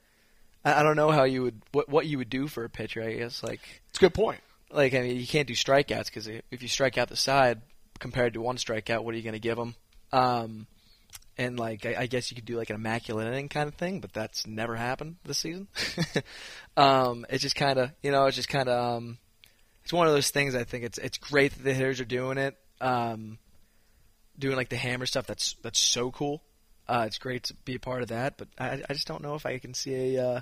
I, 0.65 0.81
I 0.81 0.83
don't 0.83 0.97
know 0.97 1.11
how 1.11 1.25
you 1.25 1.43
would 1.43 1.61
what 1.73 1.89
what 1.89 2.07
you 2.07 2.19
would 2.19 2.31
do 2.31 2.47
for 2.49 2.65
a 2.65 2.69
pitcher. 2.71 3.03
I 3.03 3.15
guess 3.15 3.43
like 3.43 3.61
It's 3.91 3.99
a 3.99 4.01
good 4.01 4.15
point. 4.15 4.41
like 4.71 4.95
I 4.95 5.01
mean 5.01 5.17
you 5.17 5.27
can't 5.27 5.49
do 5.49 5.55
strikeouts 5.55 6.07
because 6.07 6.27
if 6.29 6.63
you 6.63 6.69
strike 6.69 6.99
out 6.99 7.09
the 7.09 7.17
side 7.17 7.61
compared 7.99 8.35
to 8.35 8.41
one 8.41 8.57
strikeout, 8.57 9.05
what 9.05 9.15
are 9.15 9.17
you 9.17 9.23
going 9.23 9.33
to 9.35 9.39
give 9.39 9.57
them? 9.57 9.75
Um, 10.13 10.67
and 11.39 11.59
like 11.59 11.85
I, 11.87 11.97
I 12.03 12.07
guess 12.07 12.31
you 12.31 12.35
could 12.37 12.45
do 12.45 12.57
like 12.57 12.71
an 12.71 12.77
immaculate 12.77 13.27
inning 13.27 13.49
kind 13.49 13.69
of 13.69 13.75
thing, 13.75 14.01
but 14.01 14.13
that's 14.13 14.47
never 14.47 14.77
happened 14.77 15.17
this 15.25 15.39
season. 15.39 15.67
um, 16.77 17.27
it's 17.29 17.43
just 17.43 17.57
kind 17.57 17.79
of 17.79 17.91
you 18.03 18.11
know 18.13 18.27
it's 18.27 18.37
just 18.37 18.49
kind 18.49 18.69
of 18.69 18.97
um, 18.99 19.19
it's 19.83 19.93
one 19.93 20.07
of 20.07 20.13
those 20.13 20.31
things. 20.31 20.55
I 20.55 20.65
think 20.65 20.85
it's 20.85 20.99
it's 20.99 21.19
great 21.19 21.53
that 21.53 21.63
the 21.63 21.75
hitters 21.75 22.01
are 22.01 22.05
doing 22.05 22.39
it, 22.39 22.57
um, 22.81 23.39
doing 24.39 24.57
like 24.57 24.69
the 24.69 24.77
hammer 24.77 25.07
stuff. 25.07 25.27
That's 25.27 25.55
that's 25.63 25.79
so 25.79 26.11
cool. 26.11 26.43
Uh, 26.89 27.05
it's 27.07 27.19
great 27.19 27.45
to 27.45 27.55
be 27.65 27.77
a 27.77 27.81
part 27.81 28.03
of 28.03 28.09
that, 28.09 28.37
but 28.37 28.49
I, 28.59 28.83
I 28.89 28.93
just 28.93 29.07
don't 29.09 29.23
know 29.23 29.35
if 29.37 29.47
I 29.47 29.59
can 29.59 29.73
see 29.75 30.17
a 30.17 30.27
uh, 30.27 30.41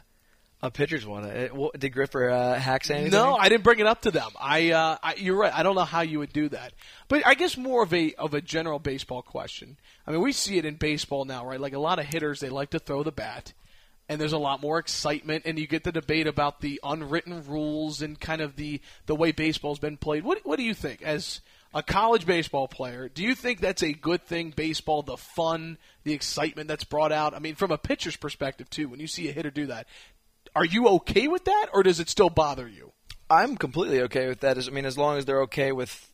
a 0.61 0.70
pitcher's 0.70 1.07
one. 1.07 1.24
Uh, 1.24 1.49
what- 1.49 1.78
Did 1.78 1.90
Gripper 1.90 2.30
uh, 2.30 2.59
hack 2.59 2.84
say 2.84 2.95
anything? 2.97 3.12
No, 3.12 3.34
I 3.36 3.49
didn't 3.49 3.64
bring 3.64 3.78
it 3.80 3.86
up 3.86 4.03
to 4.03 4.11
them. 4.11 4.30
I, 4.40 4.70
uh, 4.70 4.97
I, 5.03 5.14
you're 5.14 5.36
right. 5.36 5.53
I 5.53 5.62
don't 5.64 5.74
know 5.74 5.84
how 5.84 6.01
you 6.03 6.18
would 6.20 6.32
do 6.32 6.49
that, 6.51 6.72
but 7.09 7.26
I 7.26 7.34
guess 7.34 7.57
more 7.57 7.82
of 7.82 7.93
a 7.95 8.12
of 8.14 8.34
a 8.34 8.40
general 8.40 8.78
baseball 8.78 9.22
question. 9.22 9.76
I 10.07 10.11
mean, 10.12 10.20
we 10.20 10.32
see 10.32 10.59
it 10.59 10.64
in 10.64 10.76
baseball 10.76 11.24
now, 11.24 11.47
right? 11.47 11.61
Like 11.61 11.74
a 11.74 11.78
lot 11.80 11.99
of 11.99 12.07
hitters, 12.07 12.40
they 12.40 12.49
like 12.49 12.70
to 12.70 12.78
throw 12.78 13.03
the 13.03 13.12
bat, 13.12 13.53
and 14.13 14.21
there's 14.21 14.35
a 14.35 14.39
lot 14.39 14.61
more 14.61 14.79
excitement, 14.79 15.45
and 15.47 15.59
you 15.59 15.67
get 15.67 15.85
the 15.85 15.93
debate 15.93 16.27
about 16.27 16.61
the 16.61 16.79
unwritten 16.85 17.43
rules 17.47 18.03
and 18.03 18.21
kind 18.21 18.43
of 18.43 18.57
the 18.57 18.81
the 19.07 19.15
way 19.15 19.33
baseball's 19.33 19.79
been 19.79 19.97
played. 19.97 20.23
What 20.23 20.45
what 20.45 20.59
do 20.59 20.63
you 20.63 20.75
think 20.75 21.03
as 21.03 21.41
a 21.75 21.83
college 21.83 22.27
baseball 22.27 22.69
player, 22.69 23.09
do 23.09 23.23
you 23.23 23.35
think 23.35 23.59
that's 23.59 23.83
a 23.83 23.95
good 23.95 24.23
thing? 24.23 24.53
Baseball, 24.55 25.03
the 25.03 25.17
fun, 25.17 25.79
the 26.05 26.13
excitement 26.13 26.69
that's 26.69 26.85
brought 26.85 27.13
out. 27.13 27.35
I 27.35 27.39
mean, 27.39 27.55
from 27.55 27.71
a 27.71 27.79
pitcher's 27.79 28.17
perspective 28.17 28.69
too, 28.69 28.91
when 28.91 29.01
you 29.01 29.07
see 29.07 29.31
a 29.31 29.33
hitter 29.33 29.51
do 29.51 29.67
that, 29.67 29.87
are 30.55 30.67
you 30.67 30.87
okay 30.89 31.29
with 31.29 31.47
that, 31.47 31.69
or 31.73 31.83
does 31.83 31.99
it 31.99 32.11
still 32.11 32.29
bother 32.29 32.69
you? 32.69 32.93
I'm 33.31 33.57
completely 33.57 34.03
okay 34.03 34.29
with 34.29 34.41
that. 34.41 34.59
I 34.59 34.71
mean, 34.71 34.85
as 34.85 34.99
long 34.99 35.17
as 35.17 35.25
they're 35.25 35.43
okay 35.43 35.73
with 35.73 36.12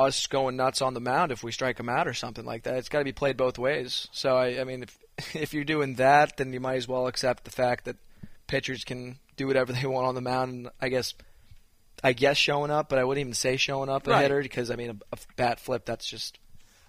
us 0.00 0.26
going 0.26 0.56
nuts 0.56 0.80
on 0.82 0.94
the 0.94 1.00
mound 1.00 1.32
if 1.32 1.42
we 1.42 1.52
strike 1.52 1.76
them 1.76 1.88
out 1.88 2.08
or 2.08 2.14
something 2.14 2.44
like 2.44 2.62
that. 2.64 2.76
It's 2.76 2.88
got 2.88 2.98
to 2.98 3.04
be 3.04 3.12
played 3.12 3.36
both 3.36 3.58
ways. 3.58 4.08
So 4.12 4.36
I, 4.36 4.60
I 4.60 4.64
mean, 4.64 4.82
if 4.82 4.98
if 5.34 5.54
you're 5.54 5.64
doing 5.64 5.96
that, 5.96 6.36
then 6.36 6.52
you 6.52 6.60
might 6.60 6.76
as 6.76 6.88
well 6.88 7.06
accept 7.06 7.44
the 7.44 7.50
fact 7.50 7.84
that 7.84 7.96
pitchers 8.46 8.84
can 8.84 9.18
do 9.36 9.46
whatever 9.46 9.72
they 9.74 9.86
want 9.86 10.06
on 10.06 10.14
the 10.14 10.20
mound. 10.20 10.52
And 10.52 10.70
I 10.80 10.88
guess, 10.88 11.14
I 12.02 12.12
guess 12.12 12.36
showing 12.36 12.70
up, 12.70 12.88
but 12.88 12.98
I 12.98 13.04
wouldn't 13.04 13.20
even 13.20 13.34
say 13.34 13.56
showing 13.56 13.88
up 13.88 14.06
a 14.06 14.10
Right. 14.10 14.22
hitter 14.22 14.42
because 14.42 14.70
I 14.70 14.76
mean, 14.76 14.90
a, 14.90 14.96
a 15.14 15.18
bat 15.36 15.60
flip 15.60 15.84
that's 15.84 16.06
just 16.08 16.38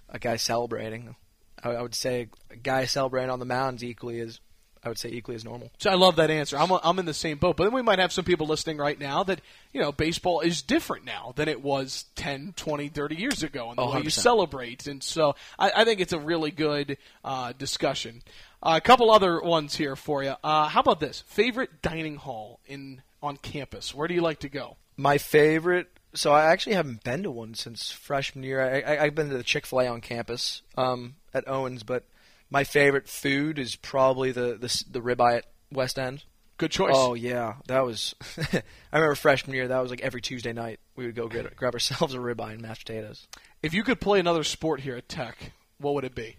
a 0.09 0.20
guy 0.20 0.38
celebrating. 0.38 1.16
I, 1.64 1.72
I 1.72 1.82
would 1.82 1.95
say 1.95 2.28
a 2.49 2.55
guy 2.55 2.86
celebrating 2.86 3.30
on 3.30 3.39
the 3.39 3.45
mound 3.45 3.78
is 3.80 3.84
equally 3.84 4.20
as 4.22 4.39
I 4.84 4.89
would 4.89 4.97
say 4.97 5.09
equally 5.09 5.36
as 5.36 5.45
normal. 5.45 5.71
So 5.77 5.91
I 5.91 5.93
love 5.93 6.15
that 6.15 6.32
answer. 6.32 6.57
I'm, 6.57 6.71
I'm 6.71 6.97
in 6.97 7.05
the 7.05 7.13
same 7.13 7.38
boat. 7.38 7.55
But 7.57 7.65
then 7.65 7.73
we 7.73 7.84
might 7.84 7.99
have 7.99 8.11
some 8.11 8.25
people 8.25 8.47
listening 8.47 8.77
right 8.77 8.99
now 8.99 9.23
that, 9.23 9.39
you 9.73 9.79
know, 9.82 9.91
baseball 9.91 10.39
is 10.39 10.61
different 10.63 11.05
now 11.05 11.34
than 11.36 11.47
it 11.47 11.61
was 11.61 12.05
10, 12.15 12.53
20, 12.55 12.88
30 12.89 13.15
years 13.15 13.43
ago 13.43 13.69
and 13.69 13.77
the 13.77 13.84
Oh, 13.84 13.93
way 13.93 14.01
you 14.01 14.09
celebrate. 14.09 14.88
And 14.88 15.03
so 15.03 15.36
I, 15.59 15.71
I 15.77 15.86
think 15.86 15.99
it's 15.99 16.13
a 16.13 16.19
really 16.19 16.49
good 16.49 16.97
uh, 17.23 17.53
discussion. 17.57 18.23
Uh, 18.63 18.73
a 18.77 18.82
couple 18.82 19.11
other 19.11 19.39
ones 19.41 19.75
here 19.75 19.95
for 19.95 20.23
you. 20.23 20.34
Uh, 20.43 20.67
how 20.67 20.79
about 20.79 20.99
this? 20.99 21.23
Favorite 21.27 21.82
dining 21.84 22.15
hall 22.15 22.59
in 22.65 23.01
on 23.21 23.38
campus? 23.38 23.93
Where 23.93 24.07
do 24.07 24.15
you 24.15 24.21
like 24.21 24.39
to 24.39 24.49
go? 24.49 24.77
My 24.97 25.19
favorite. 25.19 25.89
So 26.13 26.34
I 26.34 26.45
actually 26.45 26.73
haven't 26.75 27.03
been 27.03 27.23
to 27.23 27.32
one 27.32 27.53
since 27.53 27.91
freshman 27.91 28.43
year. 28.43 28.61
I, 28.61 28.82
I, 28.95 29.03
I've 29.03 29.15
been 29.15 29.29
to 29.29 29.38
the 29.38 29.43
Chick 29.43 29.65
Fil 29.65 29.82
A 29.82 29.88
on 29.88 30.01
campus 30.01 30.61
um, 30.77 31.15
at 31.34 31.47
Owens, 31.47 31.84
but 31.84 32.03
my 32.51 32.65
favorite 32.65 33.07
food 33.07 33.57
is 33.57 33.75
probably 33.75 34.31
the 34.31 34.57
the, 34.59 34.83
the 34.91 34.99
ribeye 34.99 35.37
at 35.37 35.45
West 35.71 35.97
End. 35.97 36.25
Good 36.57 36.69
choice. 36.69 36.93
Oh 36.95 37.15
yeah, 37.15 37.55
that 37.65 37.83
was. 37.83 38.13
I 38.37 38.61
remember 38.93 39.15
freshman 39.15 39.55
year. 39.55 39.67
That 39.67 39.79
was 39.79 39.89
like 39.89 40.01
every 40.01 40.21
Tuesday 40.21 40.53
night 40.53 40.79
we 40.95 41.07
would 41.07 41.15
go 41.15 41.27
get 41.27 41.55
grab 41.55 41.73
ourselves 41.73 42.13
a 42.13 42.17
ribeye 42.17 42.53
and 42.53 42.61
mashed 42.61 42.85
potatoes. 42.85 43.27
If 43.63 43.73
you 43.73 43.83
could 43.83 43.99
play 43.99 44.19
another 44.19 44.43
sport 44.43 44.81
here 44.81 44.95
at 44.95 45.09
Tech, 45.09 45.53
what 45.79 45.95
would 45.95 46.03
it 46.03 46.13
be? 46.13 46.35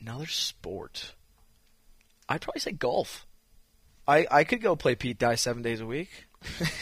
Another 0.00 0.26
sport. 0.26 1.14
I'd 2.28 2.42
probably 2.42 2.60
say 2.60 2.72
golf. 2.72 3.24
I 4.06 4.26
I 4.30 4.44
could 4.44 4.60
go 4.60 4.76
play 4.76 4.94
Pete 4.94 5.18
Dye 5.18 5.36
seven 5.36 5.62
days 5.62 5.80
a 5.80 5.86
week. 5.86 6.10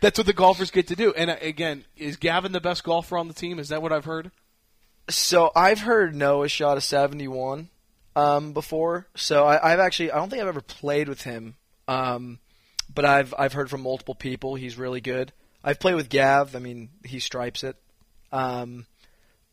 That's 0.00 0.18
what 0.18 0.26
the 0.26 0.32
golfers 0.34 0.70
get 0.70 0.86
to 0.88 0.96
do. 0.96 1.12
And 1.14 1.30
uh, 1.30 1.36
again, 1.40 1.84
is 1.96 2.16
Gavin 2.16 2.52
the 2.52 2.60
best 2.60 2.84
golfer 2.84 3.18
on 3.18 3.28
the 3.28 3.34
team? 3.34 3.58
Is 3.58 3.70
that 3.70 3.82
what 3.82 3.92
I've 3.92 4.04
heard? 4.04 4.30
So 5.08 5.50
I've 5.56 5.80
heard 5.80 6.14
Noah 6.14 6.48
shot 6.48 6.78
a 6.78 6.80
71 6.80 7.68
um, 8.16 8.52
before. 8.52 9.06
So 9.14 9.44
I, 9.44 9.72
I've 9.72 9.80
actually 9.80 10.12
I 10.12 10.16
don't 10.16 10.30
think 10.30 10.42
I've 10.42 10.48
ever 10.48 10.60
played 10.60 11.08
with 11.08 11.22
him, 11.22 11.56
um, 11.88 12.38
but 12.92 13.04
I've 13.04 13.34
I've 13.38 13.52
heard 13.52 13.70
from 13.70 13.82
multiple 13.82 14.14
people 14.14 14.54
he's 14.54 14.78
really 14.78 15.00
good. 15.00 15.32
I've 15.62 15.80
played 15.80 15.94
with 15.94 16.08
Gav. 16.08 16.54
I 16.56 16.58
mean 16.58 16.90
he 17.04 17.20
stripes 17.20 17.64
it, 17.64 17.76
um, 18.32 18.86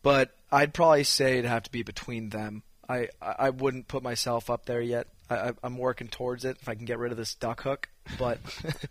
but 0.04 0.36
I'd 0.52 0.74
probably 0.74 1.04
say 1.04 1.34
it'd 1.39 1.45
have 1.50 1.64
to 1.64 1.72
be 1.72 1.84
between 1.84 2.30
them. 2.30 2.64
I 2.89 3.10
I 3.22 3.50
wouldn't 3.50 3.88
put 3.88 4.04
myself 4.04 4.50
up 4.50 4.66
there 4.66 4.82
yet. 4.82 5.08
I, 5.30 5.36
I, 5.36 5.54
I'm 5.64 5.78
working 5.78 6.08
towards 6.08 6.45
it 6.45 6.58
if 6.62 6.70
I 6.70 6.76
can 6.76 6.86
get 6.86 7.00
rid 7.00 7.12
of 7.12 7.18
this 7.18 7.36
duck 7.36 7.62
hook. 7.64 7.89
But 8.18 8.39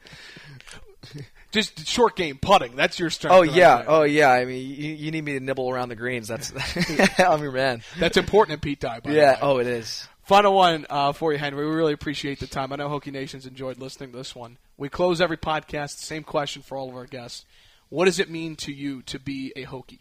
Just 1.52 1.86
short 1.86 2.16
game 2.16 2.38
putting. 2.40 2.76
That's 2.76 2.98
your 2.98 3.10
strength. 3.10 3.34
oh 3.34 3.42
yeah, 3.42 3.84
oh 3.86 4.02
yeah. 4.02 4.30
I 4.30 4.44
mean 4.44 4.68
you, 4.68 4.92
you 4.92 5.10
need 5.10 5.24
me 5.24 5.34
to 5.34 5.40
nibble 5.40 5.70
around 5.70 5.88
the 5.88 5.96
greens. 5.96 6.28
That's 6.28 6.52
I'm 7.18 7.42
your 7.42 7.52
man. 7.52 7.82
That's 7.98 8.16
important 8.16 8.54
in 8.54 8.60
Pete 8.60 8.80
Dye. 8.80 9.00
By 9.00 9.10
the 9.10 9.16
Yeah. 9.16 9.38
Oh, 9.40 9.58
it 9.58 9.66
is. 9.66 10.06
Final 10.22 10.54
one 10.54 10.86
uh, 10.90 11.12
for 11.12 11.32
you, 11.32 11.38
Henry. 11.38 11.64
We 11.64 11.72
really 11.72 11.92
appreciate 11.92 12.40
the 12.40 12.48
time. 12.48 12.72
I 12.72 12.76
know 12.76 12.88
Hokie 12.88 13.12
Nation's 13.12 13.46
enjoyed 13.46 13.78
listening 13.78 14.10
to 14.10 14.18
this 14.18 14.34
one. 14.34 14.58
We 14.76 14.88
close 14.88 15.20
every 15.20 15.36
podcast. 15.36 15.98
Same 15.98 16.24
question 16.24 16.62
for 16.62 16.76
all 16.76 16.88
of 16.88 16.96
our 16.96 17.06
guests. 17.06 17.44
What 17.90 18.06
does 18.06 18.18
it 18.18 18.28
mean 18.28 18.56
to 18.56 18.72
you 18.72 19.02
to 19.02 19.20
be 19.20 19.52
a 19.54 19.64
Hokie? 19.64 20.00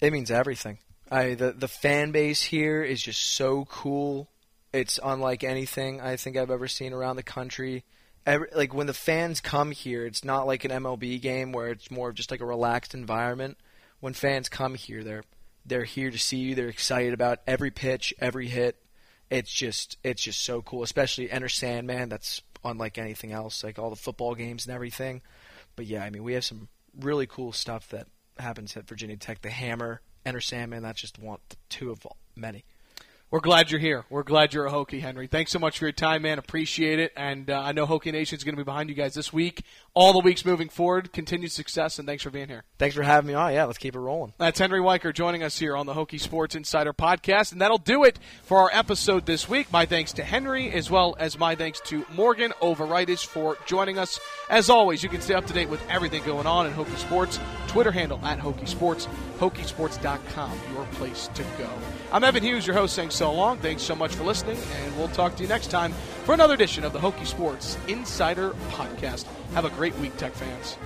It 0.00 0.12
means 0.12 0.30
everything. 0.30 0.78
I 1.10 1.34
the 1.34 1.52
the 1.52 1.68
fan 1.68 2.12
base 2.12 2.42
here 2.42 2.82
is 2.82 3.00
just 3.02 3.22
so 3.22 3.64
cool. 3.66 4.28
It's 4.72 4.98
unlike 5.02 5.44
anything 5.44 6.00
I 6.00 6.16
think 6.16 6.36
I've 6.36 6.50
ever 6.50 6.68
seen 6.68 6.92
around 6.92 7.16
the 7.16 7.22
country. 7.22 7.84
Every, 8.24 8.48
like 8.54 8.72
when 8.72 8.86
the 8.86 8.94
fans 8.94 9.40
come 9.40 9.72
here, 9.72 10.06
it's 10.06 10.24
not 10.24 10.46
like 10.46 10.64
an 10.64 10.70
MLB 10.70 11.20
game 11.20 11.52
where 11.52 11.70
it's 11.70 11.90
more 11.90 12.10
of 12.10 12.14
just 12.14 12.30
like 12.30 12.40
a 12.40 12.46
relaxed 12.46 12.94
environment. 12.94 13.58
When 14.00 14.14
fans 14.14 14.48
come 14.48 14.74
here, 14.74 15.02
they're 15.02 15.24
they're 15.64 15.84
here 15.84 16.10
to 16.10 16.18
see 16.18 16.38
you. 16.38 16.54
They're 16.54 16.68
excited 16.68 17.14
about 17.14 17.40
every 17.46 17.70
pitch, 17.70 18.12
every 18.20 18.48
hit. 18.48 18.76
It's 19.30 19.52
just 19.52 19.96
it's 20.04 20.22
just 20.22 20.44
so 20.44 20.62
cool, 20.62 20.82
especially 20.82 21.30
Enter 21.30 21.48
Sandman. 21.48 22.08
That's 22.08 22.42
unlike 22.64 22.98
anything 22.98 23.32
else, 23.32 23.64
like 23.64 23.78
all 23.78 23.90
the 23.90 23.96
football 23.96 24.34
games 24.34 24.66
and 24.66 24.74
everything. 24.74 25.22
But 25.74 25.86
yeah, 25.86 26.04
I 26.04 26.10
mean, 26.10 26.22
we 26.22 26.34
have 26.34 26.44
some 26.44 26.68
really 27.00 27.26
cool 27.26 27.52
stuff 27.52 27.88
that 27.88 28.06
happens 28.38 28.76
at 28.76 28.86
Virginia 28.86 29.16
Tech. 29.16 29.42
The 29.42 29.50
Hammer, 29.50 30.00
Enter 30.24 30.40
Sandman. 30.40 30.82
That's 30.82 31.00
just 31.00 31.18
one, 31.18 31.38
two 31.68 31.90
of 31.90 32.06
many. 32.36 32.64
We're 33.32 33.40
glad 33.40 33.70
you're 33.70 33.80
here. 33.80 34.04
We're 34.10 34.24
glad 34.24 34.52
you're 34.52 34.66
a 34.66 34.70
Hokie, 34.70 35.00
Henry. 35.00 35.26
Thanks 35.26 35.52
so 35.52 35.58
much 35.58 35.78
for 35.78 35.86
your 35.86 35.92
time, 35.92 36.20
man. 36.20 36.38
Appreciate 36.38 36.98
it. 36.98 37.14
And 37.16 37.48
uh, 37.48 37.62
I 37.62 37.72
know 37.72 37.86
Hokie 37.86 38.12
Nation 38.12 38.36
is 38.36 38.44
going 38.44 38.54
to 38.54 38.60
be 38.60 38.62
behind 38.62 38.90
you 38.90 38.94
guys 38.94 39.14
this 39.14 39.32
week, 39.32 39.64
all 39.94 40.12
the 40.12 40.18
weeks 40.18 40.44
moving 40.44 40.68
forward. 40.68 41.14
Continued 41.14 41.50
success, 41.50 41.98
and 41.98 42.06
thanks 42.06 42.22
for 42.22 42.28
being 42.28 42.48
here. 42.48 42.64
Thanks 42.76 42.94
for 42.94 43.02
having 43.02 43.28
me 43.28 43.32
on. 43.32 43.54
Yeah, 43.54 43.64
let's 43.64 43.78
keep 43.78 43.96
it 43.96 44.00
rolling. 44.00 44.34
That's 44.36 44.58
Henry 44.58 44.80
Weycker 44.80 45.14
joining 45.14 45.42
us 45.42 45.58
here 45.58 45.78
on 45.78 45.86
the 45.86 45.94
Hokie 45.94 46.20
Sports 46.20 46.54
Insider 46.54 46.92
podcast. 46.92 47.52
And 47.52 47.62
that'll 47.62 47.78
do 47.78 48.04
it 48.04 48.18
for 48.42 48.58
our 48.58 48.70
episode 48.70 49.24
this 49.24 49.48
week. 49.48 49.72
My 49.72 49.86
thanks 49.86 50.12
to 50.12 50.24
Henry, 50.24 50.70
as 50.70 50.90
well 50.90 51.16
as 51.18 51.38
my 51.38 51.54
thanks 51.54 51.80
to 51.86 52.04
Morgan 52.14 52.52
Overitis 52.60 53.24
for 53.24 53.56
joining 53.64 53.98
us. 53.98 54.20
As 54.50 54.68
always, 54.68 55.02
you 55.02 55.08
can 55.08 55.22
stay 55.22 55.32
up 55.32 55.46
to 55.46 55.54
date 55.54 55.70
with 55.70 55.80
everything 55.88 56.22
going 56.24 56.46
on 56.46 56.66
in 56.66 56.74
Hokie 56.74 56.98
Sports. 56.98 57.40
Twitter 57.66 57.92
handle 57.92 58.20
at 58.22 58.38
Hokie 58.38 58.68
Sports, 58.68 59.08
HokieSports.com, 59.38 60.52
your 60.74 60.84
place 60.92 61.30
to 61.32 61.42
go. 61.56 61.70
I'm 62.12 62.22
Evan 62.22 62.42
Hughes, 62.42 62.66
your 62.66 62.76
host, 62.76 62.94
saying 62.94 63.08
so 63.22 63.32
long. 63.32 63.56
Thanks 63.58 63.84
so 63.84 63.94
much 63.94 64.16
for 64.16 64.24
listening, 64.24 64.58
and 64.82 64.98
we'll 64.98 65.06
talk 65.06 65.36
to 65.36 65.44
you 65.44 65.48
next 65.48 65.68
time 65.68 65.92
for 66.24 66.34
another 66.34 66.54
edition 66.54 66.82
of 66.82 66.92
the 66.92 66.98
Hokie 66.98 67.24
Sports 67.24 67.78
Insider 67.86 68.50
Podcast. 68.70 69.26
Have 69.54 69.64
a 69.64 69.70
great 69.70 69.96
week, 69.98 70.16
Tech 70.16 70.32
fans. 70.32 70.76